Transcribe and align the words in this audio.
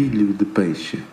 Filho 0.00 0.32
de 0.32 0.46
peixe. 0.46 1.04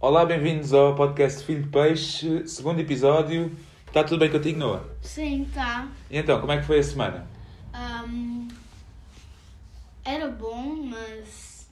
Olá, 0.00 0.26
bem-vindos 0.26 0.72
ao 0.72 0.96
podcast 0.96 1.44
Filho 1.44 1.62
de 1.62 1.68
Peixe, 1.68 2.48
segundo 2.48 2.80
episódio. 2.80 3.56
Está 3.86 4.02
tudo 4.02 4.18
bem 4.18 4.32
contigo, 4.32 4.58
Noah? 4.58 4.82
Sim, 5.00 5.48
tá. 5.54 5.86
E 6.10 6.18
então, 6.18 6.40
como 6.40 6.50
é 6.50 6.58
que 6.58 6.66
foi 6.66 6.80
a 6.80 6.82
semana? 6.82 7.24
Ahm, 7.72 8.48
era 10.04 10.26
bom, 10.26 10.74
mas 10.74 11.68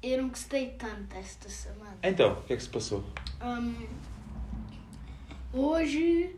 eu 0.00 0.22
não 0.22 0.28
gostei 0.28 0.68
tanto 0.78 1.12
esta 1.16 1.48
semana. 1.48 1.96
Então, 2.04 2.34
o 2.34 2.42
que 2.42 2.52
é 2.52 2.56
que 2.56 2.62
se 2.62 2.68
passou? 2.68 3.02
Ahm, 3.40 3.74
hoje 5.52 6.36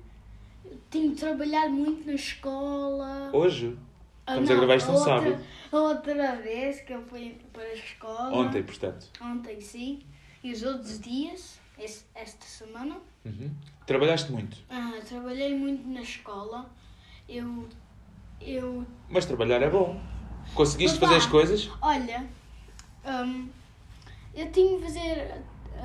tenho 0.89 1.11
de 1.11 1.21
trabalhar 1.21 1.69
muito 1.69 2.07
na 2.07 2.15
escola. 2.15 3.29
Hoje? 3.35 3.77
Ah, 4.27 4.33
Estamos 4.33 4.51
a 4.51 4.53
não, 4.55 4.61
gravar 4.61 4.77
isto 4.77 4.93
no 4.93 4.99
sábado. 4.99 5.39
Outra 5.71 6.37
vez 6.37 6.81
que 6.81 6.93
eu 6.93 7.03
fui 7.03 7.39
para 7.53 7.63
a 7.63 7.75
escola. 7.75 8.37
Ontem, 8.37 8.63
portanto. 8.63 9.07
Ontem, 9.21 9.61
sim. 9.61 10.01
E 10.43 10.53
os 10.53 10.63
outros 10.63 11.01
dias, 11.01 11.61
esse- 11.79 12.05
esta 12.15 12.45
semana. 12.45 12.97
Uhum. 13.25 13.51
Trabalhaste 13.87 14.33
muito, 14.33 14.57
ah, 14.69 14.99
trabalhei 15.09 15.57
muito 15.57 15.87
na 15.89 16.01
escola. 16.03 16.69
Eu. 17.29 17.69
Eu 18.41 18.85
mas 19.09 19.25
trabalhar 19.27 19.63
é 19.63 19.71
bom. 19.71 20.01
Conseguiste 20.55 20.97
Opa! 20.99 21.07
fazer 21.07 21.19
as 21.19 21.27
coisas? 21.27 21.71
Olha, 21.81 22.27
hum, 23.05 23.49
eu 24.35 24.51
tinha 24.53 24.77
de 24.79 24.85
fazer 24.85 25.35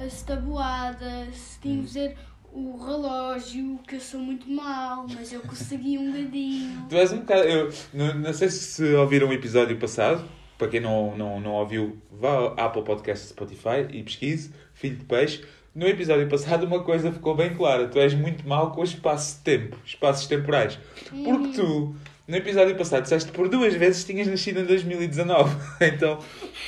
as 0.06 0.22
tabuadas, 0.24 1.58
tinha 1.62 1.76
Hum. 1.76 1.82
de 1.82 1.88
fazer 1.88 2.18
o 2.54 2.78
relógio, 2.78 3.80
que 3.88 3.96
eu 3.96 4.00
sou 4.00 4.20
muito 4.20 4.50
mau, 4.50 5.06
mas 5.14 5.32
eu 5.32 5.40
consegui 5.42 5.98
um 5.98 6.12
gadinho. 6.12 6.86
Tu 6.90 6.96
és 6.96 7.12
um 7.12 7.20
bocado. 7.20 7.44
Eu, 7.44 7.74
não, 7.94 8.14
não 8.16 8.34
sei 8.34 8.50
se 8.50 8.84
ouviram 8.94 9.30
o 9.30 9.34
episódio 9.34 9.78
passado. 9.78 10.24
Para 10.58 10.68
quem 10.68 10.80
não, 10.80 11.18
não, 11.18 11.40
não 11.40 11.52
ouviu, 11.54 11.98
vá 12.12 12.30
ao 12.30 12.60
Apple 12.60 12.84
Podcast 12.84 13.30
Spotify 13.30 13.88
e 13.90 14.04
pesquise 14.04 14.54
Filho 14.74 14.98
de 14.98 15.06
Peixe. 15.06 15.44
No 15.74 15.88
episódio 15.88 16.28
passado, 16.28 16.66
uma 16.66 16.84
coisa 16.84 17.12
ficou 17.12 17.36
bem 17.36 17.54
clara: 17.56 17.88
tu 17.88 17.98
és 17.98 18.14
muito 18.14 18.48
mau 18.48 18.72
com 18.72 18.82
o 18.82 18.84
espaço 18.84 19.38
de 19.38 19.44
tempo, 19.44 19.78
espaços 19.86 20.28
temporais. 20.28 20.78
Porque 21.10 21.48
tu, 21.56 21.96
no 22.28 22.36
episódio 22.36 22.76
passado, 22.76 23.04
disseste 23.04 23.32
por 23.32 23.50
duas 23.50 23.74
vezes 23.74 24.04
tinhas 24.04 24.28
nascido 24.28 24.60
em 24.60 24.66
2019. 24.66 25.56
Então, 25.82 26.20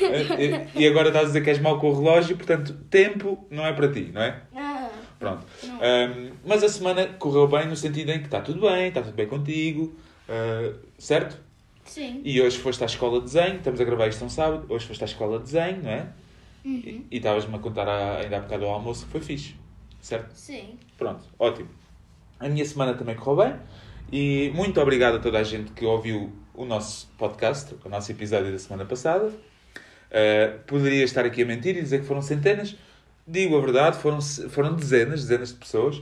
eh, 0.02 0.68
e 0.76 0.88
agora 0.88 1.10
estás 1.10 1.26
a 1.26 1.28
dizer 1.28 1.44
que 1.44 1.50
és 1.50 1.60
mau 1.60 1.80
com 1.80 1.92
o 1.92 1.94
relógio, 1.94 2.36
portanto, 2.36 2.74
tempo 2.90 3.46
não 3.52 3.66
é 3.66 3.74
para 3.74 3.92
ti, 3.92 4.10
não 4.14 4.22
é? 4.22 4.42
Ah, 4.56 4.63
Pronto. 5.24 5.46
Um, 5.64 6.32
mas 6.46 6.64
a 6.64 6.70
semana 6.70 7.08
correu 7.20 7.48
bem 7.48 7.68
no 7.68 7.76
sentido 7.76 8.10
em 8.12 8.20
que 8.20 8.26
está 8.26 8.42
tudo 8.42 8.62
bem, 8.62 8.88
está 8.88 9.02
tudo 9.02 9.14
bem 9.14 9.28
contigo, 9.28 9.94
uh, 10.30 10.78
certo? 10.98 11.38
sim. 11.86 12.22
E 12.24 12.42
hoje 12.42 12.58
foste 12.58 12.82
à 12.84 12.86
escola 12.86 13.20
de 13.20 13.26
desenho, 13.26 13.58
estamos 13.58 13.80
a 13.82 13.84
gravar 13.84 14.08
isto 14.08 14.24
um 14.24 14.30
sábado, 14.30 14.66
hoje 14.70 14.86
foste 14.88 15.02
à 15.04 15.06
escola 15.06 15.38
de 15.40 15.46
desenho, 15.46 15.84
não 15.84 15.90
é? 15.90 16.08
Uhum. 16.66 17.04
E 17.12 17.18
estavas-me 17.18 17.56
a 17.56 17.60
contar 17.60 17.88
há- 17.88 18.20
ainda 18.20 18.38
há 18.38 18.40
bocado 18.40 18.66
ao 18.66 18.72
almoço 18.76 19.06
que 19.06 19.12
foi 19.12 19.22
fixe, 19.22 19.56
certo? 20.00 20.32
Sim. 20.34 20.78
Pronto, 20.98 21.24
ótimo. 21.38 21.70
A 22.40 22.48
minha 22.48 22.64
semana 22.66 22.94
também 22.94 23.16
correu 23.16 23.46
bem 23.46 23.60
e 24.12 24.52
muito 24.56 24.80
obrigado 24.80 25.16
a 25.16 25.20
toda 25.20 25.40
a 25.40 25.44
gente 25.44 25.72
que 25.74 25.86
ouviu 25.86 26.32
o 26.54 26.64
nosso 26.66 27.08
podcast, 27.18 27.76
o 27.84 27.90
nosso 27.90 28.12
episódio 28.12 28.52
da 28.52 28.60
semana 28.60 28.86
passada. 28.86 29.26
Uh, 29.28 30.60
poderia 30.68 31.04
estar 31.04 31.26
aqui 31.26 31.42
a 31.42 31.46
mentir 31.46 31.76
e 31.76 31.82
dizer 31.82 32.00
que 32.02 32.06
foram 32.06 32.22
centenas. 32.22 32.76
Digo 33.26 33.58
a 33.58 33.62
verdade, 33.62 33.98
foram, 33.98 34.22
foram 34.22 34.76
dezenas, 34.76 35.22
dezenas 35.22 35.50
de 35.50 35.56
pessoas. 35.56 36.02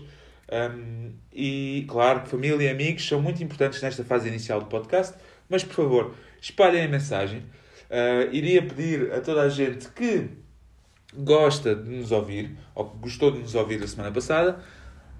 Um, 0.51 1.13
e 1.31 1.85
claro 1.87 2.27
família 2.27 2.65
e 2.65 2.69
amigos 2.69 3.07
são 3.07 3.21
muito 3.21 3.41
importantes 3.41 3.81
nesta 3.81 4.03
fase 4.03 4.27
inicial 4.27 4.59
do 4.59 4.65
podcast, 4.65 5.15
mas 5.47 5.63
por 5.63 5.75
favor, 5.75 6.15
espalhem 6.41 6.83
a 6.83 6.87
mensagem. 6.87 7.39
Uh, 7.89 8.33
iria 8.33 8.61
pedir 8.61 9.13
a 9.13 9.21
toda 9.21 9.41
a 9.41 9.49
gente 9.49 9.87
que 9.89 10.29
gosta 11.13 11.75
de 11.75 11.89
nos 11.89 12.11
ouvir, 12.11 12.57
ou 12.73 12.89
que 12.89 12.97
gostou 12.97 13.31
de 13.31 13.39
nos 13.39 13.55
ouvir 13.55 13.81
a 13.83 13.87
semana 13.87 14.11
passada, 14.11 14.59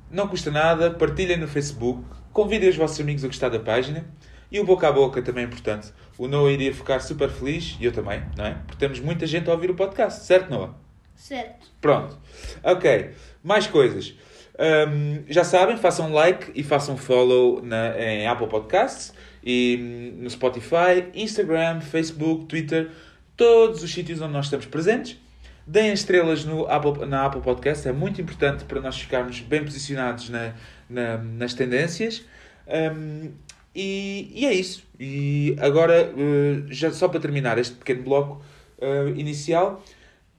não 0.10 0.28
custa 0.28 0.52
nada, 0.52 0.92
partilhem 0.92 1.38
no 1.38 1.48
Facebook, 1.48 2.04
convidem 2.34 2.70
os 2.70 2.76
vossos 2.76 3.00
amigos 3.00 3.24
a 3.24 3.28
gostar 3.28 3.50
da 3.50 3.60
página 3.60 4.06
e 4.52 4.60
o 4.60 4.66
boca 4.66 4.88
a 4.88 4.92
boca 4.92 5.22
também 5.22 5.46
é 5.46 5.48
importante. 5.48 5.94
O 6.18 6.28
Noah 6.28 6.52
iria 6.52 6.74
ficar 6.74 7.00
super 7.00 7.30
feliz, 7.30 7.78
e 7.80 7.86
eu 7.86 7.92
também, 7.92 8.22
não 8.38 8.46
é? 8.46 8.56
Porque 8.56 8.78
temos 8.78 9.00
muita 9.00 9.26
gente 9.26 9.50
a 9.50 9.54
ouvir 9.54 9.72
o 9.72 9.76
podcast, 9.76 10.26
certo, 10.26 10.50
Noah? 10.50 10.76
Certo. 11.22 11.68
Pronto. 11.80 12.18
Ok. 12.64 13.12
Mais 13.44 13.68
coisas. 13.68 14.14
Hum, 14.60 15.24
já 15.28 15.44
sabem, 15.44 15.78
façam 15.78 16.12
like 16.12 16.52
e 16.56 16.64
façam 16.64 16.98
follow 16.98 17.62
na, 17.64 17.98
em 18.00 18.28
Apple 18.28 18.48
Podcasts 18.48 19.14
e 19.44 19.78
hum, 20.18 20.24
no 20.24 20.30
Spotify, 20.30 21.06
Instagram, 21.14 21.82
Facebook, 21.82 22.46
Twitter, 22.46 22.90
todos 23.38 23.82
os 23.84 23.92
sítios 23.92 24.20
onde 24.22 24.34
nós 24.34 24.46
estamos 24.46 24.66
presentes. 24.66 25.18
Deem 25.66 25.94
estrelas 25.94 26.44
no 26.44 26.66
Apple, 26.68 27.06
na 27.06 27.26
Apple 27.26 27.42
Podcast, 27.42 27.88
é 27.88 27.92
muito 27.92 28.20
importante 28.20 28.66
para 28.66 28.82
nós 28.82 29.00
ficarmos 29.00 29.40
bem 29.42 29.64
posicionados 29.64 30.28
na, 30.30 30.54
na- 30.90 31.18
nas 31.18 31.54
tendências. 31.54 32.26
Hum, 32.68 33.32
e, 33.76 34.32
e 34.36 34.46
é 34.46 34.54
isso. 34.54 34.84
E 35.00 35.56
agora, 35.60 36.02
eh, 36.02 36.64
já 36.70 36.92
só 36.92 37.08
para 37.08 37.20
terminar 37.20 37.58
este 37.58 37.76
pequeno 37.76 38.04
bloco 38.04 38.44
eh, 38.82 39.14
inicial, 39.16 39.82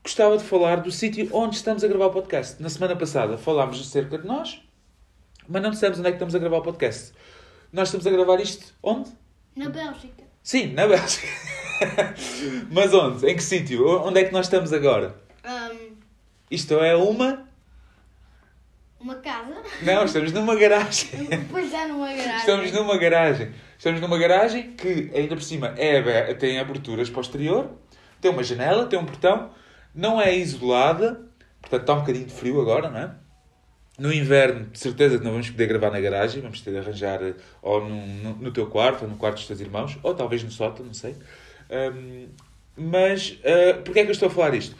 gostava 0.02 0.36
de 0.36 0.44
falar 0.44 0.76
do 0.76 0.90
sítio 0.90 1.28
onde 1.32 1.56
estamos 1.56 1.84
a 1.84 1.88
gravar 1.88 2.06
o 2.06 2.10
podcast. 2.10 2.60
Na 2.60 2.68
semana 2.68 2.96
passada 2.96 3.38
falámos 3.38 3.80
acerca 3.80 4.18
de 4.18 4.26
nós, 4.26 4.60
mas 5.48 5.62
não 5.62 5.70
dissemos 5.70 5.98
onde 5.98 6.08
é 6.08 6.10
que 6.10 6.16
estamos 6.16 6.34
a 6.34 6.38
gravar 6.38 6.58
o 6.58 6.62
podcast. 6.62 7.12
Nós 7.72 7.88
estamos 7.88 8.06
a 8.06 8.10
gravar 8.10 8.40
isto 8.40 8.74
onde? 8.82 9.10
Na 9.56 9.68
Bélgica. 9.68 10.24
Sim, 10.42 10.72
na 10.72 10.86
Bélgica. 10.86 11.28
mas 12.70 12.92
onde? 12.92 13.26
Em 13.26 13.36
que 13.36 13.42
sítio? 13.42 13.86
Onde 14.04 14.20
é 14.20 14.24
que 14.24 14.32
nós 14.32 14.46
estamos 14.46 14.72
agora? 14.72 15.14
Hum, 15.44 15.96
Isto 16.50 16.74
é 16.74 16.94
uma. 16.96 17.46
uma 19.00 19.14
casa. 19.16 19.62
Não, 19.82 20.04
estamos 20.04 20.32
numa 20.32 20.54
garagem. 20.54 21.24
Depois 21.26 21.72
é 21.72 21.86
numa 21.86 22.08
garagem. 22.08 22.36
Estamos 22.36 22.72
numa 22.72 22.96
garagem. 22.98 23.52
Estamos 23.78 24.00
numa 24.00 24.18
garagem 24.18 24.72
que, 24.72 25.10
ainda 25.14 25.34
por 25.34 25.42
cima, 25.42 25.74
é 25.76 26.34
tem 26.34 26.58
aberturas 26.60 27.10
posterior, 27.10 27.70
tem 28.20 28.30
uma 28.30 28.42
janela, 28.44 28.86
tem 28.86 28.98
um 28.98 29.04
portão, 29.04 29.50
não 29.94 30.20
é 30.20 30.36
isolada, 30.36 31.20
portanto 31.60 31.80
está 31.82 31.94
um 31.94 32.00
bocadinho 32.00 32.26
de 32.26 32.32
frio 32.32 32.60
agora, 32.60 32.90
não 32.90 32.98
é? 32.98 33.14
No 33.98 34.12
inverno, 34.12 34.66
de 34.70 34.78
certeza 34.78 35.18
que 35.18 35.24
não 35.24 35.32
vamos 35.32 35.50
poder 35.50 35.66
gravar 35.66 35.90
na 35.90 36.00
garagem, 36.00 36.40
vamos 36.40 36.60
ter 36.60 36.70
de 36.70 36.78
arranjar 36.78 37.20
ou 37.60 37.86
no, 37.86 38.06
no, 38.06 38.34
no 38.36 38.50
teu 38.52 38.66
quarto, 38.66 39.02
ou 39.02 39.10
no 39.10 39.16
quarto 39.16 39.36
dos 39.36 39.46
teus 39.46 39.60
irmãos, 39.60 39.98
ou 40.02 40.14
talvez 40.14 40.42
no 40.42 40.50
sótão, 40.50 40.84
não 40.84 40.94
sei. 40.94 41.14
Ahm, 41.70 42.28
mas, 42.76 43.38
uh, 43.40 43.82
porquê 43.84 44.00
é 44.00 44.02
que 44.04 44.08
eu 44.08 44.12
estou 44.12 44.28
a 44.28 44.30
falar 44.30 44.54
isto? 44.54 44.74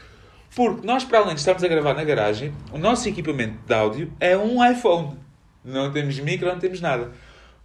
Porque 0.54 0.86
nós, 0.86 1.04
para 1.04 1.18
além 1.18 1.34
de 1.34 1.40
estarmos 1.40 1.62
a 1.62 1.68
gravar 1.68 1.94
na 1.94 2.04
garagem, 2.04 2.54
o 2.72 2.78
nosso 2.78 3.08
equipamento 3.08 3.58
de 3.66 3.74
áudio 3.74 4.12
é 4.18 4.36
um 4.36 4.64
iPhone. 4.64 5.18
Não 5.64 5.92
temos 5.92 6.18
micro, 6.18 6.48
não 6.48 6.58
temos 6.58 6.80
nada. 6.80 7.12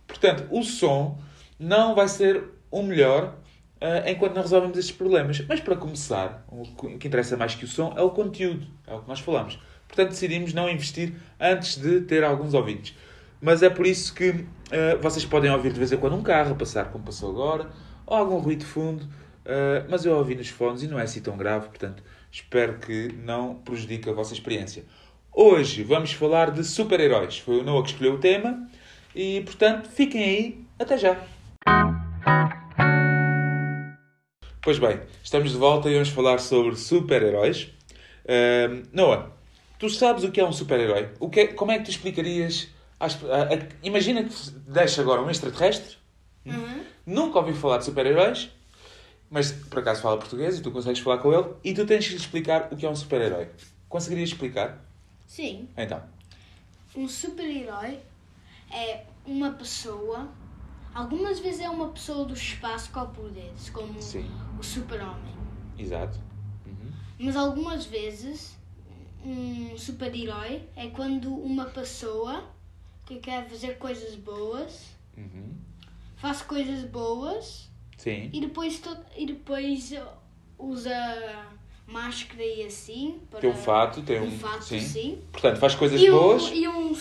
Portanto, 0.05 0.45
o 0.51 0.63
som 0.63 1.19
não 1.59 1.95
vai 1.95 2.07
ser 2.07 2.43
o 2.71 2.81
melhor 2.83 3.35
ah, 3.81 4.09
enquanto 4.09 4.35
não 4.35 4.41
resolvemos 4.41 4.77
estes 4.77 4.95
problemas. 4.95 5.43
Mas 5.47 5.59
para 5.59 5.75
começar, 5.75 6.45
o 6.49 6.63
que 6.97 7.07
interessa 7.07 7.37
mais 7.37 7.55
que 7.55 7.65
o 7.65 7.67
som 7.67 7.93
é 7.97 8.01
o 8.01 8.09
conteúdo, 8.09 8.67
é 8.85 8.93
o 8.93 9.01
que 9.01 9.07
nós 9.07 9.19
falamos. 9.19 9.59
Portanto, 9.87 10.09
decidimos 10.09 10.53
não 10.53 10.69
investir 10.69 11.13
antes 11.39 11.77
de 11.77 12.01
ter 12.01 12.23
alguns 12.23 12.53
ouvintes. 12.53 12.95
Mas 13.39 13.61
é 13.61 13.69
por 13.69 13.85
isso 13.85 14.13
que 14.13 14.45
ah, 14.71 14.97
vocês 15.01 15.25
podem 15.25 15.51
ouvir 15.51 15.71
de 15.71 15.79
vez 15.79 15.91
em 15.91 15.97
quando 15.97 16.15
um 16.15 16.23
carro 16.23 16.51
a 16.51 16.55
passar, 16.55 16.91
como 16.91 17.03
passou 17.03 17.29
agora, 17.29 17.69
ou 18.05 18.17
algum 18.17 18.37
ruído 18.37 18.59
de 18.59 18.65
fundo. 18.65 19.07
ah, 19.45 19.85
mas 19.89 20.05
eu 20.05 20.15
ouvi 20.15 20.35
nos 20.35 20.49
fones 20.49 20.83
e 20.83 20.87
não 20.87 20.99
é 20.99 21.03
assim 21.03 21.21
tão 21.21 21.37
grave, 21.37 21.67
portanto, 21.69 22.03
espero 22.31 22.79
que 22.79 23.13
não 23.23 23.55
prejudique 23.55 24.09
a 24.09 24.13
vossa 24.13 24.33
experiência. 24.33 24.83
Hoje 25.39 25.83
vamos 25.83 26.13
falar 26.13 26.49
de 26.49 26.63
super-heróis. 26.63 27.37
Foi 27.37 27.59
o 27.59 27.63
Noah 27.63 27.83
que 27.83 27.91
escolheu 27.91 28.15
o 28.15 28.17
tema 28.17 28.67
e, 29.15 29.41
portanto, 29.41 29.87
fiquem 29.87 30.23
aí. 30.23 30.65
Até 30.79 30.97
já! 30.97 31.15
Pois 34.67 34.79
bem, 34.79 34.99
estamos 35.23 35.51
de 35.51 35.57
volta 35.57 35.89
e 35.89 35.93
vamos 35.93 36.09
falar 36.09 36.39
sobre 36.39 36.75
super-heróis. 36.75 37.69
Ahm, 38.27 38.83
Noah, 38.91 39.31
tu 39.79 39.89
sabes 39.89 40.25
o 40.25 40.29
que 40.29 40.41
é 40.41 40.45
um 40.45 40.51
super-herói? 40.51 41.07
O 41.21 41.29
que 41.29 41.39
é- 41.39 41.47
como 41.47 41.71
é 41.71 41.77
que 41.77 41.85
tu 41.85 41.91
explicarias? 41.91 42.67
às- 42.99 43.23
a- 43.23 43.43
a- 43.53 43.67
imagina 43.81 44.25
que 44.25 44.33
deixa 44.67 44.99
agora 45.01 45.21
um 45.21 45.29
extraterrestre, 45.29 45.95
Uhum. 46.45 46.83
nunca 47.05 47.39
ouviu 47.39 47.55
falar 47.55 47.77
de 47.77 47.85
super-heróis, 47.85 48.49
mas 49.29 49.53
por 49.53 49.79
acaso 49.79 50.01
fala 50.01 50.17
português 50.17 50.57
e 50.59 50.61
tu 50.61 50.69
consegues 50.69 50.99
falar 50.99 51.19
com 51.19 51.31
ele, 51.33 51.47
e 51.63 51.73
tu 51.73 51.85
tens 51.85 52.03
que 52.05 52.11
lhe 52.15 52.19
explicar 52.19 52.67
o 52.69 52.75
que 52.75 52.85
é 52.85 52.89
um 52.89 52.95
super-herói. 52.95 53.47
Conseguirias 53.87 54.27
explicar? 54.31 54.83
Sim. 55.25 55.69
Então. 55.77 56.03
Um 56.93 57.07
super-herói 57.07 57.99
é 58.69 59.03
uma 59.25 59.51
pessoa. 59.51 60.27
Algumas 60.97 61.37
vezes 61.39 61.61
é 61.61 61.69
uma 61.69 61.89
pessoa 61.89 62.25
do 62.25 62.33
espaço 62.33 62.89
com 62.91 63.05
poderes, 63.05 63.69
como 63.69 64.01
Sim. 64.01 64.27
o 64.59 64.63
super-homem. 64.63 65.35
Exato. 65.77 66.17
Uhum. 66.65 66.91
Mas 67.19 67.35
algumas 67.35 67.85
vezes 67.85 68.57
um 69.23 69.77
super-herói 69.77 70.63
é 70.75 70.87
quando 70.87 71.31
uma 71.31 71.65
pessoa 71.65 72.43
que 73.05 73.17
quer 73.19 73.47
fazer 73.47 73.77
coisas 73.77 74.15
boas 74.15 74.87
Uhum. 75.15 75.53
faz 76.15 76.41
coisas 76.41 76.83
boas 76.89 77.69
Sim. 77.95 78.31
e 78.33 78.41
depois, 78.41 78.79
to- 78.79 78.97
e 79.15 79.27
depois 79.27 79.93
usa 80.57 81.45
máscara 81.85 82.43
e 82.43 82.65
assim. 82.65 83.19
Para, 83.29 83.39
Tem 83.41 83.51
um 83.51 83.53
fato, 83.55 84.01
tem 84.01 84.19
um. 84.19 84.25
um 84.25 84.39
fato, 84.39 84.63
sim. 84.63 84.79
sim. 84.79 85.21
Portanto, 85.31 85.57
faz 85.59 85.75
coisas 85.75 86.01
E 86.01 86.09
um, 86.09 86.17
boas, 86.17 86.49
e 86.51 86.67
um, 86.67 86.97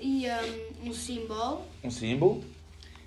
e, 0.00 0.26
um, 0.26 0.88
um 0.88 0.92
símbolo. 0.94 1.60
um 1.84 1.90
símbolo. 1.90 2.42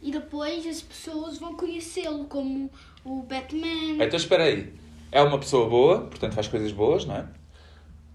E 0.01 0.11
depois 0.11 0.65
as 0.65 0.81
pessoas 0.81 1.37
vão 1.37 1.55
conhecê-lo 1.55 2.25
como 2.25 2.71
o 3.03 3.21
Batman. 3.23 4.03
Então 4.03 4.17
espera 4.17 4.43
aí. 4.45 4.73
É 5.11 5.21
uma 5.21 5.39
pessoa 5.39 5.67
boa, 5.69 6.01
portanto 6.01 6.33
faz 6.33 6.47
coisas 6.47 6.71
boas, 6.71 7.05
não 7.05 7.15
é? 7.15 7.27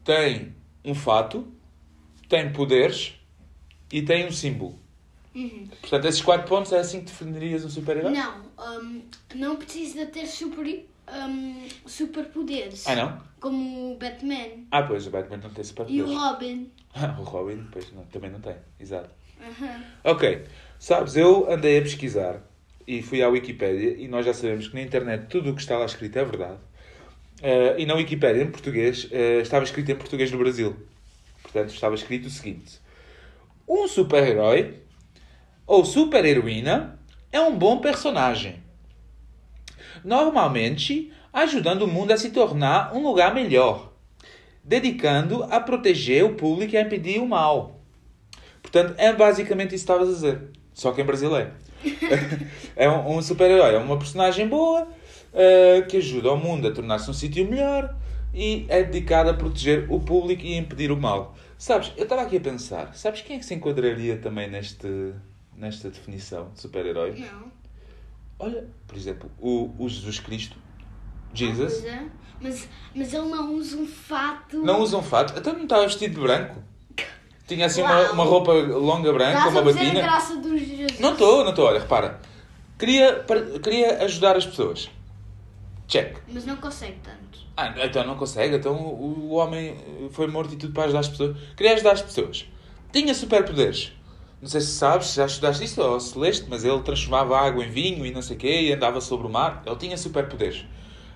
Tem 0.04 0.54
um 0.84 0.94
fato, 0.94 1.46
tem 2.28 2.52
poderes 2.52 3.14
e 3.92 4.02
tem 4.02 4.26
um 4.26 4.32
símbolo. 4.32 4.78
Uhum. 5.34 5.68
Portanto, 5.80 6.04
esses 6.06 6.22
quatro 6.22 6.46
pontos 6.46 6.72
é 6.72 6.78
assim 6.78 7.00
que 7.00 7.06
definirias 7.06 7.64
um 7.64 7.70
super-herói? 7.70 8.12
Não, 8.12 8.42
um, 8.58 9.02
não 9.34 9.56
precisa 9.56 10.06
ter 10.06 10.26
super, 10.26 10.86
um, 11.08 11.66
superpoderes. 11.86 12.86
Ah, 12.86 12.94
não? 12.94 13.20
Como 13.40 13.92
o 13.92 13.96
Batman 13.96 14.64
Ah, 14.70 14.84
pois, 14.84 15.06
o 15.06 15.10
Batman 15.10 15.38
não 15.38 15.50
tem 15.50 15.58
e 15.58 15.62
o 15.62 15.64
superpoderes. 15.64 16.14
Robin. 16.14 16.70
Ah, 16.94 17.16
o 17.18 17.24
Robin, 17.24 17.66
pois, 17.72 17.92
não, 17.92 18.04
também 18.06 18.30
não 18.30 18.40
tem. 18.40 18.54
Exato. 18.78 19.10
Aham. 19.40 19.84
Ok. 20.04 20.44
Sabes, 20.78 21.16
eu 21.16 21.50
andei 21.50 21.78
a 21.78 21.82
pesquisar 21.82 22.40
e 22.86 23.02
fui 23.02 23.22
à 23.22 23.28
Wikipédia 23.28 23.96
e 23.96 24.06
nós 24.08 24.26
já 24.26 24.34
sabemos 24.34 24.68
que 24.68 24.74
na 24.74 24.82
internet 24.82 25.26
tudo 25.28 25.50
o 25.50 25.54
que 25.54 25.60
está 25.60 25.78
lá 25.78 25.86
escrito 25.86 26.18
é 26.18 26.24
verdade. 26.24 26.58
Eh, 27.42 27.76
e 27.78 27.86
na 27.86 27.94
Wikipédia, 27.94 28.42
em 28.42 28.50
português, 28.50 29.08
eh, 29.10 29.40
estava 29.40 29.64
escrito 29.64 29.90
em 29.90 29.96
português 29.96 30.30
do 30.30 30.38
Brasil. 30.38 30.76
Portanto, 31.42 31.70
estava 31.70 31.94
escrito 31.94 32.26
o 32.26 32.30
seguinte: 32.30 32.80
Um 33.68 33.88
super-herói 33.88 34.80
ou 35.66 35.84
super-heroína 35.84 36.98
é 37.32 37.40
um 37.40 37.56
bom 37.56 37.78
personagem. 37.78 38.62
Normalmente, 40.04 41.12
ajudando 41.32 41.82
o 41.82 41.88
mundo 41.88 42.12
a 42.12 42.16
se 42.16 42.30
tornar 42.30 42.94
um 42.94 43.02
lugar 43.02 43.34
melhor, 43.34 43.92
dedicando 44.62 45.42
a 45.44 45.60
proteger 45.60 46.24
o 46.24 46.34
público 46.34 46.74
e 46.74 46.76
a 46.76 46.82
impedir 46.82 47.20
o 47.20 47.26
mal. 47.26 47.80
Portanto, 48.62 48.94
é 48.98 49.12
basicamente 49.12 49.74
isso 49.74 49.84
que 49.84 49.92
estavas 49.92 50.08
a 50.08 50.12
dizer. 50.12 50.50
Só 50.74 50.92
que 50.92 51.00
em 51.00 51.04
brasileiro. 51.04 51.52
é 52.76 52.90
um, 52.90 53.16
um 53.16 53.22
super-herói, 53.22 53.74
é 53.74 53.78
uma 53.78 53.96
personagem 53.96 54.48
boa 54.48 54.88
eh, 55.32 55.82
que 55.82 55.96
ajuda 55.98 56.32
o 56.32 56.36
mundo 56.36 56.68
a 56.68 56.72
tornar-se 56.72 57.10
um 57.10 57.12
sítio 57.12 57.48
melhor 57.48 57.96
e 58.34 58.66
é 58.68 58.82
dedicado 58.82 59.30
a 59.30 59.34
proteger 59.34 59.86
o 59.90 60.00
público 60.00 60.42
e 60.42 60.56
impedir 60.56 60.90
o 60.90 60.96
mal. 60.96 61.36
Sabes, 61.56 61.92
eu 61.96 62.02
estava 62.02 62.22
aqui 62.22 62.36
a 62.36 62.40
pensar, 62.40 62.94
sabes 62.94 63.20
quem 63.22 63.36
é 63.36 63.38
que 63.38 63.44
se 63.44 63.54
enquadraria 63.54 64.16
também 64.16 64.50
neste, 64.50 65.14
nesta 65.56 65.88
definição 65.90 66.50
de 66.52 66.60
super-herói? 66.60 67.14
Não. 67.18 67.52
Olha, 68.38 68.68
por 68.86 68.96
exemplo, 68.96 69.30
o, 69.40 69.70
o 69.78 69.88
Jesus 69.88 70.18
Cristo, 70.18 70.56
Jesus, 71.32 71.74
Pois 71.74 71.84
é. 71.84 72.06
Mas, 72.40 72.68
mas 72.94 73.14
ele 73.14 73.28
não 73.28 73.54
usa 73.54 73.76
um 73.76 73.86
fato. 73.86 74.62
não 74.62 74.80
usa 74.80 74.98
um 74.98 75.02
fato, 75.02 75.38
até 75.38 75.52
não 75.52 75.62
estava 75.62 75.82
vestido 75.84 76.14
de 76.14 76.20
branco. 76.20 76.62
Tinha 77.46 77.66
assim 77.66 77.82
uma, 77.82 78.10
uma 78.12 78.24
roupa 78.24 78.52
longa 78.52 79.12
branca, 79.12 79.36
Estás 79.38 79.52
uma 79.52 79.60
a 79.60 79.64
dizer 79.64 79.80
a 79.80 79.84
batina. 79.84 80.00
graça 80.02 80.36
dos 80.36 80.60
Jesus. 80.60 80.98
Não 81.00 81.12
estou, 81.12 81.42
não 81.44 81.50
estou. 81.50 81.66
Olha, 81.66 81.80
repara. 81.80 82.20
Queria, 82.78 83.14
par- 83.26 83.44
queria 83.62 84.02
ajudar 84.04 84.36
as 84.36 84.46
pessoas. 84.46 84.90
Check. 85.86 86.16
Mas 86.28 86.46
não 86.46 86.56
consegue 86.56 86.96
tanto. 87.02 87.40
Ah, 87.56 87.72
então 87.84 88.04
não 88.06 88.16
consegue. 88.16 88.56
Então 88.56 88.74
o, 88.74 89.28
o 89.30 89.34
homem 89.34 89.76
foi 90.10 90.26
morto 90.26 90.54
e 90.54 90.56
tudo 90.56 90.72
para 90.72 90.84
ajudar 90.84 91.00
as 91.00 91.08
pessoas. 91.08 91.36
Queria 91.56 91.74
ajudar 91.74 91.92
as 91.92 92.02
pessoas. 92.02 92.46
Tinha 92.92 93.12
superpoderes. 93.14 93.92
Não 94.40 94.48
sei 94.48 94.60
se 94.60 94.72
sabes, 94.72 95.08
se 95.08 95.16
já 95.16 95.26
estudaste 95.26 95.64
isso 95.64 95.80
ou 95.82 95.98
se 96.00 96.18
leste, 96.18 96.46
mas 96.48 96.64
ele 96.64 96.80
transformava 96.82 97.38
água 97.38 97.64
em 97.64 97.68
vinho 97.70 98.04
e 98.04 98.10
não 98.10 98.20
sei 98.22 98.36
o 98.36 98.38
quê 98.38 98.62
e 98.62 98.72
andava 98.72 99.00
sobre 99.00 99.26
o 99.26 99.30
mar. 99.30 99.62
Ele 99.66 99.76
tinha 99.76 99.96
superpoderes. 99.96 100.64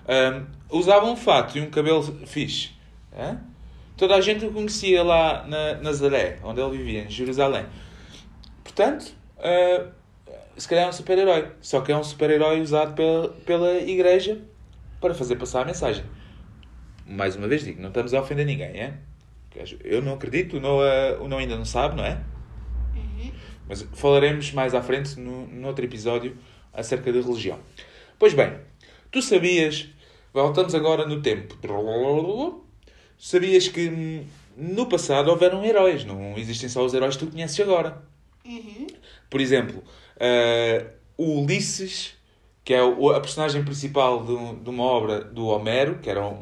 Ahm, 0.07 0.45
usava 0.69 1.05
um 1.05 1.15
fato 1.15 1.57
e 1.57 1.61
um 1.61 1.69
cabelo 1.69 2.01
fixe. 2.25 2.71
Hã? 3.15 3.39
Toda 3.99 4.15
a 4.15 4.21
gente 4.21 4.45
o 4.45 4.53
conhecia 4.53 5.03
lá 5.03 5.45
na 5.45 5.73
Nazaré, 5.81 6.39
onde 6.41 6.61
ele 6.61 6.77
vivia, 6.77 7.01
em 7.01 7.09
Jerusalém. 7.09 7.65
Portanto, 8.63 9.13
ah, 9.37 9.87
se 10.55 10.65
calhar 10.69 10.85
é 10.85 10.87
um 10.87 10.93
super-herói. 10.93 11.51
Só 11.59 11.81
que 11.81 11.91
é 11.91 11.97
um 11.97 12.03
super-herói 12.03 12.61
usado 12.61 12.95
pela, 12.95 13.27
pela 13.45 13.73
igreja 13.73 14.41
para 15.01 15.13
fazer 15.13 15.35
passar 15.35 15.63
a 15.63 15.65
mensagem. 15.65 16.05
Mais 17.05 17.35
uma 17.35 17.49
vez 17.49 17.65
digo, 17.65 17.81
não 17.81 17.89
estamos 17.89 18.13
a 18.13 18.21
ofender 18.21 18.45
ninguém, 18.45 18.79
é? 18.79 18.93
Eu 19.83 20.01
não 20.01 20.13
acredito, 20.13 20.55
o 20.55 20.59
Noah, 20.61 21.17
o 21.19 21.27
Noah 21.27 21.41
ainda 21.41 21.57
não 21.57 21.65
sabe, 21.65 21.97
não 21.97 22.05
é? 22.05 22.21
Uhum. 22.95 23.31
Mas 23.67 23.85
falaremos 23.95 24.53
mais 24.53 24.73
à 24.73 24.81
frente, 24.81 25.19
no, 25.19 25.45
no 25.45 25.67
outro 25.67 25.83
episódio, 25.83 26.37
acerca 26.71 27.11
da 27.11 27.19
religião. 27.19 27.59
Pois 28.17 28.33
bem, 28.33 28.53
tu 29.11 29.21
sabias, 29.21 29.89
voltamos 30.33 30.73
agora 30.73 31.05
no 31.05 31.21
tempo. 31.21 31.57
Sabias 33.19 33.67
que 33.67 34.23
no 34.55 34.85
passado 34.85 35.29
houveram 35.29 35.63
heróis, 35.65 36.05
não 36.05 36.37
existem 36.37 36.69
só 36.69 36.85
os 36.85 36.93
heróis 36.93 37.17
que 37.17 37.25
tu 37.25 37.31
conheces 37.31 37.59
agora. 37.59 38.01
Uhum. 38.45 38.87
Por 39.29 39.41
exemplo, 39.41 39.83
eh, 40.17 40.85
o 41.17 41.41
Ulisses, 41.43 42.13
que 42.63 42.73
é 42.73 42.81
o- 42.81 43.09
a 43.11 43.19
personagem 43.19 43.61
principal 43.63 44.23
de, 44.23 44.63
de 44.63 44.69
uma 44.69 44.83
obra 44.83 45.21
do 45.21 45.47
Homero, 45.47 45.99
que 46.01 46.09
era 46.09 46.25
um, 46.25 46.33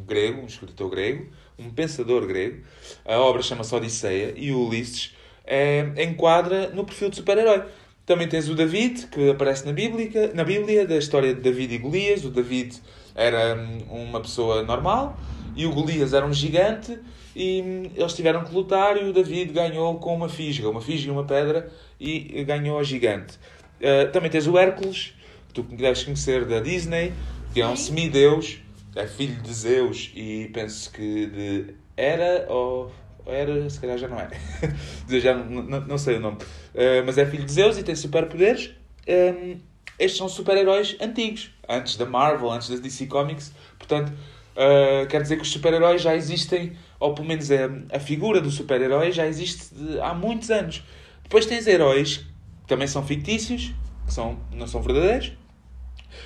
um 0.00 0.04
grego, 0.06 0.40
um 0.40 0.46
escritor 0.46 0.90
grego, 0.90 1.30
um 1.58 1.68
pensador 1.70 2.26
grego. 2.26 2.64
A 3.04 3.18
obra 3.18 3.42
chama-se 3.42 3.74
Odisseia 3.74 4.32
e 4.36 4.52
o 4.52 4.66
Ulisses 4.66 5.14
eh, 5.46 5.86
enquadra 5.98 6.70
no 6.70 6.84
perfil 6.84 7.10
de 7.10 7.16
super-herói. 7.16 7.62
Também 8.06 8.26
tens 8.26 8.48
o 8.48 8.54
David, 8.54 9.06
que 9.08 9.30
aparece 9.30 9.66
na 9.66 9.72
Bíblia, 9.72 10.32
na 10.34 10.44
Bíblia, 10.44 10.86
da 10.86 10.96
história 10.96 11.34
de 11.34 11.40
David 11.42 11.74
e 11.74 11.78
Golias. 11.78 12.24
O 12.24 12.30
David 12.30 12.80
era 13.14 13.54
hum, 13.54 14.08
uma 14.08 14.20
pessoa 14.20 14.62
normal 14.62 15.14
e 15.56 15.66
o 15.66 15.72
Golias 15.72 16.12
era 16.12 16.26
um 16.26 16.32
gigante 16.32 16.98
e 17.34 17.62
hum, 17.62 17.90
eles 17.94 18.14
tiveram 18.14 18.44
que 18.44 18.54
lutar 18.54 18.96
e 18.96 19.04
o 19.08 19.12
David 19.12 19.52
ganhou 19.52 19.98
com 19.98 20.14
uma 20.14 20.28
fisga, 20.28 20.68
uma 20.68 20.80
fisga 20.80 21.08
e 21.08 21.10
uma 21.10 21.24
pedra 21.24 21.70
e 22.00 22.44
ganhou 22.44 22.78
ao 22.78 22.84
gigante. 22.84 23.38
Uh, 23.80 24.10
também 24.12 24.30
tens 24.30 24.46
o 24.46 24.56
Hércules, 24.56 25.14
que 25.48 25.54
tu 25.54 25.62
deves 25.62 26.04
conhecer 26.04 26.44
da 26.44 26.60
Disney, 26.60 27.12
que 27.52 27.60
é 27.60 27.66
um 27.66 27.76
semideus, 27.76 28.58
é 28.94 29.06
filho 29.06 29.40
de 29.42 29.52
Zeus 29.52 30.12
e 30.14 30.50
penso 30.52 30.90
que 30.92 31.26
de 31.26 31.74
Hera 31.96 32.46
ou 32.48 32.92
era, 33.26 33.68
se 33.68 33.80
calhar 33.80 33.98
já 33.98 34.08
não 34.08 34.18
é. 34.18 34.28
já 35.20 35.34
não, 35.34 35.62
não, 35.62 35.80
não 35.80 35.98
sei 35.98 36.16
o 36.16 36.20
nome. 36.20 36.36
Uh, 36.74 37.04
mas 37.04 37.18
é 37.18 37.26
filho 37.26 37.44
de 37.44 37.52
Zeus 37.52 37.78
e 37.78 37.82
tem 37.82 37.94
superpoderes. 37.94 38.70
Um, 39.08 39.58
estes 39.98 40.18
são 40.18 40.28
super-heróis 40.28 40.96
antigos, 41.00 41.50
antes 41.68 41.96
da 41.96 42.04
Marvel, 42.04 42.50
antes 42.50 42.68
da 42.68 42.76
DC 42.76 43.06
Comics. 43.06 43.52
Portanto, 43.78 44.12
uh, 44.56 45.06
quer 45.08 45.22
dizer 45.22 45.36
que 45.36 45.42
os 45.42 45.50
super-heróis 45.50 46.02
já 46.02 46.14
existem, 46.14 46.76
ou 46.98 47.14
pelo 47.14 47.26
menos 47.28 47.50
a, 47.50 47.96
a 47.96 48.00
figura 48.00 48.40
do 48.40 48.50
super-herói 48.50 49.12
já 49.12 49.26
existe 49.26 49.74
de- 49.74 50.00
há 50.00 50.14
muitos 50.14 50.50
anos. 50.50 50.82
Depois 51.22 51.46
tens 51.46 51.66
heróis 51.66 52.18
que 52.18 52.68
também 52.68 52.86
são 52.86 53.04
fictícios, 53.04 53.72
que 54.06 54.12
são, 54.12 54.38
não 54.52 54.66
são 54.66 54.82
verdadeiros, 54.82 55.32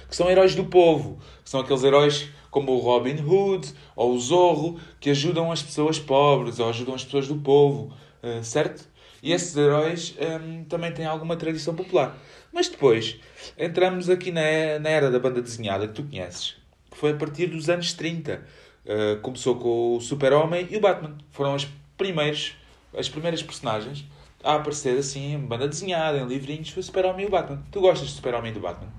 que 0.09 0.17
são 0.17 0.31
heróis 0.31 0.55
do 0.55 0.65
povo, 0.65 1.19
que 1.45 1.51
são 1.51 1.61
aqueles 1.61 1.83
heróis 1.85 2.29
como 2.51 2.73
o 2.73 2.79
Robin 2.79 3.17
Hood 3.21 3.73
ou 3.95 4.15
o 4.15 4.19
Zorro, 4.19 4.81
que 5.01 5.11
ajudam 5.11 5.53
as 5.53 5.63
pessoas 5.63 5.99
pobres 5.99 6.59
ou 6.59 6.69
ajudam 6.69 6.95
as 6.95 7.05
pessoas 7.05 7.29
do 7.29 7.37
povo, 7.37 7.93
eh, 8.23 8.43
certo? 8.43 8.89
E 9.23 9.33
esses 9.33 9.57
heróis 9.57 10.17
hum, 10.41 10.65
também 10.65 10.93
têm 10.93 11.05
alguma 11.07 11.37
tradição 11.37 11.75
popular. 11.75 12.17
Mas 12.53 12.69
depois 12.69 13.19
entramos 13.59 14.09
aqui 14.09 14.31
na, 14.31 14.79
na 14.81 14.89
era 14.89 15.11
da 15.11 15.19
banda 15.19 15.43
desenhada 15.43 15.87
que 15.89 15.95
tu 15.95 16.05
conheces, 16.05 16.57
foi 16.99 17.13
a 17.13 17.17
partir 17.17 17.47
dos 17.47 17.69
anos 17.69 17.93
30. 17.93 18.45
Eh, 18.85 19.17
começou 19.17 19.57
com 19.57 19.97
o 19.97 20.01
Super-Homem 20.01 20.67
e 20.71 20.77
o 20.77 20.81
Batman. 20.81 21.17
Foram 21.31 21.55
as, 21.55 21.69
primeiros, 21.97 22.57
as 22.97 23.09
primeiras 23.09 23.43
personagens 23.43 24.05
a 24.43 24.55
aparecer 24.55 24.97
assim 24.99 25.35
em 25.35 25.39
banda 25.39 25.69
desenhada, 25.69 26.19
em 26.19 26.27
livrinhos, 26.27 26.71
foi 26.71 26.81
o 26.81 26.85
Super-Homem 26.85 27.25
e 27.25 27.29
o 27.29 27.31
Batman. 27.31 27.63
Tu 27.71 27.81
gostas 27.81 28.09
do 28.09 28.15
Super-Homem 28.15 28.51
e 28.51 28.55
do 28.55 28.61
Batman? 28.61 28.91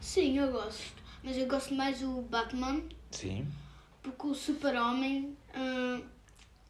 Sim, 0.00 0.38
eu 0.38 0.50
gosto. 0.50 0.82
Mas 1.22 1.36
eu 1.36 1.46
gosto 1.46 1.72
mais 1.74 2.00
do 2.00 2.22
Batman 2.22 2.82
Sim. 3.12 3.46
porque 4.02 4.26
o 4.26 4.34
Super-Homem 4.34 5.36
hum, 5.54 6.02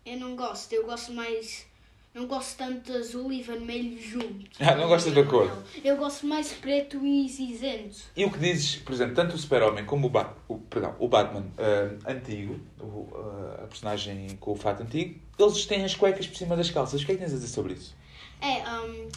eu 0.05 0.17
não 0.19 0.37
gosto. 0.37 0.73
Eu 0.75 0.85
gosto 0.85 1.13
mais. 1.13 1.67
Não 2.15 2.27
gosto 2.27 2.59
tanto 2.59 2.93
de 2.93 2.99
azul 2.99 3.33
e 3.33 3.41
vermelho 3.41 3.99
junto. 3.99 4.51
Ah, 4.61 4.75
não 4.75 4.87
gostas 4.87 5.15
da 5.15 5.25
cor? 5.25 5.51
Eu 5.83 5.97
gosto 5.97 6.27
mais 6.27 6.53
preto 6.53 7.05
e 7.07 7.27
cinzento. 7.27 7.97
E 8.15 8.23
o 8.27 8.31
que 8.31 8.39
dizes, 8.39 8.77
por 8.77 8.93
exemplo, 8.93 9.15
tanto 9.15 9.35
o 9.35 9.39
Super-Homem 9.39 9.87
como 9.87 10.09
o, 10.09 10.11
Bat 10.11 10.35
o, 10.47 10.59
perdão, 10.59 10.95
o 10.99 11.09
Batman 11.09 11.47
ah, 11.57 12.11
antigo, 12.13 12.61
o, 12.79 13.09
ah, 13.15 13.63
a 13.65 13.67
personagem 13.67 14.37
com 14.39 14.53
o 14.53 14.57
fato 14.57 14.83
antigo, 14.83 15.19
eles 15.39 15.65
têm 15.65 15.85
as 15.85 15.95
cuecas 15.95 16.27
por 16.27 16.37
cima 16.37 16.55
das 16.55 16.71
calças. 16.71 17.01
O 17.01 17.07
que 17.07 17.13
é 17.13 17.15
que 17.15 17.21
tens 17.23 17.33
a 17.33 17.37
dizer 17.37 17.49
sobre 17.49 17.73
isso? 17.73 17.97
É, 18.43 18.63
hum, 18.69 19.09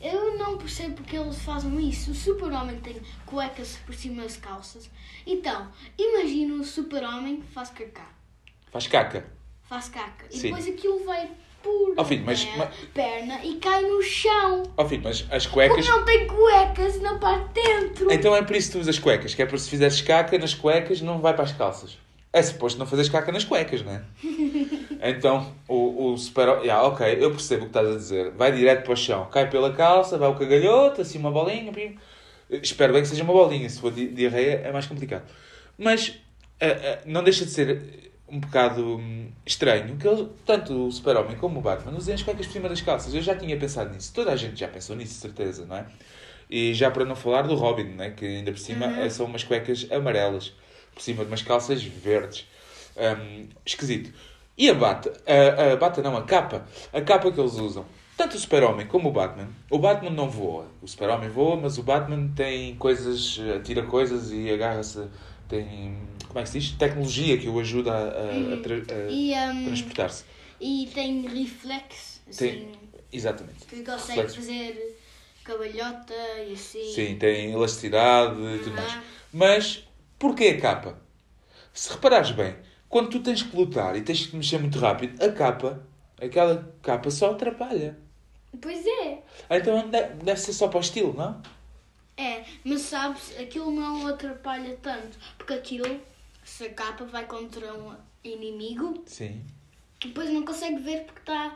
eu 0.00 0.38
não 0.38 0.56
percebo 0.56 0.94
porque 0.94 1.16
eles 1.16 1.42
fazem 1.42 1.88
isso. 1.88 2.12
O 2.12 2.14
super-homem 2.14 2.78
tem 2.78 3.00
cuecas 3.26 3.78
por 3.84 3.96
cima 3.96 4.22
das 4.22 4.36
calças. 4.36 4.88
Então, 5.26 5.72
imagina 5.98 6.54
o 6.54 6.62
super-homem 6.62 7.40
que 7.40 7.48
faz 7.48 7.70
cacá. 7.70 8.10
Faz 8.70 8.86
caca. 8.86 9.26
Faz 9.64 9.88
caca. 9.88 10.26
E 10.30 10.36
Sim. 10.36 10.42
depois 10.42 10.68
aquilo 10.68 11.04
vai 11.04 11.30
por 11.64 11.94
Oh, 11.96 12.04
filho, 12.04 12.22
mas- 12.26 12.46
a 12.54 12.56
mas- 12.58 12.68
perna 12.92 13.40
e 13.44 13.56
cai 13.56 13.82
no 13.82 14.02
chão. 14.02 14.62
Ó 14.76 14.84
filho, 14.86 15.00
mas 15.02 15.24
as 15.30 15.46
Porque 15.46 15.68
cuecas. 15.68 15.88
não 15.88 16.04
tem 16.04 16.26
cuecas 16.26 17.00
na 17.00 17.18
parte 17.18 17.54
de 17.54 17.62
dentro. 17.62 18.12
Então 18.12 18.36
é 18.36 18.42
por 18.42 18.54
isso 18.54 18.68
que 18.68 18.72
tu 18.76 18.80
usas 18.80 18.98
cuecas, 18.98 19.34
que 19.34 19.42
é 19.42 19.46
para 19.46 19.56
se 19.58 19.70
fizeres 19.70 20.00
caca 20.02 20.38
nas 20.38 20.52
cuecas 20.54 21.00
não 21.00 21.18
vai 21.20 21.32
para 21.34 21.44
as 21.44 21.52
calças. 21.52 21.98
É 22.32 22.42
suposto 22.42 22.78
não 22.78 22.86
fazeres 22.86 23.10
caca 23.10 23.32
nas 23.32 23.44
cuecas, 23.44 23.82
não 23.82 23.92
é? 23.92 24.02
Então 25.06 25.52
o, 25.68 26.12
o 26.12 26.16
super. 26.18 26.48
Yeah, 26.62 26.82
ok, 26.84 27.18
eu 27.20 27.30
percebo 27.30 27.62
o 27.62 27.64
que 27.66 27.70
estás 27.70 27.86
a 27.88 27.96
dizer. 27.96 28.30
Vai 28.32 28.52
direto 28.52 28.84
para 28.84 28.92
o 28.94 28.96
chão, 28.96 29.26
cai 29.30 29.50
pela 29.50 29.72
calça, 29.72 30.16
vai 30.16 30.28
o 30.30 30.34
cagalhoto, 30.34 31.02
assim 31.02 31.18
uma 31.18 31.30
bolinha. 31.30 31.70
Pim. 31.72 31.98
Espero 32.50 32.92
bem 32.92 33.02
que 33.02 33.08
seja 33.08 33.22
uma 33.22 33.32
bolinha, 33.32 33.68
se 33.68 33.80
for 33.80 33.92
di- 33.92 34.08
diarreia 34.08 34.62
é 34.64 34.72
mais 34.72 34.86
complicado. 34.86 35.24
Mas 35.76 36.14
ah, 36.60 36.66
ah, 36.66 36.98
não 37.04 37.22
deixa 37.22 37.44
de 37.44 37.50
ser 37.50 38.12
um 38.28 38.40
bocado 38.40 38.96
hum, 38.96 39.28
estranho 39.44 39.96
que 39.96 40.06
ele, 40.08 40.28
tanto 40.46 40.86
o 40.86 40.90
Super-Homem 40.92 41.36
como 41.36 41.58
o 41.58 41.62
Batman 41.62 41.96
usem 41.96 42.14
as 42.14 42.22
cuecas 42.22 42.46
por 42.46 42.52
cima 42.52 42.68
das 42.68 42.80
calças. 42.80 43.14
Eu 43.14 43.20
já 43.22 43.34
tinha 43.36 43.56
pensado 43.58 43.92
nisso. 43.94 44.12
Toda 44.14 44.32
a 44.32 44.36
gente 44.36 44.58
já 44.58 44.68
pensou 44.68 44.96
nisso, 44.96 45.20
certeza, 45.20 45.66
não 45.66 45.76
é? 45.76 45.86
E 46.50 46.74
já 46.74 46.90
para 46.90 47.04
não 47.04 47.16
falar 47.16 47.42
do 47.42 47.54
Robin, 47.54 47.84
né? 47.84 48.10
que 48.10 48.24
ainda 48.24 48.50
por 48.52 48.58
cima 48.58 48.86
Uhum. 48.86 49.02
eh, 49.02 49.10
são 49.10 49.26
umas 49.26 49.44
cuecas 49.44 49.86
amarelas, 49.90 50.52
por 50.94 51.02
cima 51.02 51.24
de 51.24 51.30
umas 51.30 51.42
calças 51.42 51.82
verdes. 51.82 52.46
Hum, 52.96 53.48
esquisito. 53.64 54.12
E 54.56 54.70
a 54.70 54.74
bata? 54.74 55.12
A, 55.26 55.72
a 55.72 55.76
bata 55.76 56.00
não, 56.02 56.16
a 56.16 56.22
capa. 56.22 56.64
A 56.92 57.00
capa 57.00 57.30
que 57.32 57.40
eles 57.40 57.54
usam. 57.54 57.84
Tanto 58.16 58.36
o 58.36 58.38
Super-Homem 58.38 58.86
como 58.86 59.08
o 59.08 59.12
Batman. 59.12 59.48
O 59.68 59.78
Batman 59.78 60.10
não 60.10 60.30
voa. 60.30 60.66
O 60.80 60.86
Super-Homem 60.86 61.28
voa, 61.28 61.56
mas 61.56 61.76
o 61.78 61.82
Batman 61.82 62.28
tem 62.36 62.76
coisas, 62.76 63.40
eh, 63.40 63.58
tira 63.60 63.82
coisas 63.82 64.30
e 64.30 64.48
agarra-se. 64.52 65.08
Tem. 65.48 65.96
Como 66.34 66.40
é 66.40 66.42
que 66.42 66.48
se 66.50 66.58
diz? 66.58 66.70
Tecnologia 66.72 67.38
que 67.38 67.48
o 67.48 67.60
ajuda 67.60 67.92
a, 67.92 67.96
a- 67.96 68.54
a 68.54 68.60
tra- 68.60 68.74
a 68.96 69.08
E, 69.08 69.32
um, 69.52 69.64
transportar-se. 69.66 70.24
e 70.60 70.90
tem 70.92 71.22
reflexo, 71.28 72.20
assim, 72.28 72.36
Tem- 72.48 72.72
Exatamente. 73.12 73.64
que 73.66 73.84
consegue 73.84 74.22
reflexo. 74.22 74.34
fazer 74.38 74.98
cabalhota 75.44 76.12
e 76.48 76.54
assim. 76.54 76.92
Sim, 76.92 77.16
tem 77.18 77.52
elasticidade 77.52 78.34
e 78.40 78.58
tudo 78.64 78.74
mais. 78.74 78.98
Mas 79.32 79.84
porquê 80.18 80.56
a 80.58 80.60
capa? 80.60 80.98
Se 81.72 81.92
reparares 81.92 82.32
bem, 82.32 82.56
quando 82.88 83.10
tu 83.10 83.20
tens 83.20 83.44
que 83.44 83.56
lutar 83.56 83.94
e 83.96 84.02
tens 84.02 84.26
que 84.26 84.34
mexer 84.36 84.58
muito 84.58 84.80
rápido, 84.80 85.22
a 85.24 85.30
capa, 85.30 85.86
aquela 86.20 86.68
capa 86.82 87.12
só 87.12 87.30
atrapalha. 87.30 87.96
Pois 88.60 88.84
é. 88.84 89.22
Então 89.50 89.88
de- 89.88 90.24
deve 90.24 90.40
ser 90.40 90.52
só 90.52 90.66
para 90.66 90.78
o 90.78 90.80
estilo, 90.80 91.14
não? 91.14 91.40
É, 92.16 92.42
mas 92.64 92.80
sabes, 92.80 93.38
aquilo 93.38 93.70
não 93.70 94.04
atrapalha 94.08 94.76
tanto, 94.82 95.16
porque 95.38 95.52
aquilo, 95.52 96.00
se 96.44 96.64
a 96.66 96.70
capa 96.74 97.04
vai 97.04 97.24
contra 97.26 97.72
um 97.74 97.94
inimigo, 98.22 99.02
Sim. 99.06 99.42
depois 100.00 100.30
não 100.30 100.44
consegue 100.44 100.76
ver 100.82 101.04
porque 101.04 101.20
está... 101.20 101.54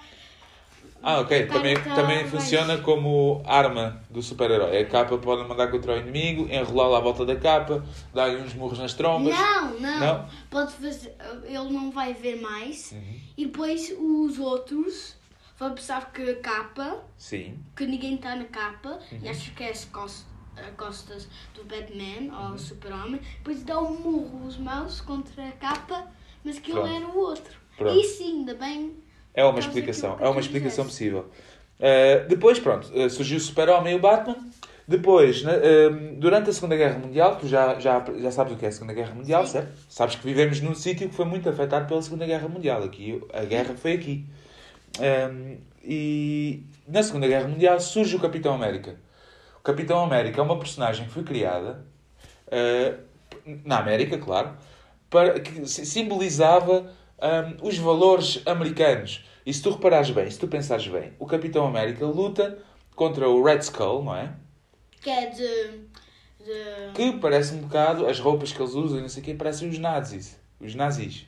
Ah, 1.00 1.20
ok. 1.20 1.46
Também, 1.46 1.76
tá 1.76 1.94
também 1.94 2.16
mais- 2.18 2.30
funciona 2.30 2.78
como 2.78 3.40
arma 3.46 4.02
do 4.10 4.20
super-herói. 4.20 4.78
A 4.78 4.84
capa 4.86 5.16
pode 5.18 5.46
mandar 5.48 5.70
contra 5.70 5.94
o 5.94 5.96
inimigo, 5.98 6.48
enrolá-la 6.52 6.98
à 6.98 7.00
volta 7.00 7.24
da 7.24 7.36
capa, 7.36 7.84
dar-lhe 8.12 8.36
uns 8.42 8.52
murros 8.54 8.78
nas 8.80 8.94
trombas. 8.94 9.32
Não, 9.32 9.78
não, 9.78 10.00
Não? 10.00 10.28
Pode 10.50 10.72
fazer, 10.72 11.14
ele 11.44 11.70
não 11.70 11.90
vai 11.92 12.14
ver 12.14 12.40
mais 12.40 12.90
Uhum. 12.90 13.20
e 13.36 13.46
depois 13.46 13.94
os 13.96 14.38
outros 14.40 15.14
vão 15.56 15.72
pensar 15.72 16.10
que 16.12 16.30
a 16.30 16.36
capa, 16.40 17.04
Sim. 17.16 17.58
que 17.76 17.86
ninguém 17.86 18.16
está 18.16 18.34
na 18.34 18.44
capa, 18.46 18.98
Uhum. 19.12 19.20
e 19.22 19.28
acham 19.28 19.54
que 19.54 19.62
é 19.62 19.70
as 19.70 19.84
costas, 19.84 20.26
costas 20.76 21.28
do 21.54 21.64
Batman 21.64 22.36
ou 22.38 22.54
o 22.54 22.58
super-homem, 22.58 23.20
depois 23.38 23.62
dá 23.62 23.80
um 23.80 23.98
murro 23.98 24.46
os 24.46 24.56
maus 24.58 25.00
contra 25.00 25.48
a 25.48 25.52
capa, 25.52 26.06
mas 26.44 26.58
aquilo 26.58 26.82
Pronto. 26.82 26.94
é 26.94 26.98
no 27.00 27.16
outro. 27.16 27.54
Pronto. 27.76 27.98
E 27.98 28.04
sim, 28.04 28.40
ainda 28.40 28.54
bem 28.54 28.96
É 29.34 29.44
uma 29.44 29.58
explicação. 29.58 30.16
que 30.16 30.24
É 30.24 30.28
uma 30.28 30.40
explicação 30.40 30.84
possível. 30.84 31.30
Uh, 31.78 32.28
depois, 32.28 32.58
pronto, 32.58 32.90
uh, 32.92 33.08
surgiu 33.08 33.36
o 33.36 33.40
Super-Homem 33.40 33.94
e 33.94 33.96
o 33.96 34.00
Batman. 34.00 34.36
Depois, 34.88 35.44
um, 35.44 36.18
durante 36.18 36.48
a 36.48 36.52
Segunda 36.52 36.74
Guerra 36.74 36.98
Mundial, 36.98 37.36
tu 37.36 37.46
já, 37.46 37.78
já, 37.78 38.02
já 38.16 38.30
sabes 38.30 38.54
o 38.54 38.56
que 38.56 38.64
é 38.64 38.68
a 38.68 38.72
Segunda 38.72 38.94
Guerra 38.94 39.14
Mundial, 39.14 39.44
Sim. 39.44 39.52
certo? 39.52 39.78
Sabes 39.86 40.14
que 40.14 40.24
vivemos 40.24 40.62
num 40.62 40.74
sítio 40.74 41.10
que 41.10 41.14
foi 41.14 41.26
muito 41.26 41.46
afetado 41.46 41.86
pela 41.86 42.00
Segunda 42.00 42.24
Guerra 42.24 42.48
Mundial. 42.48 42.82
Aqui, 42.82 43.22
a 43.34 43.44
guerra 43.44 43.74
foi 43.76 43.92
aqui. 43.92 44.24
Um, 44.98 45.58
e 45.84 46.62
na 46.88 47.02
Segunda 47.02 47.28
Guerra 47.28 47.48
Mundial 47.48 47.78
surge 47.80 48.16
o 48.16 48.18
Capitão 48.18 48.54
América. 48.54 48.96
O 49.58 49.62
Capitão 49.62 50.02
América 50.02 50.40
é 50.40 50.42
uma 50.44 50.58
personagem 50.58 51.06
que 51.06 51.12
foi 51.12 51.22
criada 51.22 51.84
uh, 52.46 53.02
na 53.64 53.78
América, 53.78 54.18
claro, 54.18 54.56
para, 55.10 55.40
que 55.40 55.66
si- 55.66 55.84
simbolizava 55.86 56.92
um, 57.62 57.66
os 57.66 57.76
valores 57.78 58.42
americanos. 58.46 59.24
E 59.44 59.52
se 59.52 59.62
tu 59.62 59.70
reparares 59.70 60.10
bem, 60.10 60.30
se 60.30 60.38
tu 60.38 60.46
pensares 60.48 60.86
bem, 60.86 61.12
o 61.18 61.26
Capitão 61.26 61.66
América 61.66 62.04
luta 62.06 62.58
contra 62.94 63.28
o 63.28 63.42
Red 63.42 63.58
Skull, 63.58 64.04
não 64.04 64.14
é? 64.14 64.32
que 65.00 65.10
é 65.10 65.26
de... 65.30 65.88
de... 66.44 66.92
Que 66.94 67.12
parece 67.20 67.54
um 67.54 67.58
bocado, 67.58 68.06
as 68.06 68.18
roupas 68.18 68.52
que 68.52 68.60
eles 68.60 68.74
usam 68.74 68.98
e 68.98 69.02
não 69.02 69.08
sei 69.08 69.22
o 69.22 69.24
quê, 69.24 69.34
parecem 69.34 69.68
os 69.68 69.78
nazis. 69.78 70.38
Os 70.60 70.74
nazis. 70.74 71.26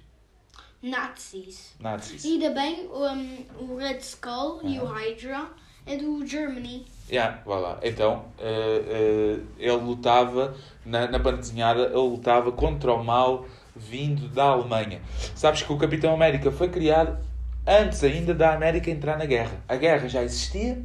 Nazis. 0.82 1.74
Nazis. 1.78 2.24
E 2.24 2.32
ainda 2.32 2.50
bem, 2.50 2.88
um, 2.88 3.46
o 3.60 3.76
Red 3.76 3.98
Skull 3.98 4.60
e 4.64 4.80
o 4.80 4.84
Hydra 4.86 5.48
é 5.86 5.96
do 5.96 6.26
Germany. 6.26 6.86
Yeah, 7.10 7.40
vá 7.44 7.56
lá. 7.56 7.78
Então, 7.82 8.24
eh, 8.38 8.82
eh, 8.86 9.38
ele 9.58 9.76
lutava, 9.76 10.54
na, 10.86 11.08
na 11.08 11.18
banda 11.18 11.38
desenhada, 11.38 11.82
ele 11.86 11.94
lutava 11.94 12.52
contra 12.52 12.92
o 12.92 13.02
mal 13.04 13.46
vindo 13.74 14.28
da 14.28 14.44
Alemanha. 14.44 15.00
Sabes 15.34 15.62
que 15.62 15.72
o 15.72 15.76
Capitão 15.76 16.14
América 16.14 16.52
foi 16.52 16.68
criado 16.68 17.18
antes 17.66 18.02
ainda 18.04 18.32
da 18.34 18.54
América 18.54 18.90
entrar 18.90 19.18
na 19.18 19.24
guerra. 19.24 19.60
A 19.68 19.76
guerra 19.76 20.08
já 20.08 20.22
existia, 20.22 20.80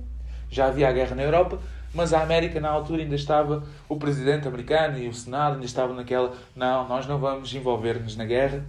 já 0.49 0.67
havia 0.67 0.89
a 0.89 0.91
guerra 0.91 1.15
na 1.15 1.23
Europa, 1.23 1.59
mas 1.93 2.13
a 2.13 2.21
América 2.21 2.59
na 2.59 2.69
altura 2.69 3.03
ainda 3.03 3.15
estava, 3.15 3.63
o 3.87 3.95
presidente 3.95 4.47
americano 4.47 4.97
e 4.97 5.07
o 5.07 5.13
Senado 5.13 5.53
ainda 5.53 5.65
estavam 5.65 5.95
naquela, 5.95 6.33
não, 6.55 6.87
nós 6.87 7.05
não 7.07 7.19
vamos 7.19 7.53
envolver-nos 7.53 8.15
na 8.15 8.25
guerra. 8.25 8.63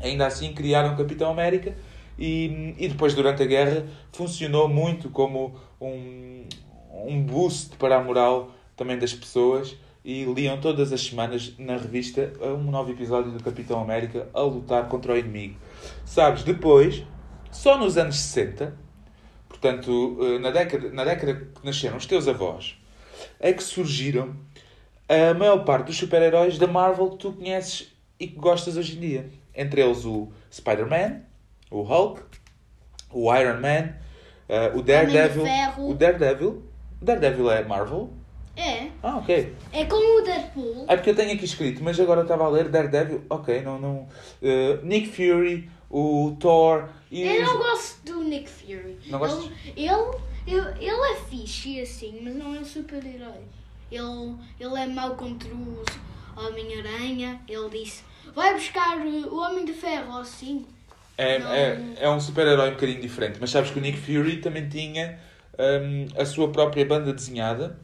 Ainda 0.00 0.26
assim 0.26 0.52
criaram 0.52 0.94
o 0.94 0.96
Capitão 0.96 1.30
América 1.30 1.74
e, 2.20 2.74
e 2.78 2.88
depois 2.88 3.14
durante 3.14 3.42
a 3.42 3.46
guerra 3.46 3.86
funcionou 4.12 4.68
muito 4.68 5.08
como 5.08 5.58
um, 5.80 6.44
um 7.06 7.22
boost 7.22 7.76
para 7.76 7.96
a 7.96 8.04
moral 8.04 8.50
também 8.76 8.98
das 8.98 9.14
pessoas 9.14 9.74
e 10.04 10.24
liam 10.24 10.60
todas 10.60 10.92
as 10.92 11.00
semanas 11.00 11.54
na 11.58 11.76
revista 11.76 12.32
um 12.42 12.70
novo 12.70 12.90
episódio 12.90 13.32
do 13.32 13.42
Capitão 13.42 13.80
América 13.80 14.28
a 14.34 14.40
lutar 14.42 14.88
contra 14.88 15.14
o 15.14 15.16
inimigo. 15.16 15.56
Sabes, 16.04 16.42
depois, 16.42 17.04
só 17.50 17.78
nos 17.78 17.96
anos 17.96 18.18
60, 18.18 18.76
portanto, 19.48 20.18
eh, 20.20 20.38
na 20.38 20.50
década, 20.50 20.90
na 20.90 21.04
década 21.04 21.34
que 21.34 21.64
nasceram 21.64 21.96
os 21.96 22.06
teus 22.06 22.28
avós, 22.28 22.78
é 23.38 23.52
que 23.52 23.62
surgiram 23.62 24.34
a 25.08 25.34
maior 25.34 25.64
parte 25.64 25.86
dos 25.86 25.96
super-heróis 25.96 26.56
da 26.56 26.66
Marvel 26.66 27.10
que 27.10 27.16
tu 27.18 27.32
conheces 27.32 27.92
e 28.18 28.26
que 28.26 28.36
gostas 28.36 28.76
hoje 28.76 28.96
em 28.96 29.00
dia. 29.00 29.30
Entre 29.54 29.82
eles 29.82 30.04
o 30.04 30.28
Spider-Man, 30.50 31.22
o 31.70 31.82
Hulk, 31.82 32.22
o 33.12 33.34
Iron 33.34 33.60
Man, 33.60 33.94
eh, 34.48 34.72
o 34.74 34.82
Daredevil. 34.82 35.44
O 35.78 35.94
Daredevil. 35.94 36.64
O 37.00 37.04
Daredevil 37.04 37.50
é 37.50 37.64
Marvel? 37.64 38.10
É. 38.56 38.88
Ah, 39.02 39.16
ok. 39.16 39.54
É 39.72 39.84
como 39.86 40.20
o 40.20 40.22
Deadpool. 40.22 40.84
É 40.88 40.96
porque 40.96 41.10
eu 41.10 41.16
tenho 41.16 41.32
aqui 41.32 41.44
escrito, 41.44 41.82
mas 41.82 41.98
agora 41.98 42.20
eu 42.20 42.24
estava 42.24 42.44
a 42.44 42.48
ler 42.48 42.68
Daredevil. 42.68 43.22
Ok, 43.30 43.62
não. 43.62 43.78
não 43.78 44.08
eh, 44.42 44.78
Nick 44.82 45.08
Fury, 45.08 45.70
o 45.88 46.36
Thor 46.38 46.88
e. 47.10 47.22
Eu 47.22 47.44
não 47.44 47.58
gosto 47.58 48.04
do 48.04 48.24
Nick 48.24 48.48
Fury. 48.48 48.98
Não 49.06 49.18
gostas? 49.18 49.50
Ele, 49.76 49.88
ele, 50.46 50.68
ele, 50.78 51.12
é 51.12 51.16
fixe 51.28 51.80
assim, 51.80 52.20
mas 52.22 52.34
não 52.34 52.54
é 52.54 52.58
um 52.58 52.64
super-herói. 52.64 53.44
Ele, 53.90 54.34
ele 54.58 54.78
é 54.78 54.86
mau 54.86 55.14
contra 55.16 55.48
os 55.48 55.86
Homem-Aranha. 56.36 57.40
Ele 57.48 57.68
disse: 57.70 58.02
vai 58.34 58.54
buscar 58.54 58.98
uh, 58.98 59.34
o 59.34 59.40
Homem 59.40 59.64
de 59.64 59.72
Ferro 59.72 60.18
assim. 60.18 60.66
É, 61.20 61.38
Não. 61.38 61.52
é, 61.52 61.78
é 62.00 62.10
um 62.10 62.18
super-herói 62.18 62.68
um 62.70 62.72
bocadinho 62.72 63.00
diferente. 63.00 63.38
Mas 63.40 63.50
sabes 63.50 63.70
que 63.70 63.78
o 63.78 63.82
Nick 63.82 63.98
Fury 63.98 64.38
também 64.38 64.68
tinha 64.68 65.18
hum, 65.58 66.06
a 66.16 66.24
sua 66.24 66.48
própria 66.50 66.84
banda 66.86 67.12
desenhada 67.12 67.76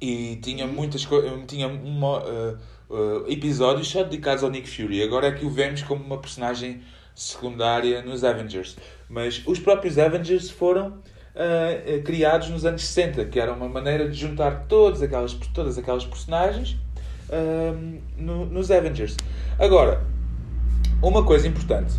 e 0.00 0.36
tinha 0.42 0.66
muitas 0.66 1.04
coisas. 1.04 1.30
Tinha 1.46 1.68
uma, 1.68 2.18
uh, 2.24 2.58
uh, 2.88 3.24
episódios 3.30 3.88
só 3.88 4.02
dedicados 4.02 4.42
ao 4.42 4.50
Nick 4.50 4.68
Fury. 4.68 5.02
Agora 5.02 5.26
é 5.26 5.32
que 5.32 5.44
o 5.44 5.50
vemos 5.50 5.82
como 5.82 6.02
uma 6.02 6.18
personagem 6.18 6.80
secundária 7.14 8.00
nos 8.02 8.24
Avengers. 8.24 8.76
Mas 9.08 9.42
os 9.46 9.58
próprios 9.58 9.98
Avengers 9.98 10.48
foram 10.50 10.88
uh, 10.88 11.98
uh, 11.98 12.02
criados 12.02 12.48
nos 12.48 12.64
anos 12.64 12.82
60, 12.86 13.26
que 13.26 13.38
era 13.38 13.52
uma 13.52 13.68
maneira 13.68 14.08
de 14.08 14.16
juntar 14.16 14.66
todas 14.68 15.02
aquelas, 15.02 15.34
todas 15.52 15.76
aquelas 15.76 16.06
personagens 16.06 16.76
hum, 17.30 17.98
no- 18.16 18.46
nos 18.46 18.70
Avengers. 18.70 19.16
Agora, 19.58 20.02
uma 21.02 21.24
coisa 21.24 21.46
importante 21.46 21.92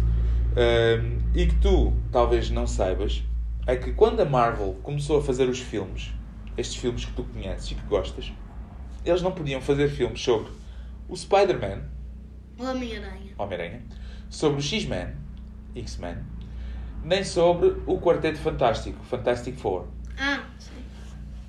e 1.34 1.46
que 1.46 1.56
tu 1.56 1.94
talvez 2.12 2.50
não 2.50 2.66
saibas 2.68 3.24
é 3.68 3.76
que 3.76 3.94
quando 3.94 4.20
a 4.20 4.26
Marvel 4.26 4.78
começou 4.82 5.20
a 5.20 5.24
fazer 5.24 5.48
os 5.48 5.60
filmes, 5.60 6.12
estes 6.58 6.78
filmes 6.78 7.06
que 7.06 7.14
tu 7.14 7.24
conheces 7.24 7.72
e 7.72 7.76
que 7.76 7.82
gostas, 7.84 8.32
eles 9.06 9.22
não 9.22 9.32
podiam 9.32 9.62
fazer 9.62 9.90
filmes 9.90 10.22
sobre 10.22 10.52
o 11.08 11.16
Spider-Man, 11.16 11.84
Homem-Aranha. 12.60 13.34
Homem-Aranha, 13.38 13.82
sobre 14.30 14.60
o 14.60 14.62
X-Men, 14.62 15.10
X-Men, 15.76 16.18
nem 17.04 17.24
sobre 17.24 17.76
o 17.86 18.00
Quarteto 18.00 18.40
Fantástico, 18.40 19.04
Fantastic 19.06 19.56
Four. 19.56 19.86
Ah, 20.18 20.44
sei. 20.58 20.84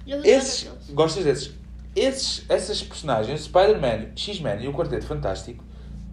Eu 0.07 0.25
Esses, 0.25 0.71
gostas 0.91 1.25
desses? 1.25 1.55
Esses, 1.97 2.45
essas 2.49 2.83
personagens, 2.83 3.43
Spider-Man, 3.43 4.13
X-Men 4.15 4.63
e 4.63 4.69
o 4.69 4.73
Quarteto 4.73 5.07
Fantástico, 5.07 5.65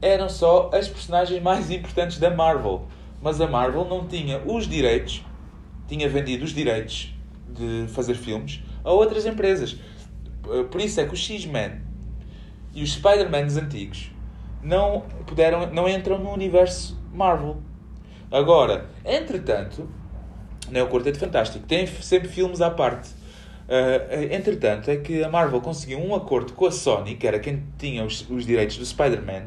eram 0.02 0.30
só 0.30 0.70
as 0.74 0.88
personagens 0.88 1.42
mais 1.42 1.72
importantes 1.72 2.20
da 2.20 2.30
Marvel. 2.30 2.86
Mas 3.22 3.42
a 3.42 3.48
Marvel 3.48 3.86
não 3.86 4.08
tinha 4.08 4.40
os 4.46 4.68
direitos, 4.68 5.24
tinha 5.88 6.08
vendido 6.08 6.46
os 6.46 6.54
direitos 6.54 7.14
de 7.50 7.88
fazer 7.90 8.16
filmes 8.16 8.62
a 8.84 8.92
outras 8.92 9.26
empresas. 9.26 9.78
Eh, 10.50 10.64
Por 10.64 10.80
isso 10.80 11.00
é 11.02 11.06
que 11.06 11.14
os 11.14 11.20
X-Men 11.20 11.82
e 12.74 12.84
os 12.84 12.94
Spider-Mans 12.94 13.58
antigos 13.58 14.12
não 14.62 15.02
puderam, 15.26 15.72
não 15.72 15.90
entram 15.90 16.20
no 16.20 16.32
universo 16.32 17.00
Marvel. 17.12 17.58
Agora, 18.32 18.86
entretanto, 19.06 19.90
não 20.70 20.82
é 20.82 20.84
o 20.84 20.88
Quarteto 20.88 21.18
Fantástico, 21.18 21.66
tem 21.66 21.88
sempre 21.88 22.28
filmes 22.28 22.62
à 22.62 22.70
parte. 22.70 23.10
Uh, 23.68 24.34
entretanto, 24.34 24.90
é 24.90 24.98
que 24.98 25.24
a 25.24 25.30
Marvel 25.30 25.60
conseguiu 25.60 26.00
um 26.00 26.16
acordo 26.16 26.54
com 26.54 26.66
a 26.66 26.72
Sony, 26.72 27.16
que 27.16 27.28
era 27.28 27.40
quem 27.40 27.64
tinha 27.78 28.04
os, 28.04 28.30
os 28.30 28.46
direitos 28.46 28.78
do 28.78 28.86
Spider-Man, 28.86 29.44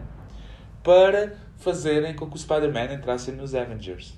para 0.82 1.36
fazerem 1.58 2.14
com 2.14 2.28
que 2.28 2.36
o 2.36 2.38
Spider-Man 2.38 2.94
entrasse 2.94 3.30
nos 3.32 3.54
Avengers. 3.54 4.14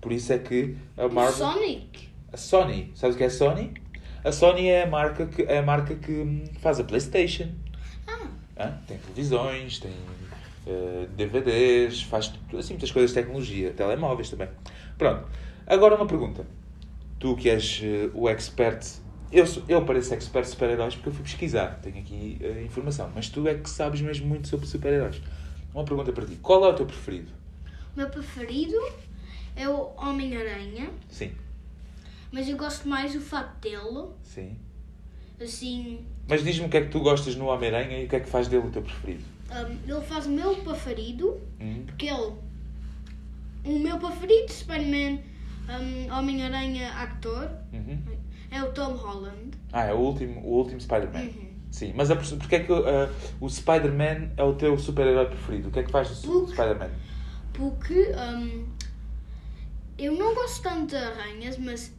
Por 0.00 0.12
isso 0.12 0.32
é 0.32 0.38
que 0.38 0.76
a 0.96 1.08
Marvel. 1.08 1.46
Sonic. 1.46 2.08
A 2.32 2.36
Sony, 2.36 2.92
sabes 2.94 3.14
o 3.14 3.18
que 3.18 3.24
é 3.24 3.28
a 3.28 3.30
Sony? 3.30 3.74
A 4.24 4.32
Sony 4.32 4.68
é 4.68 4.82
a 4.82 4.86
marca 4.86 5.26
que, 5.26 5.42
é 5.42 5.58
a 5.58 5.62
marca 5.62 5.94
que 5.94 6.12
hum, 6.12 6.44
faz 6.60 6.80
a 6.80 6.84
PlayStation. 6.84 7.48
Ah, 8.06 8.28
Hã? 8.58 8.78
Tem 8.86 8.98
televisões, 8.98 9.78
tem 9.78 9.92
eh, 10.66 11.06
DVDs, 11.16 12.02
faz 12.02 12.32
assim, 12.58 12.74
muitas 12.74 12.90
coisas 12.90 13.10
de 13.10 13.14
tecnologia, 13.20 13.72
telemóveis 13.72 14.30
também. 14.30 14.48
Pronto. 14.98 15.28
Agora 15.66 15.94
uma 15.96 16.06
pergunta. 16.06 16.46
Tu 17.18 17.36
que 17.36 17.48
és 17.50 17.80
eh, 17.82 18.10
o 18.14 18.28
expert, 18.28 18.84
eu, 19.32 19.46
sou- 19.46 19.64
eu 19.68 19.84
pareço 19.84 20.14
expert 20.14 20.44
de 20.44 20.50
super-heróis 20.52 20.94
porque 20.94 21.08
eu 21.10 21.12
fui 21.14 21.22
pesquisar, 21.24 21.78
tenho 21.82 21.98
aqui 21.98 22.38
eh, 22.42 22.62
informação, 22.64 23.10
mas 23.14 23.28
tu 23.28 23.46
é 23.48 23.54
que 23.54 23.70
sabes 23.70 24.00
mesmo 24.00 24.26
muito 24.26 24.48
sobre 24.48 24.66
super-heróis. 24.66 25.20
Uma 25.76 25.84
pergunta 25.84 26.10
para 26.10 26.24
ti. 26.24 26.36
Qual 26.42 26.64
é 26.64 26.68
o 26.68 26.74
teu 26.74 26.86
preferido? 26.86 27.30
o 27.94 27.98
meu 27.98 28.08
preferido 28.08 28.76
é 29.54 29.68
o 29.68 29.90
Homem-Aranha, 29.96 30.88
Sim, 31.10 31.32
mas 32.32 32.48
eu 32.48 32.56
gosto 32.56 32.88
mais 32.88 33.12
do 33.12 33.20
fato 33.20 33.60
dele. 33.60 34.08
sim. 34.22 34.56
Assim, 35.38 36.00
Mas 36.26 36.42
diz-me 36.42 36.64
o 36.66 36.68
que 36.70 36.78
é 36.78 36.80
que 36.80 36.88
tu 36.90 37.00
gostas 37.00 37.36
no 37.36 37.46
Homem-Aranha 37.48 37.98
e 38.00 38.06
o 38.06 38.08
que 38.08 38.16
é 38.16 38.20
que 38.20 38.28
faz 38.28 38.48
dele 38.48 38.66
o 38.66 38.70
teu 38.70 38.80
preferido. 38.80 39.22
um, 39.50 39.90
ele 39.92 40.00
faz 40.06 40.24
o 40.26 40.30
meu 40.30 40.54
preferido, 40.56 41.38
Hum? 41.60 41.82
porque 41.86 42.06
ele. 42.06 42.32
O 43.64 43.78
meu 43.78 43.98
preferido 43.98 44.50
Spider-Man, 44.50 45.18
um, 45.68 46.18
Homem-Aranha 46.18 46.90
actor, 46.94 47.50
Uhum. 47.72 47.98
é 48.50 48.62
o 48.62 48.72
Tom 48.72 48.92
Holland. 48.94 49.50
Ah, 49.72 49.84
é 49.84 49.92
o 49.92 49.98
último, 49.98 50.40
o 50.40 50.54
último 50.56 50.80
Spider-Man. 50.80 51.20
Uhum. 51.20 51.45
Sim, 51.76 51.92
mas 51.94 52.10
a, 52.10 52.16
perso- 52.16 52.38
porque 52.38 52.54
é 52.56 52.60
que 52.60 52.72
uh, 52.72 52.86
o 53.38 53.50
Spider-Man 53.50 54.30
é 54.38 54.42
o 54.42 54.54
teu 54.54 54.78
super-herói 54.78 55.26
preferido? 55.26 55.68
O 55.68 55.70
que 55.70 55.80
é 55.80 55.82
que 55.82 55.90
faz 55.90 56.08
do 56.22 56.48
Spider-Man? 56.48 56.88
Porque 57.52 58.12
um, 58.16 58.64
eu 59.98 60.14
não 60.14 60.34
gosto 60.34 60.62
tanto 60.62 60.86
de 60.86 60.96
aranhas, 60.96 61.58
mas 61.58 61.92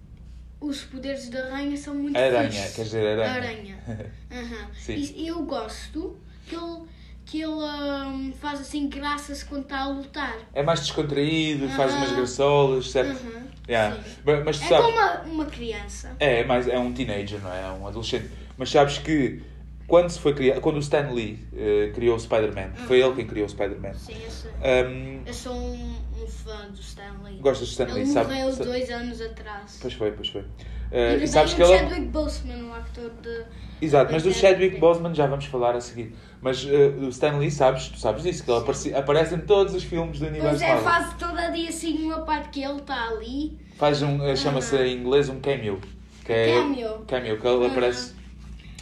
os 0.59 0.81
poderes 0.83 1.29
da 1.29 1.45
aranha 1.45 1.77
são 1.77 1.93
muito 1.93 2.17
Aranha, 2.17 2.49
fixes. 2.49 2.75
quer 2.75 2.83
dizer 2.85 3.19
aranha. 3.19 3.31
Aranha. 3.35 3.79
Aham. 4.31 4.67
Sim. 4.73 5.13
E 5.15 5.27
eu 5.27 5.43
gosto 5.43 6.17
que 6.47 6.55
ele, 6.55 6.81
que 7.23 7.41
ele 7.43 7.51
um, 7.53 8.33
faz 8.33 8.59
assim 8.61 8.89
graças 8.89 9.43
quando 9.43 9.61
está 9.65 9.81
a 9.81 9.89
lutar. 9.89 10.39
É 10.53 10.63
mais 10.63 10.79
descontraído, 10.79 11.69
faz 11.69 11.91
Aham. 11.91 12.01
umas 12.01 12.11
graçolas, 12.13 12.89
certo? 12.89 13.11
Aham, 13.11 13.45
Yeah. 13.69 13.95
Mas 14.43 14.57
tu 14.59 14.63
É 14.63 14.67
sabes. 14.69 14.85
como 14.87 14.97
uma, 14.97 15.21
uma 15.23 15.45
criança. 15.45 16.15
É, 16.19 16.43
mas 16.45 16.67
é 16.67 16.79
um 16.79 16.91
teenager, 16.93 17.39
não 17.43 17.53
é? 17.53 17.61
É 17.61 17.67
um 17.69 17.85
adolescente. 17.85 18.31
Mas 18.57 18.71
sabes 18.71 18.97
que 18.97 19.43
quando, 19.87 20.09
se 20.09 20.19
foi 20.19 20.33
criado, 20.33 20.59
quando 20.61 20.75
o 20.75 20.79
Stan 20.79 21.09
Lee 21.11 21.39
eh, 21.55 21.91
criou 21.95 22.15
o 22.15 22.19
Spider-Man, 22.19 22.71
foi 22.87 23.01
Uhum. 23.01 23.07
ele 23.07 23.15
quem 23.15 23.27
criou 23.27 23.45
o 23.45 23.49
Spider-Man. 23.49 23.93
Sim, 23.93 24.13
eu 24.23 24.29
sei. 24.31 24.51
Um, 24.51 25.21
Eu 25.25 25.33
sou 25.33 25.53
um, 25.55 25.95
um 26.23 26.27
fã 26.27 26.67
do 26.69 26.79
Stanley. 26.79 27.37
Gostas 27.39 27.67
do 27.67 27.71
Stan 27.71 27.85
Lee, 27.93 28.01
Ele 28.03 28.05
sabe- 28.05 28.33
morreu 28.33 28.51
sabe- 28.51 28.65
dois 28.69 28.89
anos 28.89 29.21
atrás. 29.21 29.77
pois 29.81 29.93
foi, 29.93 30.11
pois 30.11 30.29
foi. 30.29 30.43
ainda 30.91 31.23
e 31.23 31.27
sabes 31.27 31.53
que 31.53 31.61
ele 31.61 31.71
é- 31.73 31.79
Chadwick 31.79 32.05
Boseman, 32.07 32.63
o 32.69 32.73
actor 32.73 33.11
de... 33.21 33.43
Exato, 33.81 34.11
mas 34.11 34.23
do 34.23 34.33
Chadwick 34.33 34.77
Boseman 34.79 35.13
já 35.13 35.27
vamos 35.27 35.45
falar 35.45 35.75
a 35.75 35.81
seguir. 35.81 36.15
Mas 36.41 36.65
eh, 36.65 36.87
o 36.99 37.09
Stan 37.09 37.37
Lee, 37.37 37.51
sabes, 37.51 37.89
tu 37.89 37.99
sabes 37.99 38.23
disso, 38.23 38.43
que 38.43 38.49
ele 38.51 38.59
aparece, 38.59 38.93
aparece 38.93 39.35
em 39.35 39.39
todos 39.39 39.73
os 39.75 39.83
filmes 39.83 40.19
do 40.19 40.27
universo 40.27 40.59
Pois 40.59 40.61
é, 40.61 40.73
Marvel. 40.75 40.83
faz 40.91 41.13
todo 41.17 41.53
dia 41.53 41.69
assim 41.69 42.03
uma 42.05 42.21
parte 42.21 42.49
que 42.49 42.63
ele 42.63 42.77
está 42.79 43.07
ali. 43.09 43.57
Faz 43.77 44.01
um, 44.01 44.35
chama-se 44.35 44.75
em 44.77 44.97
inglês 44.97 45.29
um 45.29 45.39
cameo. 45.39 45.79
Que 46.25 46.33
é, 46.33 46.53
Cameo. 46.61 46.99
Cameo, 47.07 47.39
que 47.39 47.47
ele 47.47 47.65
aparece. 47.67 48.16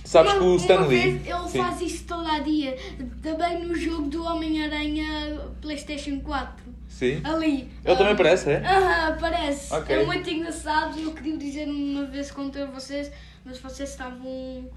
Sabes 0.05 0.31
Uma- 0.33 0.39
que 0.39 0.45
o 0.47 0.55
Stan 0.57 0.85
Lee. 0.85 1.21
ele 1.25 1.49
Sim. 1.49 1.57
faz 1.57 1.81
isso 1.81 2.03
todo 2.05 2.27
a 2.27 2.39
dia. 2.39 2.77
Também 3.21 3.65
no 3.65 3.75
jogo 3.75 4.07
do 4.07 4.23
Homem-Aranha 4.23 5.41
PlayStation 5.59 6.19
4. 6.21 6.63
Sim. 6.87 7.19
Ali. 7.23 7.69
Ele 7.83 7.95
também 7.95 8.07
Ah, 8.07 8.13
aparece, 8.13 8.49
é? 8.51 8.57
Aham, 8.65 9.07
aparece. 9.15 9.73
Ok. 9.73 9.95
É 9.95 10.05
muito 10.05 10.29
engraçado. 10.29 10.99
Eu 10.99 11.11
queria 11.11 11.35
dizer 11.37 11.67
uma 11.67 12.05
vez 12.05 12.29
contra 12.31 12.67
vocês, 12.67 13.11
mas 13.43 13.59
vocês 13.59 13.89
estavam. 13.89 14.69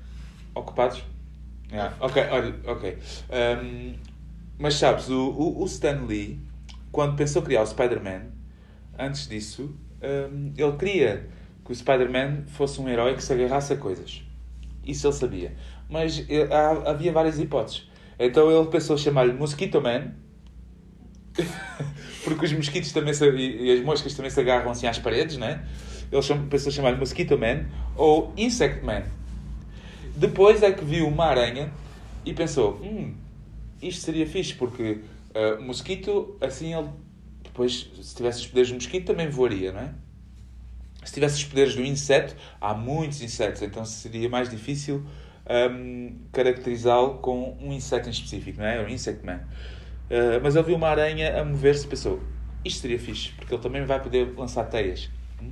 Ocupados? 0.55 1.05
Yeah. 1.71 1.95
Ok, 2.01 2.23
olha, 2.31 2.55
ok. 2.67 2.99
Um, 3.31 3.95
mas 4.59 4.75
sabes, 4.75 5.11
o, 5.11 5.29
o, 5.31 5.63
o 5.63 5.67
Stan 5.67 6.01
Lee, 6.07 6.41
quando 6.91 7.15
pensou 7.17 7.43
criar 7.43 7.63
o 7.63 7.67
Spider-Man, 7.67 8.23
antes 8.99 9.29
disso, 9.29 9.77
um, 10.03 10.53
ele 10.57 10.73
queria 10.79 11.29
que 11.65 11.71
o 11.71 11.75
Spider-Man 11.75 12.45
fosse 12.47 12.81
um 12.81 12.89
herói 12.89 13.15
que 13.15 13.23
se 13.23 13.33
agarrasse 13.33 13.75
a 13.75 13.77
coisas. 13.77 14.23
Isso 14.89 15.07
ele 15.07 15.15
sabia. 15.15 15.55
Mas 15.89 16.25
eh, 16.29 16.49
há- 16.51 16.91
havia 16.91 17.13
várias 17.13 17.39
hipóteses. 17.39 17.87
Então 18.19 18.51
ele 18.51 18.69
pensou 18.69 18.97
chamar-lhe 18.97 19.33
Mosquito 19.35 19.81
Man, 19.81 20.13
porque 22.25 22.47
os 22.47 22.53
mosquitos 22.53 22.91
também 22.91 23.13
se, 23.15 23.29
e, 23.31 23.71
as 23.73 23.85
moscas 23.85 24.15
também 24.15 24.31
se 24.31 24.41
agarram 24.41 24.71
assim 24.71 24.87
às 24.87 24.99
paredes, 24.99 25.37
né? 25.37 25.65
Ele 26.11 26.23
pensou 26.51 26.73
chamar-lhe 26.73 26.97
Mosquito 26.97 27.37
Man 27.39 27.67
ou 27.95 28.33
Insect 28.37 28.85
Man. 28.85 29.03
Depois 30.17 30.63
é 30.63 30.73
que 30.73 30.85
viu 30.85 31.07
uma 31.07 31.27
aranha 31.27 31.71
e 32.25 32.33
pensou: 32.33 32.81
hum, 32.83 33.15
isto 33.81 34.01
seria 34.01 34.27
fixe, 34.27 34.55
porque 34.55 35.01
uh, 35.35 35.63
mosquito, 35.63 36.37
assim 36.41 36.75
ele. 36.75 36.89
Depois, 37.43 37.91
se 38.03 38.17
tivesse 38.17 38.41
os 38.41 38.47
poderes 38.47 38.71
do 38.71 38.75
mosquito, 38.75 39.07
também 39.07 39.29
voaria, 39.29 39.71
não 39.73 39.81
é? 39.81 39.91
Se 41.09 41.15
tivesse 41.15 41.37
os 41.37 41.45
poderes 41.45 41.75
do 41.75 41.83
inseto, 41.83 42.37
há 42.61 42.75
muitos 42.75 43.23
insetos, 43.23 43.63
então 43.63 43.83
seria 43.83 44.29
mais 44.29 44.51
difícil 44.51 45.03
um, 45.49 46.15
caracterizá-lo 46.31 47.15
com 47.15 47.57
um 47.63 47.73
inseto 47.73 48.09
em 48.09 48.13
específico, 48.13 48.59
não 48.61 48.67
é? 48.67 48.85
O 48.85 48.89
Insect 48.91 49.25
Man. 49.25 49.37
Uh, 50.11 50.39
mas 50.43 50.55
ele 50.55 50.67
viu 50.67 50.77
uma 50.77 50.89
aranha 50.89 51.41
a 51.41 51.45
mover-se 51.47 51.87
e 51.87 51.89
pensou: 51.89 52.23
isto 52.63 52.83
seria 52.83 52.99
fixe, 52.99 53.31
porque 53.39 53.55
ele 53.55 53.63
também 53.63 53.87
vai 53.87 54.03
poder 54.03 54.35
lançar 54.37 54.65
teias. 54.65 55.09
Hum? 55.43 55.51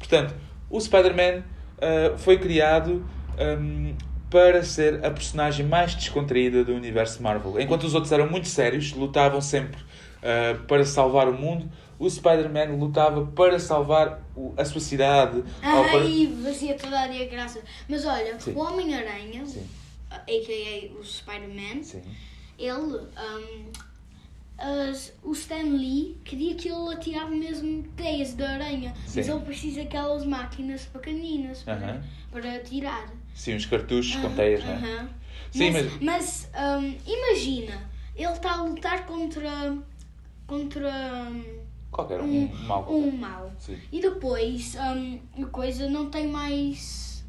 Portanto, 0.00 0.34
o 0.68 0.80
Spider-Man 0.80 1.44
uh, 1.44 2.18
foi 2.18 2.36
criado 2.36 3.08
um, 3.38 3.94
para 4.28 4.64
ser 4.64 5.06
a 5.06 5.12
personagem 5.12 5.64
mais 5.64 5.94
descontraída 5.94 6.64
do 6.64 6.74
universo 6.74 7.22
Marvel. 7.22 7.60
Enquanto 7.60 7.84
os 7.84 7.94
outros 7.94 8.10
eram 8.10 8.28
muito 8.28 8.48
sérios, 8.48 8.92
lutavam 8.94 9.40
sempre 9.40 9.80
uh, 9.80 10.60
para 10.64 10.84
salvar 10.84 11.28
o 11.28 11.32
mundo, 11.32 11.70
o 11.98 12.08
Spider-Man 12.08 12.76
lutava 12.76 13.26
para 13.26 13.58
salvar 13.58 14.22
o- 14.36 14.54
a 14.56 14.64
sua 14.64 14.80
cidade. 14.80 15.42
Ah, 15.62 15.82
para- 15.90 16.04
fazia 16.44 16.76
toda 16.76 17.00
a 17.00 17.06
dia 17.08 17.26
graça. 17.28 17.60
Mas 17.88 18.04
olha, 18.06 18.38
Sim. 18.40 18.52
o 18.52 18.58
Homem-Aranha, 18.60 19.44
a.k.a. 20.10 20.98
o 20.98 21.04
Spider-Man, 21.04 21.82
ele. 22.58 22.72
um, 22.96 23.72
as- 24.58 25.12
o 25.22 25.32
Stan 25.32 25.62
Lee 25.62 26.16
queria 26.24 26.54
que 26.56 26.68
ele 26.68 26.92
atirava 26.92 27.30
mesmo 27.30 27.84
teias 27.96 28.34
de 28.34 28.42
aranha, 28.42 28.92
mas 29.04 29.12
Sim. 29.26 29.30
ele 29.32 29.40
precisa 29.40 29.82
daquelas 29.84 30.24
máquinas 30.24 30.84
pequeninas 30.86 31.62
para, 31.62 31.74
Aham. 31.74 32.02
para 32.32 32.54
atirar. 32.56 33.08
Sim, 33.34 33.54
os 33.54 33.66
cartuchos 33.66 34.16
com 34.16 34.26
Aham, 34.26 34.34
teias, 34.36 34.64
não 34.64 34.72
é? 34.72 34.74
aham. 34.76 35.08
Sim, 35.52 35.70
mas, 35.70 36.02
mas, 36.02 36.50
um, 36.56 36.96
imagina, 37.06 37.88
ele 38.16 38.32
está 38.32 38.54
a 38.54 38.62
lutar 38.64 39.06
contra 39.06 39.76
contra 40.46 40.90
Qualquer 41.90 42.20
um, 42.20 42.24
um, 42.24 42.44
um 42.52 42.66
mal. 42.66 42.86
um 42.92 43.10
mal. 43.10 43.50
Sim. 43.58 43.78
E 43.90 44.00
depois 44.00 44.76
um, 44.76 45.42
a 45.42 45.46
coisa 45.46 45.88
não 45.88 46.10
tem 46.10 46.28
mais 46.28 47.24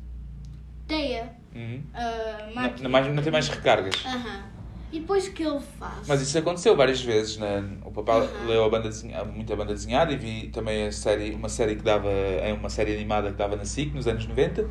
teia. 0.87 1.33
Uhum. 1.55 1.81
uh, 1.93 2.53
Não, 2.55 2.73
não 2.83 2.89
mais- 2.89 3.13
não 3.13 3.23
tem 3.23 3.31
mais 3.31 3.47
recargas. 3.47 3.95
Aham. 4.05 4.43
E 4.91 4.99
depois 4.99 5.27
o 5.27 5.31
que 5.33 5.43
ele 5.43 5.59
faz? 5.77 6.07
Mas 6.07 6.19
isso 6.21 6.35
aconteceu 6.37 6.75
várias 6.75 6.99
vezes. 7.01 7.37
Né? 7.37 7.63
O 7.85 7.91
papá 7.91 8.17
Uhum. 8.17 8.47
leu 8.47 8.63
a 8.65 8.69
banda 8.69 8.89
desenhada, 8.89 9.31
muita 9.31 9.55
banda 9.55 9.73
desenhada 9.73 10.11
e 10.11 10.17
vi 10.17 10.47
também 10.49 10.87
a 10.87 10.91
série, 10.91 11.31
uma 11.31 11.47
série 11.49 11.75
que 11.75 11.83
dava, 11.83 12.09
é 12.09 12.51
uma 12.53 12.69
série 12.69 12.93
animada 12.95 13.29
que 13.31 13.37
dava 13.37 13.55
na 13.55 13.65
SIC 13.65 13.93
nos 13.93 14.07
anos 14.07 14.25
90. 14.27 14.67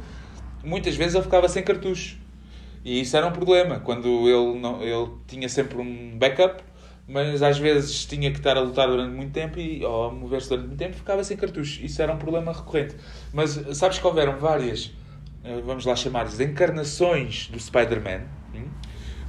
Muitas 0.64 0.96
vezes 0.96 1.14
ele 1.14 1.22
ficava 1.22 1.48
sem 1.48 1.62
cartucho. 1.62 2.18
E 2.84 3.00
isso 3.00 3.16
era 3.16 3.26
um 3.26 3.32
problema. 3.32 3.78
Quando 3.80 4.08
ele, 4.28 4.58
não, 4.58 4.82
ele 4.82 5.08
tinha 5.26 5.48
sempre 5.48 5.78
um 5.78 6.18
backup 6.18 6.62
mas 7.08 7.42
às 7.42 7.58
vezes 7.58 8.04
tinha 8.06 8.30
que 8.30 8.38
estar 8.38 8.56
a 8.56 8.60
lutar 8.60 8.88
durante 8.88 9.14
muito 9.14 9.32
tempo 9.32 9.58
e 9.58 9.84
ou 9.84 10.06
a 10.06 10.12
mover-se 10.12 10.48
durante 10.50 10.66
muito 10.68 10.78
tempo 10.78 10.94
ficava 10.96 11.24
sem 11.24 11.36
cartuchos. 11.36 11.80
Isso 11.82 12.02
era 12.02 12.12
um 12.12 12.18
problema 12.18 12.52
recorrente. 12.52 12.96
Mas 13.32 13.52
sabes 13.76 13.98
que 13.98 14.06
houveram 14.06 14.38
várias, 14.38 14.92
eh, 15.44 15.60
vamos 15.64 15.84
lá 15.86 15.96
chamar-lhes, 15.96 16.38
encarnações 16.40 17.48
do 17.48 17.58
Spider-Man? 17.58 18.28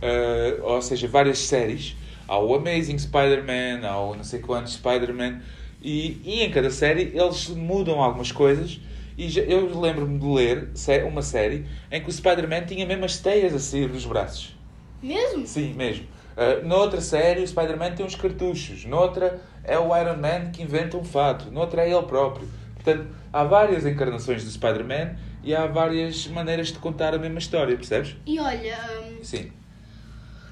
Eh, 0.01 0.59
ou 0.61 0.81
seja, 0.81 1.07
várias 1.07 1.39
séries. 1.39 1.95
Há 2.27 2.37
o 2.39 2.53
Amazing 2.53 2.97
Spider-Man, 2.99 3.87
há 3.87 3.99
o 3.99 4.15
não 4.15 4.23
sei 4.23 4.39
quantos 4.39 4.73
Spider-Man, 4.73 5.41
e, 5.81 6.21
e 6.23 6.43
em 6.43 6.51
cada 6.51 6.69
série 6.69 7.11
eles 7.15 7.47
mudam 7.49 8.01
algumas 8.01 8.31
coisas. 8.31 8.79
E 9.17 9.27
já- 9.29 9.41
eu 9.41 9.79
lembro-me 9.79 10.17
de 10.19 10.25
ler 10.25 10.69
uma 11.05 11.21
série 11.21 11.65
em 11.91 12.01
que 12.01 12.09
o 12.09 12.11
Spider-Man 12.11 12.65
tinha 12.65 12.85
mesmo 12.85 13.03
as 13.05 13.17
teias 13.17 13.53
a 13.53 13.59
sair 13.59 13.89
dos 13.89 14.05
braços. 14.05 14.55
Mesmo? 15.01 15.45
Sim, 15.47 15.73
mesmo. 15.73 16.05
Uh, 16.39 16.65
noutra 16.65 17.01
série, 17.01 17.41
o 17.41 17.47
Spider-Man 17.47 17.91
tem 17.95 18.05
uns 18.05 18.15
cartuchos. 18.15 18.85
Noutra, 18.85 19.41
é 19.63 19.77
o 19.77 19.95
Iron 19.97 20.15
Man 20.17 20.51
que 20.51 20.63
inventa 20.63 20.95
um 20.95 21.03
fato. 21.03 21.51
Noutra, 21.51 21.83
é 21.85 21.91
ele 21.91 22.03
próprio. 22.03 22.47
Portanto, 22.75 23.07
há 23.33 23.43
várias 23.43 23.85
encarnações 23.85 24.45
do 24.45 24.49
Spider-Man 24.49 25.17
e 25.43 25.53
há 25.53 25.67
várias 25.67 26.27
maneiras 26.27 26.67
de 26.67 26.79
contar 26.79 27.13
a 27.13 27.17
mesma 27.17 27.39
história, 27.39 27.75
percebes? 27.75 28.15
E 28.25 28.39
olha, 28.39 28.77
hum, 29.01 29.17
Sim. 29.21 29.51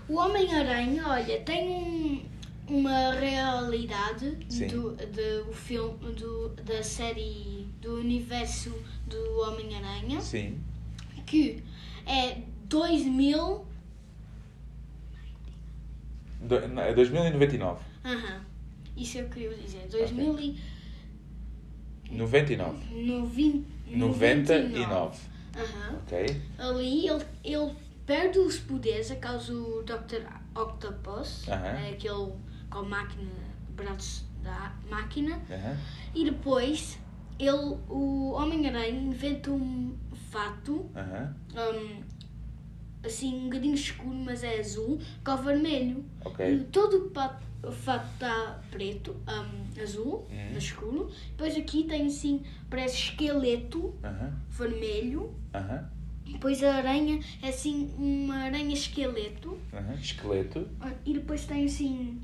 o 0.09 0.15
Homem-Aranha, 0.17 1.03
olha, 1.07 1.39
tem 1.41 1.69
um- 1.69 2.25
uma 2.69 3.11
realidade 3.13 4.37
Sim. 4.49 4.67
do, 4.67 4.91
do 4.91 5.53
filme, 5.53 6.11
do, 6.11 6.49
da 6.65 6.83
série, 6.83 7.65
do 7.81 7.95
universo 8.01 8.73
do 9.05 9.39
Homem-Aranha, 9.39 10.19
Sim. 10.19 10.59
que 11.25 11.63
é 12.05 12.39
2000. 12.65 13.65
Do, 16.41 16.55
é 16.55 16.93
2099. 16.93 17.79
Aham, 18.05 18.41
isso 18.95 19.17
eu 19.17 19.27
queria 19.29 19.53
dizer. 19.55 19.87
2000 19.89 20.39
e 20.39 20.59
99. 22.11 22.77
novin- 23.05 23.65
99. 23.87 25.19
Aham. 25.55 25.95
Ok? 26.03 26.41
Ali 26.57 27.07
ele, 27.07 27.23
ele 27.43 27.75
perde 28.05 28.39
os 28.39 28.59
poderes 28.59 29.11
a 29.11 29.15
causa 29.15 29.51
do 29.53 29.83
Dr. 29.83 30.21
Octopus, 30.55 31.47
é 31.47 31.89
aquele 31.91 32.31
com 32.69 32.79
a 32.79 32.83
máquina, 32.83 33.31
braços 33.75 34.23
da 34.43 34.73
máquina, 34.89 35.41
Aham. 35.49 35.77
e 36.15 36.23
depois 36.25 36.99
ele, 37.39 37.77
o 37.89 38.31
Homem-Aranha 38.33 38.89
inventa 38.89 39.51
um 39.51 39.95
fato, 40.31 40.89
Aham. 40.95 41.35
um, 41.55 42.03
assim 43.03 43.33
um 43.35 43.43
bocadinho 43.45 43.75
escuro, 43.75 44.15
mas 44.15 44.43
é 44.43 44.59
azul, 44.59 44.99
com 45.23 45.31
o 45.31 45.37
vermelho. 45.37 46.05
Ok. 46.25 46.53
E 46.53 46.63
todo 46.65 47.11
o 47.63 47.71
fato 47.71 48.05
está 48.13 48.61
preto, 48.71 49.15
um, 49.27 49.81
azul, 49.81 50.27
Uhum. 50.29 50.57
escuro. 50.57 51.11
Depois 51.31 51.55
aqui 51.57 51.83
tem 51.83 52.07
assim, 52.07 52.43
parece 52.69 52.95
esqueleto 52.97 53.93
Aham. 54.03 54.33
vermelho. 54.49 55.33
Aham. 55.53 55.89
Depois 56.25 56.61
a 56.61 56.75
aranha 56.75 57.19
é 57.41 57.47
assim 57.49 57.89
uma 57.97 58.35
aranha 58.35 58.73
esqueleto. 58.73 59.57
Esqueleto. 59.99 60.67
Ah, 60.81 60.91
E 61.05 61.13
depois 61.13 61.45
tem 61.45 61.65
assim. 61.65 62.19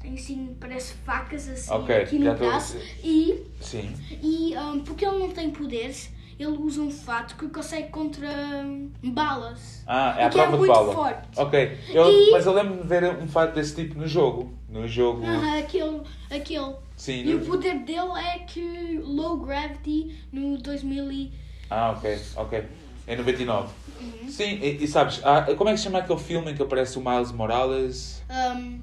Tem 0.00 0.14
assim, 0.14 0.56
parece 0.58 0.94
facas 0.94 1.48
assim 1.48 1.70
Ok, 1.70 1.94
aqui 1.94 2.18
no 2.18 2.34
braço. 2.34 2.76
E, 3.04 3.44
Sim. 3.60 3.94
e 4.20 4.52
ah, 4.56 4.72
porque 4.84 5.04
ele 5.06 5.18
não 5.18 5.30
tem 5.30 5.50
poderes, 5.52 6.10
ele 6.38 6.56
usa 6.58 6.80
um 6.82 6.90
fato 6.90 7.36
que 7.36 7.48
consegue 7.48 7.88
contra 7.90 8.28
hum, 8.28 8.90
balas. 9.04 9.82
Ah, 9.86 10.14
é 10.18 10.24
a 10.24 10.26
é 10.26 10.30
prova 10.30 10.52
de 10.52 10.58
muito 10.58 10.72
bala. 10.72 10.92
forte. 10.92 11.28
Ok. 11.36 11.78
Eu, 11.90 12.10
E- 12.10 12.30
Mas 12.32 12.46
eu 12.46 12.52
lembro-me 12.52 12.82
de 12.82 12.88
ver 12.88 13.04
um 13.16 13.28
fato 13.28 13.54
desse 13.54 13.74
tipo 13.74 13.98
no 13.98 14.06
jogo. 14.06 14.52
No 14.68 14.86
jogo. 14.88 15.22
Ah, 15.26 15.58
aquele, 15.58 16.00
aquele. 16.30 16.74
Sim. 16.96 17.20
E 17.24 17.34
no- 17.34 17.42
o 17.42 17.46
poder 17.46 17.80
dele 17.80 18.12
é 18.34 18.38
que 18.40 18.98
low 19.04 19.38
gravity 19.38 20.16
no 20.32 20.56
2000 20.58 21.10
e... 21.12 21.32
Ah, 21.70 21.90
ok, 21.96 22.18
ok. 22.36 22.64
Em 23.08 23.16
99. 23.16 23.68
Uhum. 24.00 24.28
Sim, 24.28 24.58
e, 24.62 24.84
e 24.84 24.88
sabes, 24.88 25.20
há- 25.24 25.42
como 25.56 25.68
é 25.70 25.72
que 25.72 25.78
se 25.78 25.84
chama 25.84 25.98
aquele 25.98 26.18
filme 26.20 26.50
em 26.52 26.54
que 26.54 26.62
aparece 26.62 26.98
o 26.98 27.02
Miles 27.04 27.32
Morales 27.32 28.22
Um, 28.30 28.80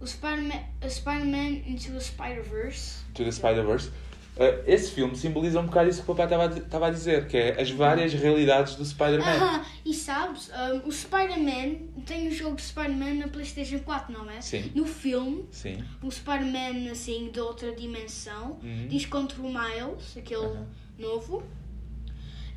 o 0.00 0.06
Spider-Man 0.06 0.60
a 0.82 0.88
Spider-Man 0.88 1.62
Into 1.66 1.92
the 1.92 2.00
Spider-Verse. 2.00 3.04
to 3.14 3.24
the 3.24 3.30
Spider-Verse? 3.30 3.90
Uh, 4.36 4.64
esse 4.66 4.90
filme 4.90 5.14
simboliza 5.16 5.60
um 5.60 5.66
bocado 5.66 5.88
isso 5.88 6.02
que 6.02 6.10
o 6.10 6.14
papai 6.14 6.26
estava 6.26 6.44
a 6.44 6.46
di- 6.48 6.58
estava 6.58 6.86
a 6.88 6.90
dizer, 6.90 7.28
que 7.28 7.36
é 7.36 7.60
as 7.62 7.70
várias 7.70 8.12
realidades 8.12 8.74
do 8.74 8.84
Spider-Man. 8.84 9.24
Ah, 9.40 9.64
e 9.86 9.94
sabes, 9.94 10.50
um, 10.50 10.88
o 10.88 10.92
Spider-Man 10.92 11.76
tem 12.04 12.26
o 12.26 12.32
jogo 12.32 12.56
de 12.56 12.62
Spider-Man 12.62 13.14
na 13.14 13.28
PlayStation 13.28 13.78
4, 13.78 14.12
não 14.12 14.28
é? 14.28 14.40
Sim. 14.40 14.72
No 14.74 14.84
filme, 14.86 15.46
Sim. 15.52 15.84
o 16.02 16.10
Spider-Man 16.10 16.90
assim 16.90 17.30
de 17.32 17.38
outra 17.38 17.72
dimensão 17.76 18.58
Uhum. 18.60 18.88
diz 18.88 19.06
contra 19.06 19.40
o 19.40 19.44
Miles, 19.44 20.16
aquele 20.16 20.46
Aham. 20.46 20.66
novo, 20.98 21.42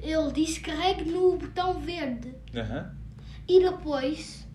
ele 0.02 0.32
diz 0.32 0.58
carregue 0.58 1.06
no 1.12 1.38
botão 1.38 1.80
verde. 1.80 2.34
Aham. 2.56 2.92
E 3.48 3.60
depois, 3.62 4.47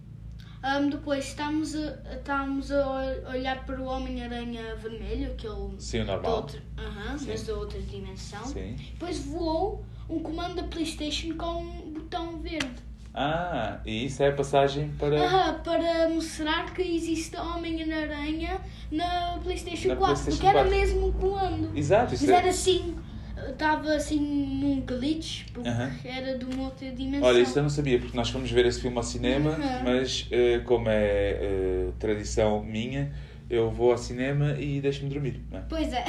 um, 0.64 0.88
depois 0.90 1.26
estamos 1.26 1.74
a, 1.74 1.96
estamos 2.14 2.70
a 2.72 2.86
ol- 2.88 3.30
olhar 3.32 3.64
para 3.66 3.80
o 3.80 3.84
Homem-Aranha 3.84 4.76
vermelho, 4.76 5.32
aquele 5.32 5.74
Sim, 5.78 6.00
o 6.00 6.04
normal. 6.06 6.32
outra, 6.36 6.62
aham, 6.78 7.18
Sim. 7.18 7.26
mas 7.28 7.42
da 7.46 7.54
outra 7.54 7.80
dimensão. 7.80 8.44
Sim. 8.44 8.76
Depois 8.92 9.18
voou 9.18 9.84
um 10.08 10.20
comando 10.20 10.56
da 10.56 10.64
Playstation 10.64 11.34
com 11.36 11.62
um 11.62 11.92
botão 11.92 12.38
verde. 12.38 12.82
Ah, 13.14 13.78
e 13.84 14.06
isso 14.06 14.22
é 14.22 14.28
a 14.28 14.32
passagem 14.32 14.88
para. 14.98 15.20
Ah, 15.48 15.52
para 15.62 16.08
mostrar 16.08 16.72
que 16.72 16.80
existe 16.80 17.36
Homem-Aranha 17.36 18.58
na 18.90 19.38
Playstation 19.42 19.88
Na 19.88 19.96
4. 19.96 20.14
PlayStation 20.24 20.30
porque 20.30 20.46
era 20.46 20.68
4. 20.68 20.70
mesmo 20.70 21.08
um 21.08 21.12
comando. 21.12 21.76
Exato, 21.76 22.14
isso 22.14 22.24
Mas 22.24 22.34
é. 22.34 22.38
era 22.38 22.48
assim, 22.48 22.96
estava 23.50 23.94
assim 23.94 24.18
num 24.20 24.80
glitch, 24.80 25.44
porque 25.52 25.68
Aham. 25.68 25.90
era 26.04 26.38
de 26.38 26.44
uma 26.44 26.64
outra 26.64 26.90
dimensão. 26.90 27.28
Olha, 27.28 27.40
isso 27.40 27.58
eu 27.58 27.62
não 27.62 27.70
sabia, 27.70 27.98
porque 27.98 28.16
nós 28.16 28.30
fomos 28.30 28.50
ver 28.50 28.66
esse 28.66 28.80
filme 28.80 28.96
ao 28.96 29.02
cinema, 29.02 29.50
Uhum. 29.50 29.84
mas 29.84 30.28
eh, 30.30 30.60
como 30.64 30.88
é 30.88 31.30
eh, 31.40 31.88
tradição 31.98 32.62
minha, 32.62 33.12
eu 33.50 33.70
vou 33.70 33.92
ao 33.92 33.98
cinema 33.98 34.52
e 34.58 34.80
deixo-me 34.80 35.08
dormir. 35.10 35.40
É? 35.52 35.60
Pois 35.68 35.92
é. 35.92 36.04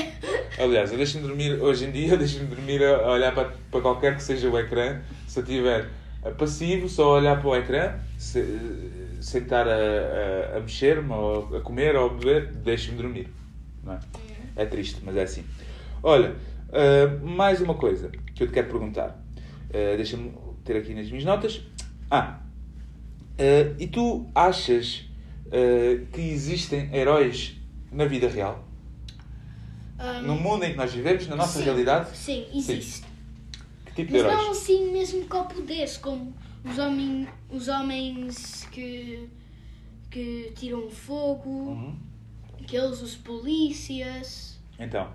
Aliás, 0.60 0.92
eu 0.92 0.98
deixo-me 0.98 1.28
dormir, 1.28 1.62
hoje 1.62 1.86
em 1.86 1.92
dia, 1.92 2.14
eu 2.14 2.18
deixo-me 2.18 2.46
dormir 2.48 2.84
a 2.84 3.12
olhar 3.12 3.34
para, 3.34 3.46
para 3.72 3.82
qualquer 3.82 4.16
que 4.16 4.24
seja 4.24 4.50
o 4.50 4.58
ecrã. 4.58 5.02
Se 5.28 5.40
eu 5.40 5.44
estiver 5.44 5.90
passivo, 6.38 6.88
só 6.88 7.16
olhar 7.18 7.40
para 7.40 7.50
o 7.50 7.56
ecrã, 7.56 7.96
se, 8.18 8.44
sem 9.20 9.42
estar 9.42 9.68
a, 9.68 9.76
a, 10.54 10.58
a 10.58 10.60
mexer-me, 10.62 11.12
ou 11.12 11.56
a 11.58 11.62
comer, 11.62 11.96
ou 11.96 12.06
a 12.06 12.14
beber, 12.14 12.52
deixo-me 12.54 12.98
dormir. 12.98 13.28
É? 14.56 14.64
é 14.64 14.66
triste, 14.66 15.00
mas 15.04 15.16
é 15.18 15.24
assim. 15.24 15.44
Olha, 16.02 16.36
ah, 16.74 17.20
mais 17.24 17.62
uma 17.62 17.76
coisa 17.76 18.10
que 18.34 18.44
eu 18.44 18.48
te 18.48 18.54
quero 18.54 18.68
perguntar. 18.70 19.20
Ah, 19.74 19.96
Deixa-me 19.96 20.34
ter 20.64 20.78
aqui 20.78 20.94
nas 20.94 21.08
minhas 21.10 21.24
notas. 21.26 21.62
Ah, 22.10 22.40
ah, 23.38 23.76
e 23.80 23.88
tu 23.88 24.30
achas 24.36 25.06
que 26.12 26.20
existem 26.22 26.90
heróis 26.96 27.56
na 27.92 28.06
vida 28.06 28.28
real? 28.28 28.68
Um, 30.00 30.22
No 30.24 30.36
mundo 30.36 30.64
em 30.66 30.72
que 30.72 30.78
nós 30.78 30.92
vivemos, 30.92 31.28
na 31.28 31.36
nossa 31.36 31.60
sim, 31.60 31.66
realidade? 31.66 32.18
Sim, 32.18 32.46
existe. 32.54 33.06
Que 33.86 33.94
tipo 33.94 34.12
de 34.12 34.18
Mas 34.18 34.24
não 34.24 34.32
heróis? 34.42 34.58
assim 34.58 34.92
mesmo 34.92 35.26
com 35.28 35.44
poderes, 35.46 35.98
como 35.98 36.34
os, 36.66 36.80
homem, 36.80 37.28
os 37.52 37.68
homens 37.68 38.68
que, 38.72 39.30
que 40.10 40.52
tiram 40.56 40.90
fogo, 40.90 41.50
Uhum. 41.50 41.96
aqueles 42.60 43.02
os 43.04 43.16
polícias. 43.16 44.60
Então. 44.80 45.12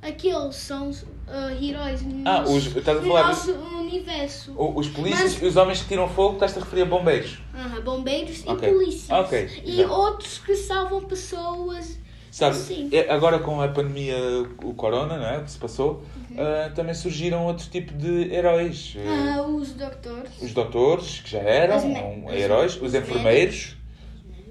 Aqueles 0.00 0.54
são 0.54 0.90
ah, 1.26 1.52
heróis 1.60 2.02
no, 2.02 2.26
Ah, 2.28 2.40
nosso, 2.40 2.52
os- 2.56 2.76
estás 2.76 2.98
a 2.98 3.00
no 3.00 3.08
nosso 3.08 3.52
universo. 3.52 4.52
o- 4.56 4.78
Os 4.78 4.88
polícias 4.88 5.32
Mas- 5.34 5.42
e 5.42 5.46
os 5.46 5.56
homens 5.56 5.82
que 5.82 5.88
tiram 5.88 6.08
fogo, 6.08 6.34
estás-te 6.34 6.58
a 6.58 6.62
referir 6.62 6.82
a 6.82 6.86
bombeiros. 6.86 7.38
Aham, 7.54 7.80
bombeiros 7.82 8.46
Ok. 8.46 8.68
e 8.68 8.72
polícias. 8.72 9.10
Ok, 9.10 9.62
E 9.64 9.80
exato. 9.80 9.92
outros 9.94 10.38
que 10.38 10.54
salvam 10.54 11.02
pessoas. 11.04 11.98
Sabe, 12.30 12.54
Sim. 12.56 12.88
é- 12.92 13.10
agora 13.10 13.40
com 13.40 13.60
a 13.60 13.66
pandemia, 13.68 14.14
o 14.62 14.72
corona, 14.74 15.16
não 15.16 15.26
é? 15.26 15.40
Que 15.42 15.50
se 15.50 15.58
passou, 15.58 16.04
Uhum. 16.30 16.36
ah, 16.38 16.70
também 16.74 16.94
surgiram 16.94 17.44
outro 17.46 17.68
tipo 17.68 17.92
de 17.94 18.32
heróis. 18.32 18.94
Ah, 19.04 19.38
Ah, 19.38 19.42
os 19.42 19.72
doutores. 19.72 20.30
Os 20.40 20.52
doutores, 20.52 21.20
que 21.20 21.30
já 21.30 21.40
eram 21.40 21.78
um, 21.84 22.30
heróis, 22.32 22.76
os, 22.76 22.82
os 22.82 22.94
enfermeiros, 22.94 23.76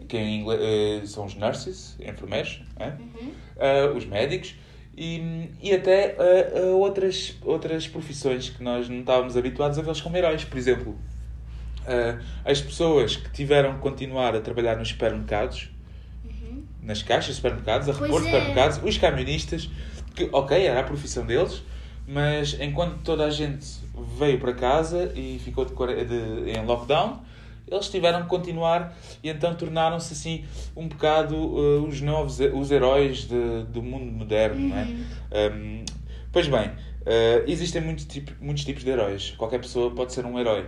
que 0.10 0.18
em 0.18 0.42
inglês 0.42 1.10
são 1.12 1.26
os 1.26 1.36
nurses, 1.36 1.96
enfermeiros, 2.02 2.62
é? 2.78 2.88
Uhum. 2.88 3.32
Ah, 3.58 3.94
os 3.96 4.06
médicos 4.06 4.56
e, 4.98 5.50
e 5.62 5.74
até 5.74 6.16
ah, 6.18 6.60
ah, 6.60 6.76
outras, 6.76 7.36
outras 7.44 7.88
profissões 7.88 8.50
que 8.50 8.64
nós 8.64 8.90
não 8.90 9.02
estávamos 9.02 9.38
habituados 9.38 9.78
a 9.78 9.82
vê-los 9.82 10.02
como 10.02 10.18
heróis. 10.18 10.44
Por 10.44 10.58
exemplo, 10.58 10.98
ah, 11.86 12.20
as 12.44 12.60
pessoas 12.60 13.16
que 13.16 13.30
tiveram 13.32 13.76
que 13.76 13.80
continuar 13.80 14.36
a 14.36 14.42
trabalhar 14.42 14.76
nos 14.76 14.90
supermercados, 14.90 15.70
nas 16.82 17.04
caixas 17.04 17.28
de 17.28 17.36
supermercados, 17.36 17.90
a 17.90 17.94
repor 17.94 18.22
é. 18.22 18.26
supermercados, 18.26 18.80
os 18.84 18.98
camionistas, 18.98 19.70
que, 20.16 20.30
ok, 20.32 20.66
era 20.66 20.80
a 20.80 20.84
profissão 20.84 21.26
deles, 21.26 21.62
mas 22.08 22.58
enquanto 22.60 23.04
toda 23.04 23.26
a 23.26 23.30
gente 23.30 23.68
veio 24.18 24.40
para 24.40 24.54
casa 24.54 25.12
e 25.14 25.40
ficou 25.44 25.66
de, 25.66 25.74
de- 25.74 26.52
em 26.52 26.66
lockdown, 26.66 27.22
eles 27.70 27.90
tiveram 27.90 28.24
que 28.24 28.28
continuar 28.28 28.96
e 29.22 29.30
então 29.30 29.54
tornaram-se 29.54 30.14
assim 30.14 30.46
um 30.76 30.88
bocado 30.88 31.36
uh, 31.36 31.84
os 31.86 32.02
novos 32.02 32.40
os 32.40 32.72
heróis 32.72 33.28
de, 33.28 33.64
do 33.66 33.84
mundo 33.84 34.12
moderno, 34.12 34.70
não 34.70 34.78
é? 34.78 34.88
Um, 35.52 35.84
pois 36.32 36.48
bem, 36.48 36.68
uh, 36.70 37.44
existem 37.46 37.82
muitos, 37.82 38.06
tipo, 38.06 38.32
muitos 38.40 38.64
tipos 38.64 38.84
de 38.84 38.90
heróis. 38.90 39.32
Qualquer 39.38 39.60
pessoa 39.60 39.92
pode 39.92 40.14
ser 40.14 40.26
um 40.26 40.40
herói. 40.40 40.66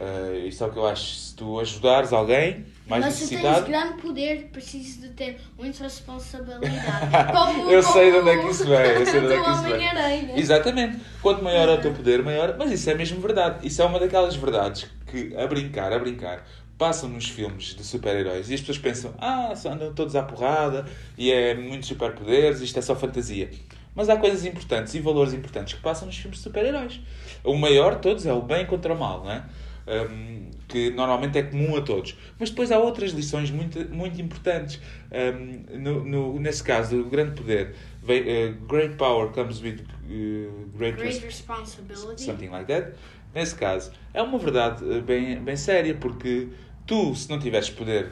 Uh, 0.00 0.46
isso 0.46 0.64
é 0.64 0.66
o 0.66 0.72
que 0.72 0.78
eu 0.78 0.86
acho. 0.86 1.14
Se 1.14 1.36
tu 1.36 1.60
ajudares 1.60 2.12
alguém 2.12 2.64
mais 2.86 3.04
Mas 3.04 3.14
se 3.14 3.28
tens 3.28 3.42
necessitado. 3.42 3.66
grande 3.66 4.02
poder, 4.02 4.48
precisas 4.50 5.00
de 5.00 5.08
ter 5.10 5.38
muita 5.58 5.84
responsabilidade. 5.84 6.66
Como, 7.32 7.70
Eu 7.70 7.82
sei 7.82 8.10
de 8.10 8.18
como 8.18 8.30
onde 8.30 8.38
é 8.38 8.42
que 8.42 8.50
isso 8.50 8.66
vem, 8.66 8.78
eu 8.78 9.06
sei 9.06 9.20
de 9.20 9.26
onde 9.26 9.34
é 9.34 9.44
que 9.44 9.50
isso 9.50 9.62
vem. 9.62 10.40
Exatamente. 10.40 10.98
Quanto 11.22 11.44
maior 11.44 11.68
é 11.68 11.74
o 11.74 11.80
teu 11.80 11.92
poder, 11.92 12.22
maior. 12.24 12.56
Mas 12.58 12.72
isso 12.72 12.88
é 12.90 12.94
mesmo 12.94 13.20
verdade. 13.20 13.64
Isso 13.66 13.80
é 13.80 13.84
uma 13.84 14.00
daquelas 14.00 14.34
verdades 14.34 14.88
que, 15.10 15.36
a 15.36 15.46
brincar, 15.46 15.92
a 15.92 15.98
brincar, 15.98 16.46
passam 16.78 17.08
nos 17.08 17.28
filmes 17.28 17.74
de 17.74 17.84
super-heróis 17.84 18.48
e 18.50 18.54
as 18.54 18.60
pessoas 18.60 18.78
pensam: 18.78 19.14
ah, 19.18 19.52
andam 19.66 19.92
todos 19.92 20.16
à 20.16 20.22
porrada 20.22 20.86
e 21.18 21.30
é 21.30 21.54
muitos 21.54 21.88
superpoderes, 21.88 22.60
isto 22.60 22.78
é 22.78 22.82
só 22.82 22.94
fantasia. 22.96 23.50
Mas 23.94 24.08
há 24.08 24.16
coisas 24.16 24.44
importantes 24.44 24.94
e 24.94 25.00
valores 25.00 25.34
importantes 25.34 25.74
que 25.74 25.80
passam 25.80 26.06
nos 26.06 26.16
filmes 26.16 26.38
de 26.38 26.44
super-heróis. 26.44 27.00
O 27.42 27.54
maior 27.56 27.96
de 27.96 28.02
todos 28.02 28.24
é 28.24 28.32
o 28.32 28.40
bem 28.40 28.64
contra 28.64 28.94
o 28.94 28.98
mal, 28.98 29.24
não 29.24 29.32
é? 29.32 29.44
Um, 29.88 30.50
que 30.68 30.90
normalmente 30.90 31.36
é 31.38 31.42
comum 31.42 31.76
a 31.76 31.80
todos. 31.80 32.16
Mas 32.38 32.50
depois 32.50 32.70
há 32.70 32.78
outras 32.78 33.10
lições 33.10 33.50
muito, 33.50 33.80
muito 33.92 34.20
importantes. 34.22 34.80
Um, 35.10 35.78
no, 35.80 36.04
no, 36.04 36.38
nesse 36.38 36.62
caso, 36.62 37.00
o 37.00 37.04
grande 37.10 37.32
poder, 37.32 37.74
vem, 38.00 38.22
uh, 38.22 38.54
great 38.68 38.94
power 38.94 39.30
comes 39.32 39.60
with 39.60 39.80
uh, 39.80 40.68
great, 40.76 40.96
Great 40.96 41.14
res- 41.14 41.24
responsibility. 41.24 42.22
something 42.22 42.50
like 42.50 42.66
that. 42.66 42.92
Nesse 43.34 43.54
caso, 43.54 43.92
é 44.12 44.20
uma 44.22 44.38
verdade 44.38 44.84
uh, 44.84 45.00
bem, 45.02 45.38
bem 45.40 45.56
séria, 45.56 45.94
porque 45.94 46.48
tu, 46.86 47.14
se 47.14 47.28
não 47.30 47.38
tiveres 47.38 47.70
poder 47.70 48.10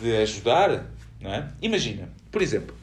de 0.00 0.16
ajudar, 0.18 0.86
não 1.20 1.32
é? 1.32 1.48
Imagina, 1.62 2.08
por 2.30 2.42
exemplo, 2.42 2.74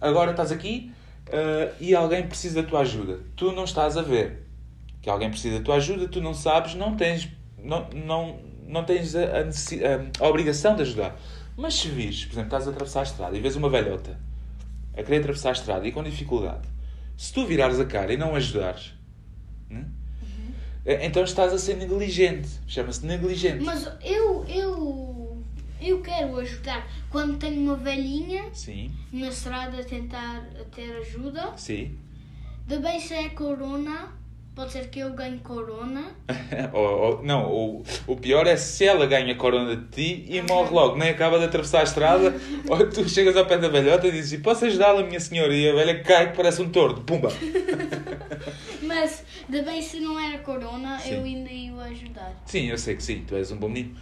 agora 0.00 0.30
estás 0.32 0.50
aqui 0.52 0.92
uh, 1.28 1.74
e 1.80 1.94
alguém 1.94 2.26
precisa 2.26 2.62
da 2.62 2.68
tua 2.68 2.80
ajuda. 2.80 3.20
Tu 3.36 3.52
não 3.52 3.64
estás 3.64 3.96
a 3.96 4.02
ver 4.02 4.46
que 5.00 5.08
alguém 5.08 5.30
precisa 5.30 5.58
da 5.58 5.64
tua 5.64 5.76
ajuda, 5.76 6.08
tu 6.08 6.20
não 6.20 6.34
sabes, 6.34 6.74
não 6.74 6.96
tens, 6.96 7.28
não, 7.58 7.88
não, 7.90 8.40
não 8.66 8.84
tens 8.84 9.14
a, 9.14 9.20
a- 9.22 10.24
a 10.24 10.28
obrigação 10.28 10.74
de 10.74 10.82
ajudar. 10.82 11.16
Mas 11.56 11.74
se 11.74 11.88
vires, 11.88 12.24
por 12.24 12.32
exemplo, 12.34 12.48
estás 12.48 12.66
a 12.68 12.70
atravessar 12.70 13.00
a 13.00 13.04
estrada 13.04 13.36
e 13.36 13.40
vês 13.40 13.56
uma 13.56 13.68
velhota 13.68 14.18
a 14.96 15.02
querer 15.02 15.18
atravessar 15.18 15.50
a 15.50 15.52
estrada 15.52 15.86
e 15.86 15.92
com 15.92 16.02
dificuldade, 16.02 16.68
se 17.16 17.32
tu 17.32 17.46
virares 17.46 17.78
a 17.78 17.84
cara 17.84 18.12
e 18.12 18.16
não 18.16 18.34
ajudares, 18.34 18.92
né? 19.70 19.84
Eh, 20.88 21.04
então 21.06 21.22
estás 21.22 21.52
a 21.52 21.58
ser 21.58 21.76
negligente. 21.76 22.48
Chama-se 22.66 23.04
negligente. 23.04 23.62
Mas 23.62 23.86
eu, 24.02 24.42
eu, 24.48 25.36
eu 25.82 26.00
quero 26.00 26.38
ajudar. 26.38 26.88
Quando 27.10 27.36
tenho 27.36 27.60
uma 27.60 27.76
velhinha 27.76 28.44
Sim, 28.54 28.90
na 29.12 29.28
estrada 29.28 29.80
a 29.80 29.84
tentar 29.84 30.48
ter 30.74 30.90
ajuda, 30.96 31.52
sim. 31.56 31.94
de 32.66 32.78
bem 32.78 32.98
se 32.98 33.12
é 33.12 33.28
corona, 33.28 34.08
pode 34.54 34.72
ser 34.72 34.88
que 34.88 35.00
eu 35.00 35.12
ganhe 35.12 35.38
corona. 35.40 36.04
ou, 36.72 36.82
ou- 37.18 37.22
não, 37.22 37.52
o, 37.52 37.82
o 38.06 38.16
pior 38.16 38.46
é 38.46 38.56
se 38.56 38.84
ela 38.86 39.04
ganha 39.06 39.34
corona 39.36 39.76
de 39.76 39.84
ti 39.88 40.24
e 40.26 40.40
morre 40.40 40.70
logo, 40.74 40.96
nem 40.96 41.10
acaba 41.10 41.38
de 41.38 41.44
atravessar 41.44 41.80
a 41.80 41.84
estrada, 41.84 42.34
ou 42.66 42.88
tu 42.88 43.06
chegas 43.06 43.36
ao 43.36 43.44
pé 43.44 43.58
da 43.58 43.68
velhota 43.68 44.06
e 44.08 44.10
dizes: 44.12 44.40
Posso 44.40 44.64
ajudá-la, 44.64 45.02
minha 45.02 45.20
senhora? 45.20 45.54
E 45.54 45.68
a 45.68 45.74
velha 45.74 46.02
cai 46.02 46.30
que 46.30 46.36
parece 46.36 46.62
um 46.62 46.70
tordo, 46.70 47.02
pumba! 47.02 47.28
Mas 48.82 49.22
de 49.48 49.62
bem 49.62 49.80
se 49.80 49.98
não 50.00 50.18
era 50.18 50.38
corona, 50.38 50.98
Sim. 50.98 51.14
eu 51.14 51.24
ainda 51.24 51.50
ia 51.50 51.74
ajudar. 51.84 52.34
Sim, 52.44 52.66
eu 52.66 52.78
sei 52.78 52.96
que 52.96 53.02
sim, 53.02 53.24
tu 53.26 53.34
és 53.34 53.50
um 53.50 53.56
bom 53.56 53.68
menino. 53.68 53.96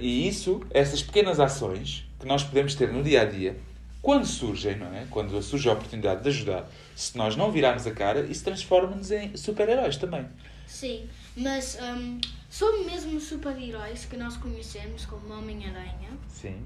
E 0.00 0.26
isso, 0.26 0.60
essas 0.70 1.02
pequenas 1.02 1.38
ações 1.38 2.04
que 2.18 2.26
nós 2.26 2.42
podemos 2.42 2.74
ter 2.74 2.92
no 2.92 3.02
dia 3.02 3.22
a 3.22 3.24
dia, 3.24 3.56
quando 4.02 4.26
surgem, 4.26 4.76
não 4.76 4.92
é? 4.92 5.06
Quando 5.10 5.40
surge 5.42 5.68
a 5.68 5.72
oportunidade 5.72 6.22
de 6.22 6.28
ajudar, 6.28 6.68
se 6.96 7.16
nós 7.16 7.36
não 7.36 7.52
virarmos 7.52 7.86
a 7.86 7.92
cara, 7.92 8.20
isso 8.26 8.42
transforma-nos 8.42 9.10
em 9.12 9.36
super-heróis 9.36 9.96
também. 9.96 10.26
Sim, 10.66 11.08
mas 11.36 11.78
hum, 11.80 12.20
sobre 12.50 12.84
mesmo 12.84 13.20
super-heróis 13.20 14.04
que 14.04 14.16
nós 14.16 14.36
conhecemos 14.36 15.06
como 15.06 15.32
Homem-Aranha, 15.32 16.10
Sim. 16.28 16.60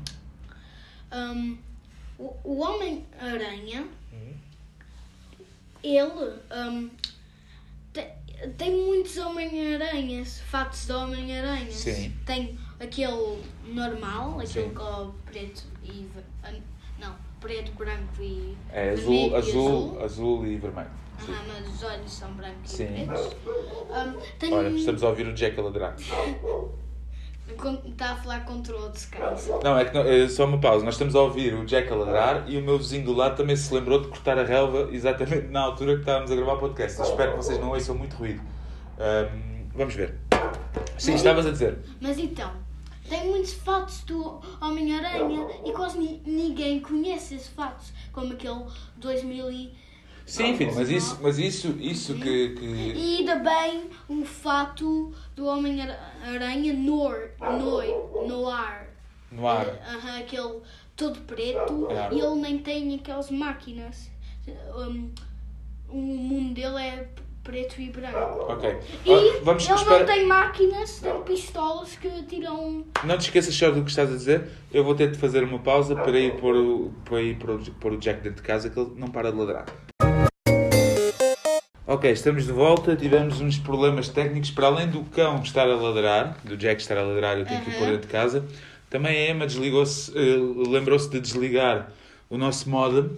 hum, 1.12 1.58
o, 2.18 2.34
o 2.44 2.60
Homem-Aranha, 2.60 3.86
ele 5.82 6.38
hum, 6.50 6.90
te- 7.02 7.21
tem 8.50 8.70
muitos 8.86 9.16
Homem-Aranhas, 9.16 10.40
fatos 10.40 10.86
de 10.86 10.92
Homem-Aranhas. 10.92 11.74
Sim. 11.74 12.12
Tem 12.26 12.58
aquele 12.80 13.42
normal, 13.66 14.40
aquele 14.40 14.68
Sim. 14.68 14.74
com 14.74 15.12
preto 15.24 15.62
e. 15.84 16.08
ah, 16.42 16.52
Não, 16.98 17.14
preto, 17.40 17.72
branco 17.72 18.20
e. 18.20 18.56
É 18.70 18.90
azul, 18.90 19.14
e 19.30 19.34
azul, 19.34 20.04
azul 20.04 20.46
e 20.46 20.56
vermelho. 20.56 20.90
Sim. 21.24 21.32
Aham, 21.32 21.42
mas 21.46 21.74
os 21.74 21.82
olhos 21.84 22.12
são 22.12 22.32
brancos 22.32 22.70
Sim. 22.70 23.02
e 23.02 23.06
pretos. 23.06 23.36
Hum, 23.46 24.20
tem 24.38 24.52
Olha, 24.52 24.68
estamos 24.70 25.02
a 25.02 25.08
ouvir 25.08 25.26
o 25.26 25.34
Jack 25.34 25.60
ladrar. 25.60 25.94
Está 27.86 28.12
a 28.12 28.16
falar 28.16 28.44
contra 28.44 28.74
outros 28.76 29.06
cães. 29.06 29.48
Não, 29.62 29.78
é 29.78 29.84
que 29.84 29.94
não, 29.94 30.02
é 30.02 30.28
só 30.28 30.44
uma 30.44 30.58
pausa. 30.58 30.84
Nós 30.84 30.94
estamos 30.94 31.14
a 31.14 31.20
ouvir 31.20 31.54
o 31.54 31.64
Jack 31.64 31.90
a 31.92 31.94
ladrar 31.96 32.44
e 32.48 32.56
o 32.58 32.62
meu 32.62 32.78
vizinho 32.78 33.04
do 33.04 33.12
lado 33.12 33.36
também 33.36 33.54
se 33.56 33.72
lembrou 33.72 34.00
de 34.00 34.08
cortar 34.08 34.38
a 34.38 34.42
relva 34.44 34.88
exatamente 34.92 35.48
na 35.48 35.60
altura 35.60 35.94
que 35.94 36.00
estávamos 36.00 36.30
a 36.30 36.36
gravar 36.36 36.54
o 36.54 36.58
podcast. 36.58 36.98
Eu 36.98 37.04
espero 37.04 37.30
que 37.32 37.36
vocês 37.38 37.58
não 37.58 37.70
ouçam 37.70 37.94
muito 37.94 38.14
ruído. 38.16 38.40
Ahm, 38.98 39.66
vamos 39.74 39.94
ver. 39.94 40.14
Sim, 40.98 41.14
estavas 41.14 41.46
a 41.46 41.50
dizer. 41.50 41.78
Mas 42.00 42.18
então, 42.18 42.50
tem 43.08 43.26
muitos 43.26 43.52
fatos 43.54 44.02
do 44.04 44.40
Homem-Aranha 44.60 45.46
e 45.64 45.72
quase 45.72 45.98
ni- 45.98 46.22
ninguém 46.26 46.80
conhece 46.80 47.34
esses 47.34 47.48
fatos. 47.48 47.92
Como 48.12 48.32
aquele 48.32 48.64
2000 48.96 49.50
e... 49.50 49.81
Sim, 50.26 50.56
filho, 50.56 50.74
mas 50.74 50.88
isso, 50.90 51.18
mas 51.22 51.38
isso, 51.38 51.74
isso 51.80 52.14
que, 52.14 52.50
que... 52.50 52.64
E 52.64 53.24
também 53.24 53.84
o 54.08 54.24
fato 54.24 55.12
do 55.36 55.46
Homem-Aranha 55.46 56.72
Noir, 56.72 57.32
Noir, 57.40 57.94
Noir. 58.26 58.88
no 59.30 59.46
ar. 59.48 59.66
Aham, 59.88 60.18
aquele 60.18 60.60
todo 60.96 61.18
preto 61.20 61.88
É. 61.90 62.14
e 62.14 62.20
ele 62.20 62.36
nem 62.36 62.58
tem 62.58 62.94
aquelas 62.94 63.30
máquinas. 63.30 64.10
Um, 64.76 65.10
o 65.88 65.96
mundo 65.96 66.54
dele 66.54 66.78
é 66.80 67.08
preto 67.44 67.80
e 67.80 67.90
branco. 67.90 68.18
Ok. 68.52 68.70
E 69.04 69.12
Ah, 69.12 69.40
vamos 69.42 69.64
ele 69.68 69.74
espera- 69.74 69.98
não 69.98 70.06
tem 70.06 70.26
máquinas, 70.26 71.00
tem 71.00 71.22
pistolas 71.22 71.96
que 71.96 72.08
tiram. 72.24 72.84
Não 73.04 73.18
te 73.18 73.22
esqueças 73.22 73.54
só 73.54 73.70
do 73.70 73.82
que 73.82 73.90
estás 73.90 74.10
a 74.10 74.16
dizer. 74.16 74.48
Eu 74.72 74.84
vou 74.84 74.94
ter 74.94 75.10
de 75.10 75.18
fazer 75.18 75.42
uma 75.44 75.58
pausa 75.58 75.94
para 75.96 76.18
ir 76.18 76.36
pôr 76.40 76.54
o, 76.56 76.92
para 77.04 77.20
ir 77.20 77.36
pôr 77.38 77.50
o, 77.50 77.58
pôr 77.74 77.92
o 77.94 77.98
Jack 77.98 78.20
dentro 78.22 78.36
de 78.42 78.46
casa 78.46 78.70
que 78.70 78.78
ele 78.78 78.92
não 78.96 79.08
para 79.08 79.32
de 79.32 79.38
ladrar. 79.38 79.66
Ok, 81.92 82.10
estamos 82.10 82.46
de 82.46 82.52
volta. 82.52 82.96
Tivemos 82.96 83.42
uns 83.42 83.58
problemas 83.58 84.08
técnicos. 84.08 84.50
Para 84.50 84.68
além 84.68 84.88
do 84.88 85.04
cão 85.04 85.42
estar 85.42 85.68
a 85.68 85.76
ladrar, 85.76 86.38
do 86.42 86.56
Jack 86.56 86.80
estar 86.80 86.96
a 86.96 87.02
ladrar, 87.02 87.36
eu 87.36 87.44
tenho 87.44 87.60
que 87.60 87.68
o 87.68 87.72
pôr 87.74 87.82
Aham. 87.82 87.90
dentro 87.92 88.06
de 88.06 88.12
casa. 88.12 88.48
Também 88.88 89.14
a 89.14 89.30
Emma 89.30 89.46
desligou-se, 89.46 90.10
eh, 90.16 90.70
lembrou-se 90.70 91.10
de 91.10 91.20
desligar 91.20 91.92
o 92.30 92.38
nosso 92.38 92.70
modem. 92.70 93.10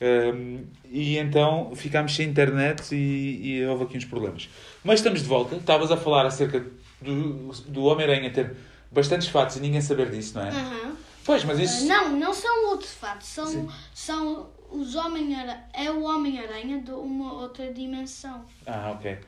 Um, 0.00 0.64
e 0.90 1.16
então 1.16 1.76
ficámos 1.76 2.16
sem 2.16 2.28
internet 2.28 2.92
e, 2.92 3.58
e 3.58 3.66
houve 3.66 3.84
aqui 3.84 3.96
uns 3.96 4.04
problemas. 4.04 4.48
Mas 4.82 4.98
estamos 4.98 5.22
de 5.22 5.28
volta. 5.28 5.54
Estavas 5.54 5.92
a 5.92 5.96
falar 5.96 6.26
acerca 6.26 6.66
do, 7.00 7.52
do 7.68 7.84
Homem-Aranha 7.84 8.32
ter 8.32 8.56
bastantes 8.90 9.28
fatos 9.28 9.58
e 9.58 9.60
ninguém 9.60 9.80
saber 9.80 10.10
disso, 10.10 10.36
não 10.36 10.44
é? 10.44 10.50
Aham. 10.50 10.96
Pois, 11.24 11.44
mas 11.44 11.60
isso. 11.60 11.86
Não, 11.86 12.16
não 12.18 12.34
são 12.34 12.70
outros 12.70 12.94
fatos, 12.94 13.28
são, 13.28 13.46
Sim. 13.46 13.68
são 13.94 14.50
os 14.72 14.94
Homem-Aranha. 14.94 15.64
É 15.72 15.90
o 15.90 16.02
Homem-Aranha 16.02 16.80
de 16.80 16.90
uma 16.92 17.32
outra 17.34 17.72
dimensão. 17.72 18.44
Ah, 18.66 18.92
ok. 18.92 19.18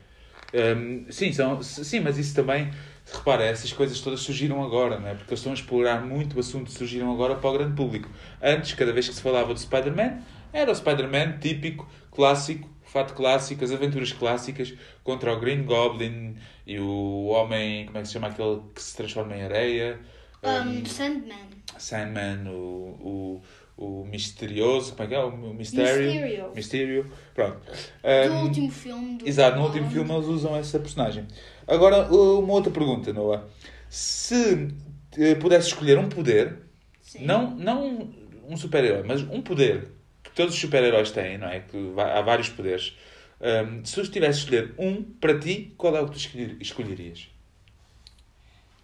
Um, 0.53 1.11
sim, 1.11 1.33
são, 1.33 1.61
sim, 1.61 1.99
mas 1.99 2.17
isso 2.17 2.33
também, 2.33 2.71
repara, 3.11 3.43
essas 3.43 3.73
coisas 3.73 3.99
todas 3.99 4.21
surgiram 4.21 4.63
agora, 4.63 4.99
não 4.99 5.07
é? 5.07 5.13
Porque 5.15 5.31
eles 5.31 5.39
estão 5.39 5.51
a 5.51 5.55
explorar 5.55 6.05
muito 6.05 6.37
o 6.37 6.39
assunto, 6.39 6.71
surgiram 6.71 7.11
agora 7.11 7.35
para 7.35 7.49
o 7.49 7.53
grande 7.53 7.75
público. 7.75 8.09
Antes, 8.41 8.73
cada 8.73 8.93
vez 8.93 9.07
que 9.07 9.13
se 9.13 9.21
falava 9.21 9.53
do 9.53 9.59
Spider-Man, 9.59 10.19
era 10.53 10.71
o 10.71 10.75
Spider-Man 10.75 11.39
típico, 11.39 11.89
clássico, 12.11 12.69
fato 12.83 13.13
clássico, 13.13 13.63
as 13.63 13.71
aventuras 13.71 14.13
clássicas 14.13 14.73
contra 15.03 15.33
o 15.33 15.39
Green 15.39 15.63
Goblin 15.65 16.37
e 16.65 16.79
o 16.79 17.25
homem, 17.25 17.85
como 17.87 17.97
é 17.97 18.01
que 18.01 18.07
se 18.07 18.13
chama 18.13 18.27
aquele 18.27 18.61
que 18.73 18.81
se 18.81 18.95
transforma 18.95 19.35
em 19.35 19.43
areia? 19.43 19.99
Um, 20.41 20.85
Sandman. 20.85 21.49
Sandman, 21.77 22.47
o, 22.47 22.53
o, 23.01 23.41
o 23.77 24.05
misterioso, 24.05 24.91
como 24.93 25.03
é 25.03 25.07
que 25.07 25.13
é? 25.15 25.19
O 25.19 25.53
mistério. 25.53 26.03
Mysterio. 26.05 26.51
Mysterio. 26.55 27.11
Pronto. 27.33 27.59
Do 27.65 28.33
Um, 28.33 28.43
último 28.43 28.71
filme. 28.71 29.17
Do 29.17 29.27
Exato, 29.27 29.57
no 29.57 29.65
último 29.65 29.89
filme 29.89 30.11
eles 30.13 30.25
usam 30.27 30.55
essa 30.55 30.79
personagem. 30.79 31.27
Agora, 31.67 32.03
uma 32.11 32.53
outra 32.53 32.71
pergunta, 32.71 33.11
Noah. 33.11 33.45
Se 33.89 34.69
eh, 35.17 35.35
pudesse 35.35 35.67
escolher 35.67 35.97
um 35.97 36.07
poder, 36.09 36.57
Sim. 37.01 37.25
não, 37.25 37.51
não 37.55 38.09
um 38.47 38.55
super-herói, 38.57 39.03
mas 39.03 39.21
um 39.23 39.41
poder 39.41 39.89
que 40.23 40.31
todos 40.31 40.53
os 40.53 40.59
super-heróis 40.59 41.11
têm, 41.11 41.37
não 41.37 41.47
é? 41.47 41.59
Que 41.61 41.93
há 41.97 42.21
vários 42.21 42.49
poderes. 42.49 42.95
Um, 43.41 43.83
se 43.83 43.95
tu 44.01 44.09
tivesse 44.09 44.39
escolher 44.39 44.73
um 44.77 45.03
para 45.03 45.37
ti, 45.37 45.73
qual 45.77 45.95
é 45.97 46.01
o 46.01 46.05
que 46.05 46.11
tu 46.13 46.17
escolher- 46.17 46.57
escolherias? 46.61 47.27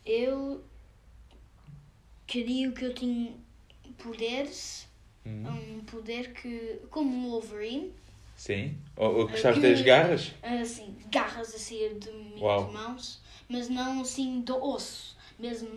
Eu 0.05 0.63
queria 2.27 2.71
que 2.71 2.85
eu 2.85 2.93
tinha 2.93 3.33
poderes, 4.03 4.87
Hum, 5.25 5.43
um 5.47 5.79
poder 5.81 6.33
que, 6.33 6.79
como 6.89 7.27
o 7.27 7.31
Wolverine, 7.31 7.91
Sim. 8.35 8.75
Ou, 8.95 9.17
ou 9.19 9.27
gostavas 9.27 9.57
de 9.61 9.67
ter 9.67 9.73
as 9.73 9.81
garras? 9.83 10.31
assim, 10.41 10.95
garras 11.11 11.53
a 11.53 11.59
sair 11.59 11.93
de 11.99 12.11
minhas 12.11 12.41
Uau. 12.41 12.71
mãos, 12.71 13.21
mas 13.47 13.69
não 13.69 14.01
assim 14.01 14.41
do 14.41 14.55
osso, 14.63 15.15
mesmo 15.37 15.69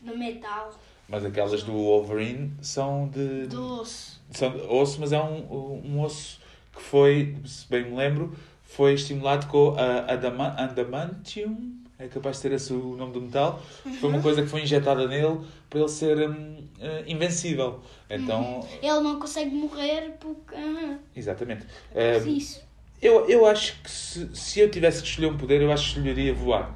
de 0.00 0.16
metal, 0.16 0.72
Mas 1.06 1.24
aquelas 1.24 1.62
do 1.62 1.72
Wolverine 1.72 2.52
são 2.62 3.08
de. 3.08 3.46
do 3.46 3.80
osso. 3.80 4.20
São 4.30 4.50
de 4.50 4.62
osso, 4.62 5.00
mas 5.00 5.12
é 5.12 5.20
um, 5.22 5.82
um 5.84 6.00
osso 6.02 6.40
que 6.74 6.80
foi, 6.80 7.36
se 7.44 7.66
bem 7.68 7.84
me 7.84 7.96
lembro, 7.96 8.34
foi 8.62 8.94
estimulado 8.94 9.46
com 9.48 9.74
a 9.78 10.10
adama- 10.12 10.54
adamantium. 10.56 11.77
É 11.98 12.06
capaz 12.06 12.36
de 12.36 12.42
ter 12.42 12.52
esse 12.52 12.72
o 12.72 12.94
nome 12.96 13.12
do 13.12 13.20
metal. 13.20 13.60
Foi 14.00 14.08
uma 14.10 14.22
coisa 14.22 14.42
que 14.42 14.48
foi 14.48 14.62
injetada 14.62 15.08
nele 15.08 15.40
para 15.68 15.80
ele 15.80 15.88
ser 15.88 16.30
hum, 16.30 16.64
eh, 16.80 17.02
invencível. 17.08 17.80
Então, 18.08 18.64
Ele 18.80 19.00
não 19.00 19.18
consegue 19.18 19.50
morrer 19.54 20.12
porque. 20.20 20.54
Ah, 20.54 20.96
exatamente. 21.16 21.66
é 21.92 22.16
Eh, 22.16 22.28
isso. 22.28 22.62
eu, 23.02 23.28
eu 23.28 23.44
acho 23.46 23.82
que 23.82 23.90
se, 23.90 24.28
se 24.32 24.60
eu 24.60 24.70
tivesse 24.70 25.02
que 25.02 25.08
escolher 25.08 25.26
um 25.26 25.36
poder, 25.36 25.60
eu 25.60 25.72
acho 25.72 25.82
que 25.84 25.98
escolheria 25.98 26.32
voar. 26.32 26.72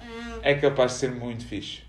Ah, 0.00 0.38
É 0.42 0.54
capaz 0.54 0.92
de 0.94 0.98
ser 0.98 1.12
muito 1.12 1.46
fixe. 1.46 1.82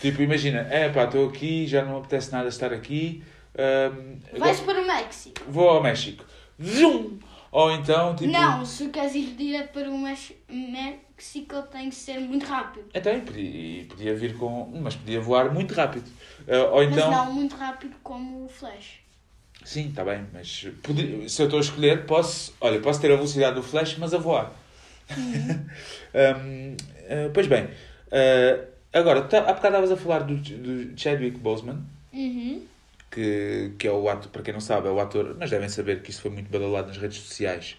Tipo, 0.00 0.20
imagina, 0.20 0.62
é 0.68 0.88
pá, 0.88 1.04
estou 1.04 1.28
aqui, 1.28 1.64
já 1.68 1.84
não 1.84 1.92
me 1.92 1.98
apetece 2.00 2.32
nada 2.32 2.48
estar 2.48 2.72
aqui. 2.72 3.22
hum, 3.56 4.18
vais 4.36 4.58
para 4.58 4.82
o 4.82 4.84
México. 4.86 5.40
Vou 5.48 5.68
ao 5.68 5.80
México. 5.80 6.24
Zum! 6.60 7.20
Ou 7.52 7.70
então, 7.70 8.16
tipo. 8.16 8.32
Não, 8.32 8.64
se 8.64 8.88
queres 8.88 9.14
ir 9.14 9.34
direto 9.36 9.72
para 9.72 9.88
o 9.90 9.96
Mex- 9.98 10.32
México, 11.22 11.62
tem 11.70 11.88
que 11.88 11.94
ser 11.94 12.18
muito 12.18 12.44
rápido. 12.44 12.86
Até 12.92 13.20
podia, 13.20 13.84
podia 13.84 14.14
vir 14.16 14.36
com. 14.36 14.70
Mas 14.82 14.96
podia 14.96 15.20
voar 15.20 15.52
muito 15.54 15.72
rápido. 15.72 16.10
Ah, 16.48 16.70
ou 16.72 16.82
então. 16.82 17.08
Mas 17.10 17.16
não 17.26 17.32
muito 17.32 17.54
rápido 17.54 17.94
como 18.02 18.44
o 18.44 18.48
Flash. 18.48 19.00
Sim, 19.64 19.90
está 19.90 20.04
bem, 20.04 20.26
mas 20.32 20.48
se 21.28 21.40
eu 21.42 21.46
estou 21.46 21.58
a 21.58 21.62
escolher, 21.62 22.04
posso. 22.04 22.52
Olha, 22.60 22.80
posso 22.80 23.00
ter 23.00 23.12
a 23.12 23.14
velocidade 23.14 23.54
do 23.54 23.62
Flash, 23.62 23.96
mas 23.96 24.12
a 24.12 24.18
voar. 24.18 24.52
Hum, 25.16 25.66
ah, 26.12 27.30
pois 27.32 27.46
bem, 27.46 27.68
ah, 28.10 28.64
agora, 28.92 29.22
tá, 29.22 29.38
há 29.38 29.52
bocado 29.52 29.68
estavas 29.68 29.92
a 29.92 29.96
falar 29.96 30.20
do, 30.24 30.34
do 30.36 31.00
Chadwick 31.00 31.38
Boseman, 31.38 31.80
Uhum. 32.12 32.66
que, 33.10 33.72
que 33.78 33.86
é 33.86 33.92
o 33.92 34.08
ator, 34.08 34.30
para 34.32 34.42
quem 34.42 34.52
não 34.52 34.60
sabe, 34.60 34.88
é 34.88 34.90
o 34.90 34.98
ator, 34.98 35.36
mas 35.38 35.48
devem 35.50 35.68
saber 35.68 36.02
que 36.02 36.10
isso 36.10 36.20
foi 36.22 36.30
muito 36.32 36.50
badalado 36.50 36.88
nas 36.88 36.98
redes 36.98 37.18
sociais. 37.18 37.76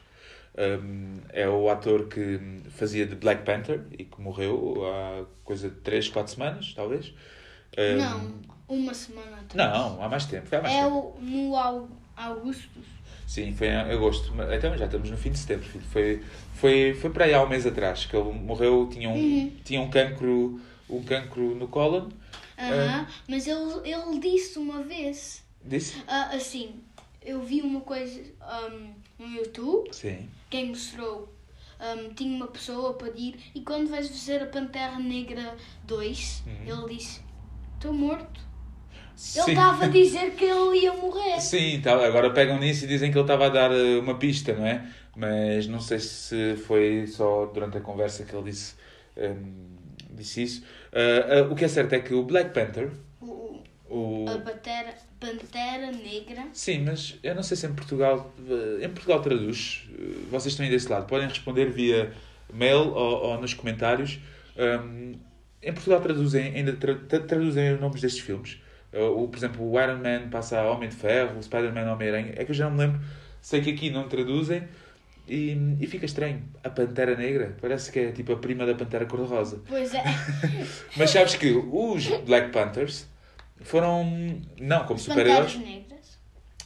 Um, 0.56 1.20
é 1.30 1.50
o 1.50 1.68
ator 1.70 2.08
que 2.08 2.39
fazia 2.70 3.08
de 3.08 3.16
Black 3.16 3.44
Panther 3.44 3.86
e 3.98 4.04
que 4.06 4.22
morreu 4.22 4.84
há 4.86 5.26
coisa 5.44 5.70
de 5.70 5.78
3, 5.78 6.10
4 6.10 6.32
semanas, 6.34 6.74
talvez. 6.76 7.12
Um, 7.78 7.98
Não, 7.98 8.32
uma 8.68 8.94
semana 8.94 9.38
atrás. 9.42 9.56
Não, 9.56 10.04
há 10.04 10.08
mais 10.08 10.26
tempo. 10.26 10.56
Há 10.56 10.62
mais 10.62 10.76
É 10.76 10.80
tempo. 10.86 10.92
o, 11.18 11.22
no 11.22 11.56
Au- 11.56 11.89
Augusto. 12.16 12.70
Sim, 13.26 13.52
foi 13.56 13.68
em 13.68 13.76
agosto. 13.76 14.32
Então 14.56 14.78
já 14.78 14.86
estamos 14.86 15.10
no 15.10 15.18
fim 15.18 15.32
de 15.32 15.39
setembro. 15.39 15.66
filho. 15.66 15.84
Foi, 15.86 16.22
foi, 16.54 16.94
foi 16.94 17.10
para 17.10 17.26
aí 17.26 17.34
há 17.34 17.42
um 17.44 17.50
mês 17.50 17.66
atrás 17.66 18.06
que 18.06 18.16
ele 18.16 18.32
morreu, 18.32 18.88
tinha 18.92 19.10
um, 19.10 19.13
Uhum. 19.16 19.52
tinha 19.63 19.82
um 19.82 19.89
cancro, 19.89 20.62
um 20.88 21.02
cancro 21.04 21.56
no 21.56 21.68
cólon. 21.68 22.10
Aham, 22.60 23.08
Mas 23.28 23.48
ele, 23.48 23.89
ele 23.89 24.20
disse 24.20 24.60
uma 24.60 24.84
vez, 24.84 25.44
Disse? 25.66 26.00
ah, 26.08 26.30
assim, 26.36 26.76
eu 27.24 27.42
vi 27.42 27.62
uma 27.62 27.82
coisa 27.82 28.22
ahm, 28.39 28.92
no 29.19 29.28
YouTube, 29.28 29.93
Sim. 29.93 30.30
quem 30.49 30.69
mostrou, 30.69 31.28
ahm, 31.80 32.13
tinha 32.15 32.36
uma 32.36 32.47
pessoa 32.47 32.93
para 32.93 33.10
ir, 33.15 33.36
e 33.56 33.62
quando 33.62 33.89
vais 33.89 34.26
ver 34.26 34.43
a 34.43 34.45
Pantera 34.47 34.97
Negra 34.99 35.56
2, 35.86 36.43
Uhum. 36.45 36.86
ele 36.86 36.95
disse, 36.97 37.21
estou 37.76 37.93
morto. 37.93 38.41
Ele 39.36 39.45
Sim. 39.45 39.52
estava 39.52 39.86
a 39.86 39.88
dizer 39.88 40.32
que 40.32 40.43
ele 40.45 40.80
ia 40.80 40.93
morrer. 40.93 41.39
Sim, 41.39 41.80
tá, 41.82 41.93
agora 42.06 42.32
pegam 42.32 42.60
nisso 42.60 42.86
e 42.86 42.88
dizem 42.88 43.12
que 43.12 43.17
ele 43.17 43.23
estava 43.23 43.45
a 43.45 43.49
dar 43.49 43.71
eh, 43.71 43.99
uma 43.99 44.17
pista, 44.17 44.54
não 44.54 44.65
é? 44.65 44.88
Mas 45.15 45.67
não 45.67 45.80
sei 45.80 45.99
se 45.99 46.56
foi 46.58 47.06
só 47.08 47.45
durante 47.45 47.78
a 47.78 47.82
conversa 47.82 48.23
que 48.26 48.36
ele 48.36 48.49
disse, 48.52 48.76
ehm, 49.15 49.78
disse 50.10 50.43
isso. 50.43 50.63
Ah, 50.91 51.39
ah, 51.39 51.52
o 51.52 51.56
que 51.56 51.63
é 51.65 51.67
certo 51.67 51.93
é 51.93 51.99
que 51.99 52.13
o 52.13 52.23
Black 52.23 52.54
Panther, 52.54 52.91
O, 53.96 54.26
a 54.28 54.38
Pantera, 54.40 54.94
Pantera 55.20 55.92
Negra, 55.92 56.48
Sim, 56.52 56.80
mas 56.86 57.16
eu 57.22 57.36
não 57.36 57.44
sei 57.44 57.56
se 57.56 57.68
em 57.68 57.74
Portugal, 57.74 58.34
eh, 58.50 58.86
em 58.86 58.90
Portugal 58.90 59.22
traduz, 59.22 59.88
eh, 59.94 60.02
vocês 60.32 60.54
estão 60.54 60.66
aí 60.66 60.72
desse 60.72 60.90
lado, 60.90 61.06
podem 61.06 61.28
responder 61.28 61.66
via 61.70 62.12
mail 62.52 62.90
ou, 62.94 63.24
ou 63.24 63.42
nos 63.42 63.54
comentários. 63.54 64.20
Ahm, 64.58 65.14
em 65.62 65.74
Portugal 65.74 66.02
traduzem, 66.02 66.56
ainda 66.56 66.74
tra- 66.74 66.96
tra- 67.08 67.20
traduzem 67.20 67.74
os 67.76 67.80
nomes 67.80 68.02
destes 68.02 68.22
filmes. 68.24 68.58
Eh, 68.92 69.00
o, 69.00 69.28
por 69.28 69.38
exemplo, 69.38 69.64
o 69.72 69.80
Iron 69.80 69.98
Man 69.98 70.30
passa 70.32 70.60
a 70.60 70.72
Homem 70.72 70.90
de 70.90 70.96
Ferro, 70.96 71.38
o 71.38 71.44
Spider-Man 71.44 71.92
Homem-Aranha. 71.94 72.34
É 72.36 72.44
que 72.44 72.52
eu 72.52 72.56
já 72.56 72.66
não 72.66 72.72
me 72.76 72.80
lembro. 72.86 73.00
Sei 73.42 73.62
que 73.62 73.70
aqui 73.72 73.90
não 73.92 74.08
traduzem 74.10 74.64
e, 75.28 75.56
e 75.80 75.86
fica 75.88 76.06
estranho. 76.06 76.42
A 76.64 76.70
Pantera 76.70 77.16
Negra 77.16 77.56
parece 77.62 77.92
que 77.92 78.00
é 78.00 78.12
tipo 78.12 78.34
a 78.34 78.38
prima 78.38 78.66
da 78.66 78.74
Pantera 78.74 79.06
Cor-de-Rosa. 79.06 79.62
pois 79.68 79.94
é, 79.94 80.04
Mas 80.98 81.12
sabes 81.12 81.36
que 81.36 81.52
os 81.52 82.08
Black 82.26 82.50
Panthers 82.52 83.08
foram, 83.62 84.42
não 84.60 84.86
como 84.86 85.00
super-heróis. 85.00 85.54
Panteras 85.54 85.76
Negras. 85.76 86.20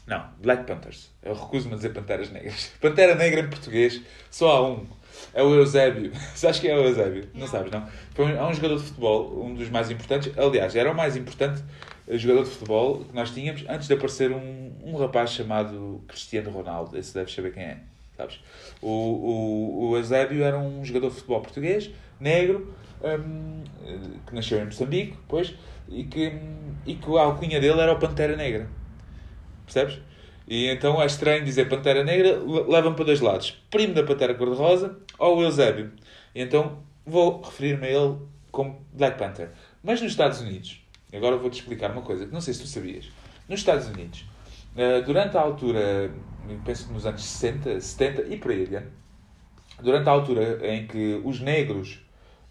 Não, 0.07 0.25
Black 0.41 0.63
Panthers. 0.63 1.11
Eu 1.21 1.33
recuso-me 1.33 1.73
a 1.73 1.75
dizer 1.77 1.89
Panteras 1.89 2.31
Negras. 2.31 2.71
Pantera 2.81 3.15
Negra 3.15 3.41
em 3.41 3.49
português, 3.49 4.01
só 4.31 4.51
há 4.51 4.69
um. 4.69 4.85
É 5.33 5.43
o 5.43 5.53
Eusébio. 5.53 6.11
Sabes 6.35 6.59
quem 6.59 6.69
é 6.69 6.75
o 6.75 6.83
Eusébio? 6.83 7.27
Não, 7.33 7.41
Não. 7.41 7.47
sabes, 7.47 7.71
não? 7.71 7.87
Foi 8.13 8.25
um, 8.25 8.29
é 8.29 8.43
um 8.43 8.53
jogador 8.53 8.77
de 8.77 8.83
futebol, 8.83 9.43
um 9.43 9.53
dos 9.55 9.69
mais 9.69 9.89
importantes. 9.89 10.31
Aliás, 10.37 10.75
era 10.75 10.91
o 10.91 10.95
mais 10.95 11.17
importante 11.17 11.63
eh, 12.07 12.17
jogador 12.17 12.43
de 12.43 12.51
futebol 12.51 13.03
que 13.03 13.15
nós 13.15 13.31
tínhamos 13.31 13.65
antes 13.67 13.87
de 13.87 13.93
aparecer 13.95 14.31
um, 14.31 14.71
um 14.83 14.95
rapaz 14.95 15.31
chamado 15.31 16.03
Cristiano 16.07 16.51
Ronaldo. 16.51 16.97
Esse 16.97 17.13
deves 17.15 17.33
saber 17.33 17.51
quem 17.51 17.63
é, 17.63 17.77
sabes? 18.15 18.39
O, 18.81 18.87
o, 18.89 19.89
o 19.89 19.97
Eusébio 19.97 20.43
era 20.43 20.57
um 20.57 20.85
jogador 20.85 21.09
de 21.09 21.15
futebol 21.15 21.41
português, 21.41 21.89
negro, 22.19 22.73
hum, 23.03 23.63
eh, 23.85 23.97
que 24.27 24.35
nasceu 24.35 24.59
em 24.59 24.65
Moçambique, 24.65 25.17
pois, 25.27 25.55
e 25.89 26.03
que, 26.05 26.31
e 26.85 26.95
que 26.95 27.17
a 27.17 27.21
alcunha 27.23 27.59
dele 27.59 27.79
era 27.79 27.93
o 27.93 27.99
Pantera 27.99 28.35
Negra. 28.35 28.67
Percebes? 29.65 29.99
E 30.47 30.67
então 30.67 31.01
é 31.01 31.05
estranho 31.05 31.43
dizer 31.43 31.67
Pantera 31.67 32.03
Negra, 32.03 32.37
le- 32.37 32.63
leva-me 32.71 32.95
para 32.95 33.05
dois 33.05 33.19
lados. 33.21 33.61
Primo 33.69 33.93
da 33.93 34.03
Pantera 34.03 34.33
Cor-de-Rosa 34.33 34.97
ou 35.19 35.41
Eusébio. 35.43 35.91
E 36.33 36.41
então 36.41 36.79
vou 37.05 37.41
referir-me 37.41 37.87
a 37.87 37.91
ele 37.91 38.17
como 38.51 38.81
Black 38.93 39.17
Panther. 39.17 39.51
Mas 39.83 40.01
nos 40.01 40.11
Estados 40.11 40.39
Unidos, 40.41 40.81
agora 41.13 41.35
vou-te 41.37 41.59
explicar 41.59 41.91
uma 41.91 42.01
coisa 42.01 42.25
que 42.25 42.33
não 42.33 42.41
sei 42.41 42.53
se 42.53 42.61
tu 42.61 42.67
sabias. 42.67 43.09
Nos 43.49 43.59
Estados 43.59 43.87
Unidos, 43.87 44.25
eh, 44.75 45.01
durante 45.01 45.37
a 45.37 45.41
altura, 45.41 46.11
penso 46.65 46.87
que 46.87 46.93
nos 46.93 47.05
anos 47.05 47.23
60, 47.23 47.79
70 47.79 48.21
e 48.33 48.37
por 48.37 48.51
aí 48.51 48.67
durante 49.81 50.07
a 50.09 50.11
altura 50.11 50.59
em 50.67 50.87
que 50.87 51.21
os 51.23 51.39
negros 51.39 51.99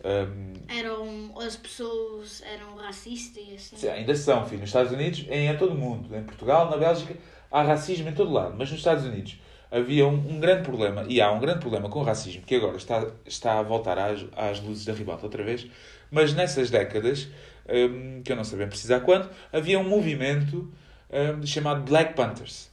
hum, 0.07 0.53
Eram, 0.69 1.39
as 1.39 1.57
pessoas 1.57 2.43
eram 2.43 2.77
racistas 2.77 3.43
e 3.47 3.55
assim. 3.55 3.77
Sim, 3.77 3.89
ainda 3.89 4.15
são, 4.15 4.45
filho. 4.47 4.61
Nos 4.61 4.71
Estados 4.71 4.93
Unidos, 4.93 5.27
em, 5.29 5.49
em 5.49 5.57
todo 5.57 5.73
o 5.73 5.79
mundo. 5.79 6.15
Em 6.17 6.23
Portugal, 6.23 6.71
na 6.71 6.77
Bélgica, 6.77 7.15
há 7.51 7.63
racismo 7.63 8.09
em 8.09 8.13
todo 8.13 8.33
lado. 8.33 8.55
Mas 8.59 8.71
nos 8.71 8.79
Estados 8.79 9.05
Unidos 9.05 9.39
havia 9.71 10.07
um, 10.07 10.15
um 10.15 10.41
grande 10.41 10.63
problema, 10.63 11.05
e 11.09 11.21
há 11.21 11.31
um 11.31 11.41
grande 11.41 11.59
problema 11.59 11.89
com 11.89 12.01
o 12.01 12.03
racismo, 12.03 12.43
que 12.43 12.55
agora 12.55 12.77
está, 12.77 13.07
está 13.25 13.59
a 13.59 13.63
voltar 13.63 13.99
às, 13.99 14.25
às 14.37 14.61
luzes 14.61 14.85
da 14.85 14.93
ribalta 14.93 15.27
outra 15.27 15.43
vez. 15.43 15.67
Mas 16.11 16.33
nessas 16.35 16.71
décadas, 16.71 17.29
hum, 17.69 18.23
que 18.25 18.33
eu 18.33 18.37
não 18.37 18.45
sei 18.45 18.59
bem 18.59 18.69
precisar 18.69 19.01
quando, 19.01 19.29
havia 19.53 19.79
um 19.79 19.89
movimento 19.89 20.73
hum, 21.11 21.47
chamado 21.47 21.83
Black 21.83 22.15
Panthers. 22.15 22.71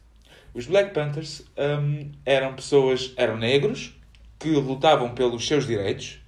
Os 0.54 0.68
Black 0.68 0.94
Panthers 0.94 1.44
eram 2.24 2.54
pessoas, 2.54 3.12
eram 3.18 3.36
negros, 3.38 3.96
que 4.38 4.50
lutavam 4.50 5.16
pelos 5.16 5.48
seus 5.48 5.66
direitos, 5.66 6.20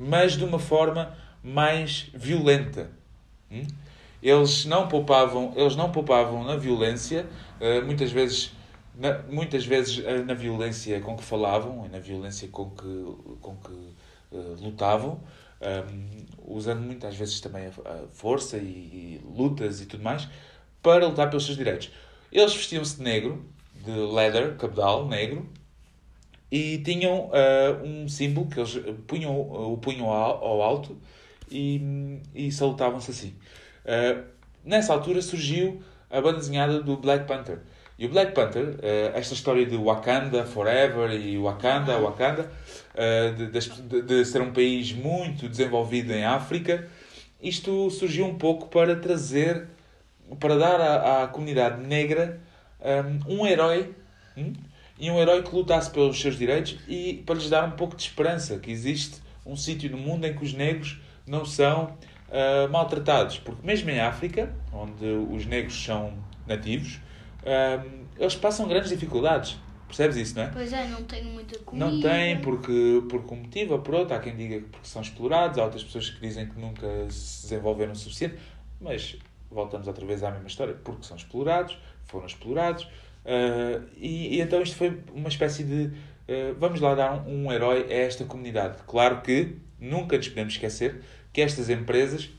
mas 0.00 0.32
de 0.32 0.44
uma 0.44 0.58
forma 0.58 1.14
mais 1.44 2.08
violenta. 2.14 2.90
Hum? 3.52 3.66
Eles 4.22 4.64
não 4.64 4.88
poupavam, 4.88 5.52
eles 5.54 5.76
não 5.76 5.92
poupavam 5.92 6.42
na 6.42 6.56
violência, 6.56 7.26
eh, 7.60 7.82
muitas 7.82 8.10
vezes 8.10 8.52
na, 8.94 9.18
muitas 9.30 9.64
vezes 9.64 10.02
eh, 10.04 10.22
na 10.22 10.34
violência 10.34 10.98
com 11.00 11.16
que 11.16 11.22
falavam 11.22 11.84
e 11.86 11.88
na 11.90 11.98
violência 11.98 12.48
com 12.48 12.70
que 12.70 13.04
com 13.40 13.56
que 13.56 13.94
eh, 14.32 14.56
lutavam, 14.60 15.20
usando 16.46 16.80
muitas 16.80 17.14
vezes 17.16 17.38
também 17.40 17.66
a, 17.66 17.68
a 17.68 18.08
força 18.12 18.56
e, 18.56 19.20
e 19.20 19.20
lutas 19.36 19.82
e 19.82 19.86
tudo 19.86 20.02
mais 20.02 20.26
para 20.82 21.06
lutar 21.06 21.28
pelos 21.28 21.44
seus 21.44 21.58
direitos. 21.58 21.90
Eles 22.32 22.54
vestiam-se 22.54 22.96
de 22.96 23.02
negro, 23.02 23.44
de 23.74 23.90
leather, 23.90 24.56
cabedal 24.56 25.06
negro, 25.06 25.46
e 26.50 26.78
tinham 26.78 27.30
ah, 27.32 27.80
um 27.84 28.08
símbolo 28.08 28.48
que 28.48 28.60
eles 28.60 28.80
punham 29.06 29.38
o 29.38 29.76
punham 29.78 30.08
ao, 30.10 30.62
alto 30.62 30.96
e, 31.50 32.20
e 32.34 32.50
salutavam-se 32.50 33.10
assim. 33.10 33.34
Ah, 33.86 34.22
nessa 34.64 34.92
altura 34.92 35.22
surgiu 35.22 35.82
a 36.10 36.20
banda 36.20 36.38
desenhada 36.38 36.82
do 36.82 36.96
Black 36.96 37.26
Panther. 37.26 37.60
E 38.00 38.06
o 38.06 38.08
Black 38.08 38.32
Panther, 38.32 38.76
eh, 38.82 39.12
esta 39.14 39.34
história 39.34 39.66
de 39.66 39.76
Wakanda 39.76 40.42
Forever 40.46 41.12
e 41.12 41.36
Wakanda, 41.36 41.98
Wakanda, 41.98 42.50
eh, 42.94 43.32
de, 43.32 43.46
de, 43.48 44.02
de 44.02 44.24
ser 44.24 44.40
um 44.40 44.54
país 44.54 44.90
muito 44.94 45.46
desenvolvido 45.46 46.10
em 46.10 46.24
África, 46.24 46.88
isto 47.42 47.90
surgiu 47.90 48.24
um 48.24 48.38
pouco 48.38 48.68
para 48.68 48.96
trazer, 48.96 49.66
para 50.40 50.56
dar 50.56 50.80
à, 50.80 51.24
à 51.24 51.28
comunidade 51.28 51.86
negra 51.86 52.40
um, 53.28 53.40
um 53.42 53.46
herói, 53.46 53.94
hum? 54.34 54.54
E 55.00 55.10
um 55.10 55.18
herói 55.18 55.42
que 55.42 55.54
lutasse 55.54 55.90
pelos 55.90 56.20
seus 56.20 56.36
direitos 56.36 56.78
e 56.86 57.22
para 57.24 57.34
lhes 57.34 57.48
dar 57.48 57.66
um 57.66 57.70
pouco 57.72 57.96
de 57.96 58.02
esperança, 58.02 58.58
que 58.58 58.70
existe 58.70 59.18
um 59.46 59.56
sítio 59.56 59.90
no 59.90 59.96
mundo 59.96 60.26
em 60.26 60.36
que 60.36 60.44
os 60.44 60.52
negros 60.52 61.00
não 61.26 61.44
são 61.44 61.96
uh, 62.28 62.70
maltratados. 62.70 63.38
Porque 63.38 63.66
mesmo 63.66 63.88
em 63.88 63.98
África, 63.98 64.54
onde 64.70 65.06
os 65.06 65.46
negros 65.46 65.82
são 65.82 66.12
nativos, 66.46 67.00
uh, 67.42 68.06
eles 68.18 68.36
passam 68.36 68.68
grandes 68.68 68.90
dificuldades. 68.90 69.56
Percebes 69.86 70.16
isso, 70.18 70.36
não 70.36 70.44
é? 70.44 70.48
Pois 70.48 70.72
é, 70.72 70.86
não 70.86 71.02
têm 71.02 71.24
muita 71.24 71.58
comida. 71.60 71.90
Não 71.90 72.00
têm 72.00 72.40
porque, 72.42 73.02
por 73.08 73.24
um 73.32 73.36
motivo 73.36 73.72
ou 73.72 73.80
por 73.80 73.94
outro. 73.94 74.14
Há 74.14 74.20
quem 74.20 74.36
diga 74.36 74.60
que 74.60 74.68
porque 74.68 74.86
são 74.86 75.02
explorados, 75.02 75.58
há 75.58 75.64
outras 75.64 75.82
pessoas 75.82 76.10
que 76.10 76.20
dizem 76.20 76.46
que 76.46 76.60
nunca 76.60 76.86
se 77.10 77.42
desenvolveram 77.42 77.92
o 77.92 77.96
suficiente. 77.96 78.36
Mas 78.80 79.16
voltamos 79.50 79.88
outra 79.88 80.06
vez 80.06 80.22
à 80.22 80.30
mesma 80.30 80.46
história. 80.46 80.74
Porque 80.74 81.04
são 81.04 81.16
explorados, 81.16 81.76
foram 82.04 82.26
explorados. 82.26 82.86
Uh, 83.24 83.86
e, 83.96 84.36
e, 84.36 84.40
então 84.40 84.62
isto 84.62 84.76
foi 84.76 84.98
uma 85.14 85.28
espécie 85.28 85.64
de. 85.64 85.84
Uh, 86.28 86.54
vamos 86.58 86.80
lá 86.80 86.94
dar 86.94 87.26
um, 87.26 87.46
um 87.46 87.52
herói 87.52 87.86
a 87.90 87.94
esta 87.94 88.24
comunidade. 88.24 88.78
Claro 88.86 89.20
que 89.20 89.56
nunca 89.78 90.16
nos 90.16 90.28
podemos 90.28 90.54
esquecer 90.54 91.02
que 91.32 91.40
estas 91.40 91.68
empresas 91.68 92.30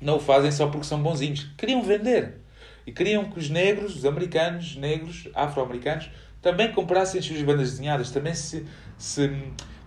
não 0.00 0.16
o 0.16 0.20
fazem 0.20 0.50
só 0.50 0.68
porque 0.68 0.86
são 0.86 1.02
bonzinhos. 1.02 1.48
Queriam 1.56 1.82
vender. 1.82 2.40
E 2.86 2.92
queriam 2.92 3.30
que 3.30 3.38
os 3.38 3.50
negros, 3.50 3.96
os 3.96 4.04
americanos, 4.04 4.76
negros, 4.76 5.28
afro-americanos, 5.34 6.10
também 6.40 6.72
comprassem 6.72 7.18
as 7.18 7.26
suas 7.26 7.42
bandas 7.42 7.72
desenhadas, 7.72 8.10
também 8.10 8.34
se, 8.34 8.64
se 8.96 9.30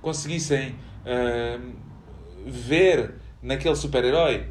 conseguissem 0.01 0.75
uh, 1.05 1.73
ver 2.45 3.15
naquele 3.41 3.75
super-herói, 3.75 4.47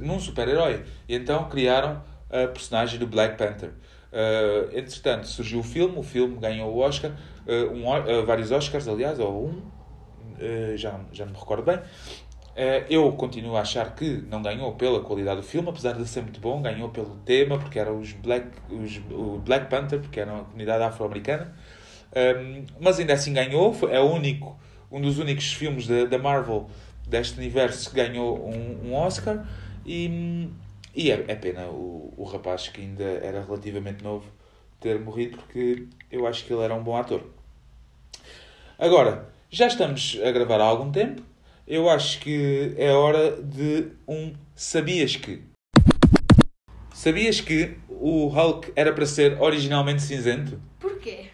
num 0.00 0.18
super-herói. 0.18 0.82
E 1.08 1.14
então 1.14 1.48
criaram 1.48 2.02
a 2.30 2.48
personagem 2.48 2.98
do 2.98 3.06
Black 3.06 3.36
Panther. 3.36 3.70
Uh, 4.14 4.78
entretanto, 4.78 5.26
surgiu 5.26 5.58
o 5.58 5.62
filme, 5.64 5.98
o 5.98 6.02
filme 6.04 6.36
ganhou 6.38 6.72
o 6.72 6.78
Oscar, 6.78 7.10
uh, 7.10 7.72
um, 7.72 7.88
uh, 7.88 8.24
vários 8.24 8.52
Oscars, 8.52 8.86
aliás, 8.86 9.18
ou 9.18 9.48
um, 9.48 9.62
já, 10.76 11.00
já 11.12 11.24
não 11.24 11.32
me 11.32 11.38
recordo 11.38 11.64
bem. 11.64 11.80
eu 12.88 13.10
continuo 13.12 13.56
a 13.56 13.62
achar 13.62 13.92
que 13.94 14.22
não 14.30 14.40
ganhou 14.40 14.72
pela 14.74 15.00
qualidade 15.00 15.40
do 15.40 15.46
filme, 15.46 15.68
apesar 15.68 15.94
de 15.94 16.06
ser 16.06 16.22
muito 16.22 16.40
bom, 16.40 16.62
ganhou 16.62 16.90
pelo 16.90 17.16
tema, 17.24 17.58
porque 17.58 17.76
era 17.76 17.92
os 17.92 18.12
Black, 18.12 18.46
os, 18.70 19.00
o 19.10 19.38
Black 19.38 19.68
Panther, 19.68 19.98
porque 19.98 20.20
era 20.20 20.32
uma 20.32 20.44
comunidade 20.44 20.84
afro-americana. 20.84 21.52
Um, 22.14 22.64
mas 22.80 23.00
ainda 23.00 23.14
assim 23.14 23.32
ganhou, 23.32 23.76
é 23.90 23.98
o 23.98 24.12
único, 24.12 24.56
um 24.92 25.00
dos 25.00 25.18
únicos 25.18 25.52
filmes 25.52 25.88
da 25.88 26.18
Marvel 26.18 26.68
deste 27.08 27.38
universo 27.38 27.90
que 27.90 27.96
ganhou 27.96 28.48
um, 28.48 28.90
um 28.90 28.94
Oscar. 28.94 29.44
E, 29.86 30.48
e 30.94 31.10
é, 31.10 31.24
é 31.28 31.34
pena 31.34 31.66
o, 31.66 32.12
o 32.16 32.24
rapaz 32.24 32.68
que 32.68 32.80
ainda 32.80 33.04
era 33.04 33.42
relativamente 33.42 34.02
novo 34.02 34.26
ter 34.80 35.00
morrido, 35.00 35.38
porque 35.38 35.86
eu 36.10 36.26
acho 36.26 36.44
que 36.44 36.52
ele 36.52 36.62
era 36.62 36.74
um 36.74 36.82
bom 36.82 36.96
ator. 36.96 37.22
Agora, 38.78 39.28
já 39.50 39.66
estamos 39.66 40.18
a 40.22 40.30
gravar 40.30 40.60
há 40.60 40.64
algum 40.64 40.90
tempo. 40.90 41.22
Eu 41.66 41.88
acho 41.88 42.20
que 42.20 42.74
é 42.76 42.90
hora 42.92 43.40
de 43.42 43.88
um 44.06 44.34
Sabias 44.54 45.16
que. 45.16 45.42
Sabias 46.92 47.40
que 47.40 47.76
o 47.88 48.26
Hulk 48.26 48.72
era 48.76 48.92
para 48.92 49.06
ser 49.06 49.40
originalmente 49.40 50.02
cinzento? 50.02 50.60
Porquê? 50.78 51.26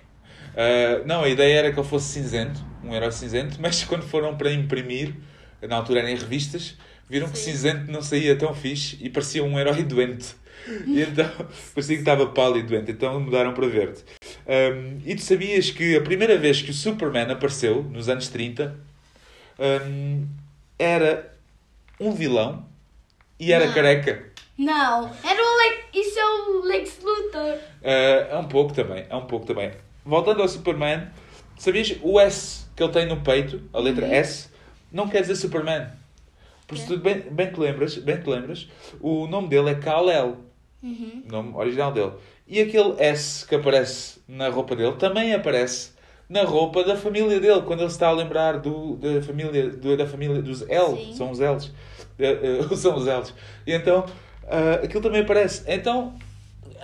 Uh, 0.51 1.07
não, 1.07 1.23
a 1.23 1.29
ideia 1.29 1.59
era 1.59 1.73
que 1.73 1.79
ele 1.79 1.89
fosse 1.89 2.13
cinzento, 2.13 2.65
um 2.85 2.95
herói 2.95 3.13
cinzento, 3.13 3.59
mas 3.61 3.83
quando 3.85 4.03
foram 4.03 4.37
para 4.37 4.53
imprimir, 4.53 5.15
na 5.61 5.77
altura 5.77 6.01
eram 6.01 6.11
em 6.11 6.17
revistas, 6.17 6.79
viram 7.11 7.27
Sim. 7.27 7.33
que 7.33 7.39
cinzento 7.39 7.91
não 7.91 8.01
saía 8.01 8.37
tão 8.37 8.55
fixe 8.55 8.97
e 9.01 9.11
parecia 9.11 9.43
um 9.43 9.59
herói 9.59 9.83
doente. 9.83 10.37
E 10.87 11.03
então 11.03 11.29
parecia 11.75 11.97
que 11.97 12.03
estava 12.03 12.27
pálido 12.29 12.69
doente, 12.69 12.93
então 12.93 13.19
mudaram 13.21 13.53
para 13.53 13.67
verde. 13.67 14.05
Um, 14.47 15.01
e 15.05 15.15
tu 15.17 15.23
sabias 15.23 15.71
que 15.71 15.97
a 15.97 16.01
primeira 16.01 16.39
vez 16.39 16.63
que 16.63 16.71
o 16.71 16.75
Superman 16.75 17.31
apareceu, 17.31 17.83
nos 17.83 18.09
anos 18.09 18.29
30, 18.29 18.79
um, 19.59 20.27
era 20.79 21.35
um 21.99 22.13
vilão 22.13 22.65
e 23.39 23.53
era 23.53 23.67
não. 23.67 23.75
careca. 23.75 24.31
Não, 24.57 25.11
era 25.25 25.43
o 25.43 25.57
Lex, 25.57 25.85
isso 25.95 26.19
é 26.19 26.25
o 26.25 26.65
Lex 26.65 26.99
Luthor. 27.03 27.55
Uh, 27.83 28.31
é 28.31 28.37
um 28.39 28.47
pouco 28.47 28.73
também, 28.73 29.07
é 29.09 29.17
um 29.17 29.27
pouco 29.27 29.47
também. 29.47 29.73
Voltando 30.05 30.43
ao 30.43 30.49
Superman, 30.49 31.09
sabias 31.59 31.97
o 32.03 32.21
S 32.21 32.67
que 32.77 32.83
ele 32.83 32.93
tem 32.93 33.07
no 33.07 33.21
peito, 33.21 33.63
a 33.73 33.79
letra 33.79 34.07
uhum. 34.07 34.13
S, 34.13 34.49
não 34.93 35.09
quer 35.09 35.23
dizer 35.23 35.37
Superman. 35.37 35.89
Porque 36.71 36.83
se 36.83 36.87
tu 36.87 36.97
bem, 36.99 37.21
bem, 37.33 37.51
te 37.51 37.59
lembras, 37.59 37.97
bem 37.99 38.17
te 38.17 38.31
lembras, 38.31 38.69
o 39.01 39.27
nome 39.27 39.49
dele 39.49 39.71
é 39.71 39.75
Kal-El. 39.75 40.37
Uhum. 40.81 41.25
O 41.27 41.33
nome 41.33 41.57
original 41.57 41.91
dele. 41.91 42.13
E 42.47 42.61
aquele 42.61 42.95
S 42.99 43.45
que 43.45 43.57
aparece 43.57 44.21
na 44.29 44.49
roupa 44.49 44.77
dele 44.77 44.93
também 44.93 45.35
aparece 45.35 45.91
na 46.29 46.45
roupa 46.45 46.85
da 46.85 46.95
família 46.95 47.41
dele, 47.41 47.63
quando 47.63 47.81
ele 47.81 47.89
está 47.89 48.07
a 48.07 48.13
lembrar 48.13 48.61
do, 48.61 48.95
da, 48.97 49.21
família, 49.21 49.71
do, 49.71 49.97
da 49.97 50.07
família 50.07 50.41
dos 50.41 50.63
L, 50.69 50.97
Sim. 50.97 51.15
são 51.15 51.33
os 51.33 51.41
L's. 51.41 51.67
Uh, 51.67 52.73
uh, 52.73 52.77
são 52.79 52.95
os 52.95 53.05
L's. 53.07 53.35
E 53.67 53.75
então, 53.75 54.05
uh, 54.45 54.85
aquilo 54.85 55.03
também 55.03 55.23
aparece. 55.23 55.65
Então, 55.67 56.15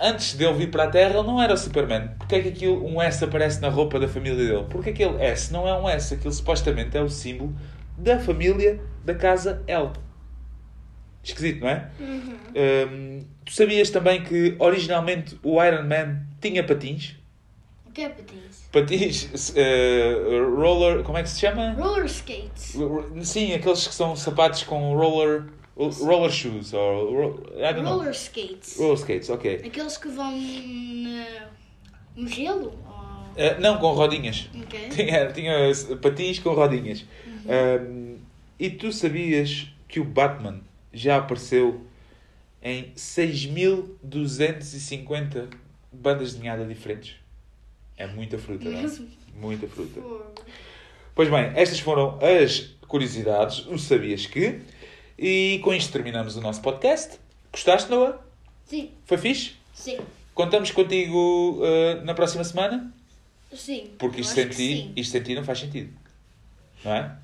antes 0.01 0.37
de 0.37 0.43
ele 0.43 0.53
vir 0.53 0.69
para 0.69 0.83
a 0.83 0.87
Terra, 0.87 1.19
ele 1.19 1.27
não 1.27 1.41
era 1.41 1.55
Superman. 1.55 2.09
Porquê 2.19 2.35
é 2.35 2.41
que 2.41 2.49
aquilo, 2.49 2.85
um 2.85 3.01
S 3.01 3.23
aparece 3.23 3.61
na 3.61 3.69
roupa 3.69 3.97
da 3.97 4.07
família 4.09 4.37
dele? 4.37 4.65
Porque 4.69 4.89
aquele 4.89 5.15
S 5.23 5.53
não 5.53 5.65
é 5.65 5.73
um 5.79 5.87
S, 5.87 6.13
aquilo 6.13 6.33
supostamente 6.33 6.97
é 6.97 7.01
o 7.01 7.07
símbolo 7.09 7.55
da 7.97 8.19
família 8.19 8.79
da 9.03 9.15
casa 9.15 9.63
L. 9.67 9.89
Esquisito, 11.23 11.61
não 11.61 11.69
é? 11.69 11.89
Uhum. 11.99 12.37
Um, 12.55 13.25
tu 13.43 13.53
sabias 13.53 13.89
também 13.89 14.23
que 14.23 14.55
originalmente 14.59 15.37
o 15.43 15.61
Iron 15.61 15.83
Man 15.83 16.21
tinha 16.39 16.63
patins? 16.63 17.15
O 17.85 17.91
que 17.91 18.01
é 18.01 18.09
patins? 18.09 18.69
Patins, 18.71 19.49
uh, 19.49 20.55
roller, 20.55 21.03
como 21.03 21.17
é 21.17 21.23
que 21.23 21.29
se 21.29 21.39
chama? 21.39 21.71
Roller 21.73 22.05
skates. 22.05 22.77
Sim, 23.23 23.53
aqueles 23.53 23.87
que 23.87 23.93
são 23.93 24.15
sapatos 24.15 24.63
com 24.63 24.95
roller, 24.95 25.45
roller 25.75 26.31
shoes. 26.31 26.71
Don't 26.71 27.13
roller 27.13 27.83
know. 27.83 28.11
skates. 28.11 28.77
Roller 28.77 28.97
skates, 28.97 29.29
ok. 29.29 29.61
Aqueles 29.65 29.97
que 29.97 30.07
vão 30.09 30.31
no 32.15 32.27
gelo? 32.27 32.69
Uh, 32.69 33.59
não, 33.59 33.77
com 33.77 33.91
rodinhas. 33.91 34.49
Okay. 34.63 34.89
Tinha, 34.89 35.31
tinha 35.31 35.55
patins 36.01 36.39
com 36.39 36.53
rodinhas. 36.53 37.05
Um, 37.47 38.17
e 38.59 38.69
tu 38.69 38.91
sabias 38.91 39.67
que 39.87 39.99
o 39.99 40.03
Batman 40.03 40.61
já 40.93 41.17
apareceu 41.17 41.83
em 42.61 42.91
6.250 42.93 45.47
bandas 45.91 46.33
desenhadas 46.33 46.67
diferentes? 46.67 47.15
É 47.95 48.05
muita 48.05 48.37
fruta, 48.37 48.69
não 48.69 48.79
é? 48.79 48.85
Muita 49.35 49.67
fruta. 49.67 49.99
Pois 51.15 51.29
bem, 51.29 51.51
estas 51.55 51.79
foram 51.79 52.19
as 52.21 52.75
curiosidades, 52.87 53.65
o 53.67 53.77
sabias 53.77 54.25
que. 54.25 54.59
E 55.17 55.59
com 55.63 55.73
isto 55.73 55.89
terminamos 55.91 56.35
o 56.35 56.41
nosso 56.41 56.61
podcast. 56.61 57.17
Gostaste, 57.51 57.89
Noah? 57.89 58.19
Sim. 58.65 58.91
Foi 59.05 59.17
fixe? 59.17 59.53
Sim. 59.73 59.97
Contamos 60.35 60.69
contigo 60.69 61.59
uh, 61.59 62.03
na 62.03 62.13
próxima 62.13 62.43
semana? 62.43 62.93
Sim. 63.51 63.89
Porque 63.97 64.21
isto 64.21 64.35
sem, 64.35 64.47
ti, 64.49 64.91
isto 64.95 65.11
sem 65.11 65.23
ti 65.23 65.33
não 65.33 65.43
faz 65.43 65.57
sentido. 65.59 65.91
Não 66.83 66.93
é? 66.93 67.17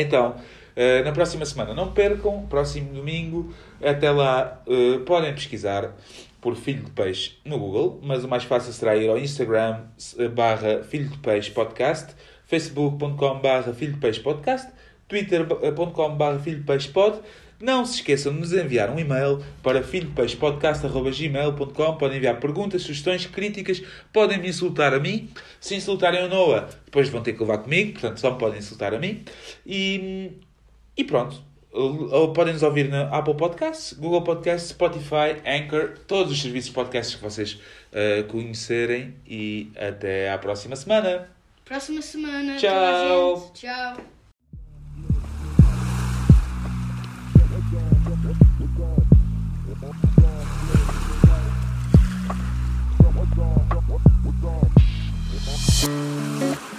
Então, 0.00 0.36
uh, 0.36 1.04
na 1.04 1.12
próxima 1.12 1.44
semana 1.44 1.74
não 1.74 1.92
percam, 1.92 2.46
próximo 2.46 2.92
domingo, 2.92 3.54
até 3.82 4.10
lá 4.10 4.62
uh, 4.66 5.00
podem 5.00 5.32
pesquisar 5.32 5.92
por 6.40 6.54
Filho 6.54 6.84
de 6.84 6.90
Peixe 6.92 7.32
no 7.44 7.58
Google, 7.58 7.98
mas 8.04 8.22
o 8.22 8.28
mais 8.28 8.44
fácil 8.44 8.72
será 8.72 8.96
ir 8.96 9.08
ao 9.08 9.18
Instagram 9.18 9.80
eh, 10.16 10.28
barra 10.28 10.84
Filho 10.84 11.08
de 11.08 11.18
Peixe 11.18 11.50
Podcast, 11.50 12.14
facebook.com 12.44 13.40
barra 13.40 13.72
Filho 13.74 13.94
de 13.94 13.98
Peixe 13.98 14.20
Podcast, 14.20 14.70
twitter.com 15.08 16.14
barra 16.16 16.38
Filho 16.38 16.58
de 16.58 16.64
Peixe 16.64 16.88
Pod, 16.88 17.18
não 17.60 17.84
se 17.86 17.96
esqueçam 17.96 18.32
de 18.32 18.40
nos 18.40 18.52
enviar 18.52 18.90
um 18.90 18.98
e-mail 18.98 19.42
para 19.62 19.82
filhopeixepodcast.gmail.com. 19.82 21.96
Podem 21.96 22.18
enviar 22.18 22.38
perguntas, 22.38 22.82
sugestões, 22.82 23.24
críticas. 23.26 23.82
Podem 24.12 24.36
me 24.38 24.48
insultar 24.48 24.92
a 24.92 25.00
mim. 25.00 25.30
Se 25.60 25.74
insultarem 25.74 26.22
o 26.24 26.28
Noah, 26.28 26.68
depois 26.84 27.08
vão 27.08 27.22
ter 27.22 27.32
que 27.32 27.40
levar 27.40 27.56
comigo. 27.58 27.92
Portanto, 27.92 28.20
só 28.20 28.32
me 28.32 28.38
podem 28.38 28.58
insultar 28.58 28.92
a 28.94 28.98
mim. 28.98 29.24
E, 29.64 30.32
e 30.96 31.04
pronto. 31.04 31.40
Ou 31.72 32.32
podem 32.32 32.54
nos 32.54 32.62
ouvir 32.62 32.88
na 32.88 33.02
Apple 33.10 33.34
Podcasts, 33.34 33.92
Google 33.92 34.22
Podcasts, 34.22 34.70
Spotify, 34.70 35.36
Anchor, 35.44 35.98
todos 36.06 36.32
os 36.32 36.40
serviços 36.40 36.70
de 36.70 36.74
podcasts 36.74 37.16
que 37.16 37.22
vocês 37.22 37.60
uh, 37.92 38.24
conhecerem. 38.28 39.14
E 39.26 39.70
até 39.76 40.30
à 40.30 40.38
próxima 40.38 40.76
semana. 40.76 41.28
Próxima 41.64 42.00
semana. 42.00 42.56
Tchau. 42.56 43.50
Tchau. 43.52 44.15
Thank 55.86 56.72
you. 56.72 56.75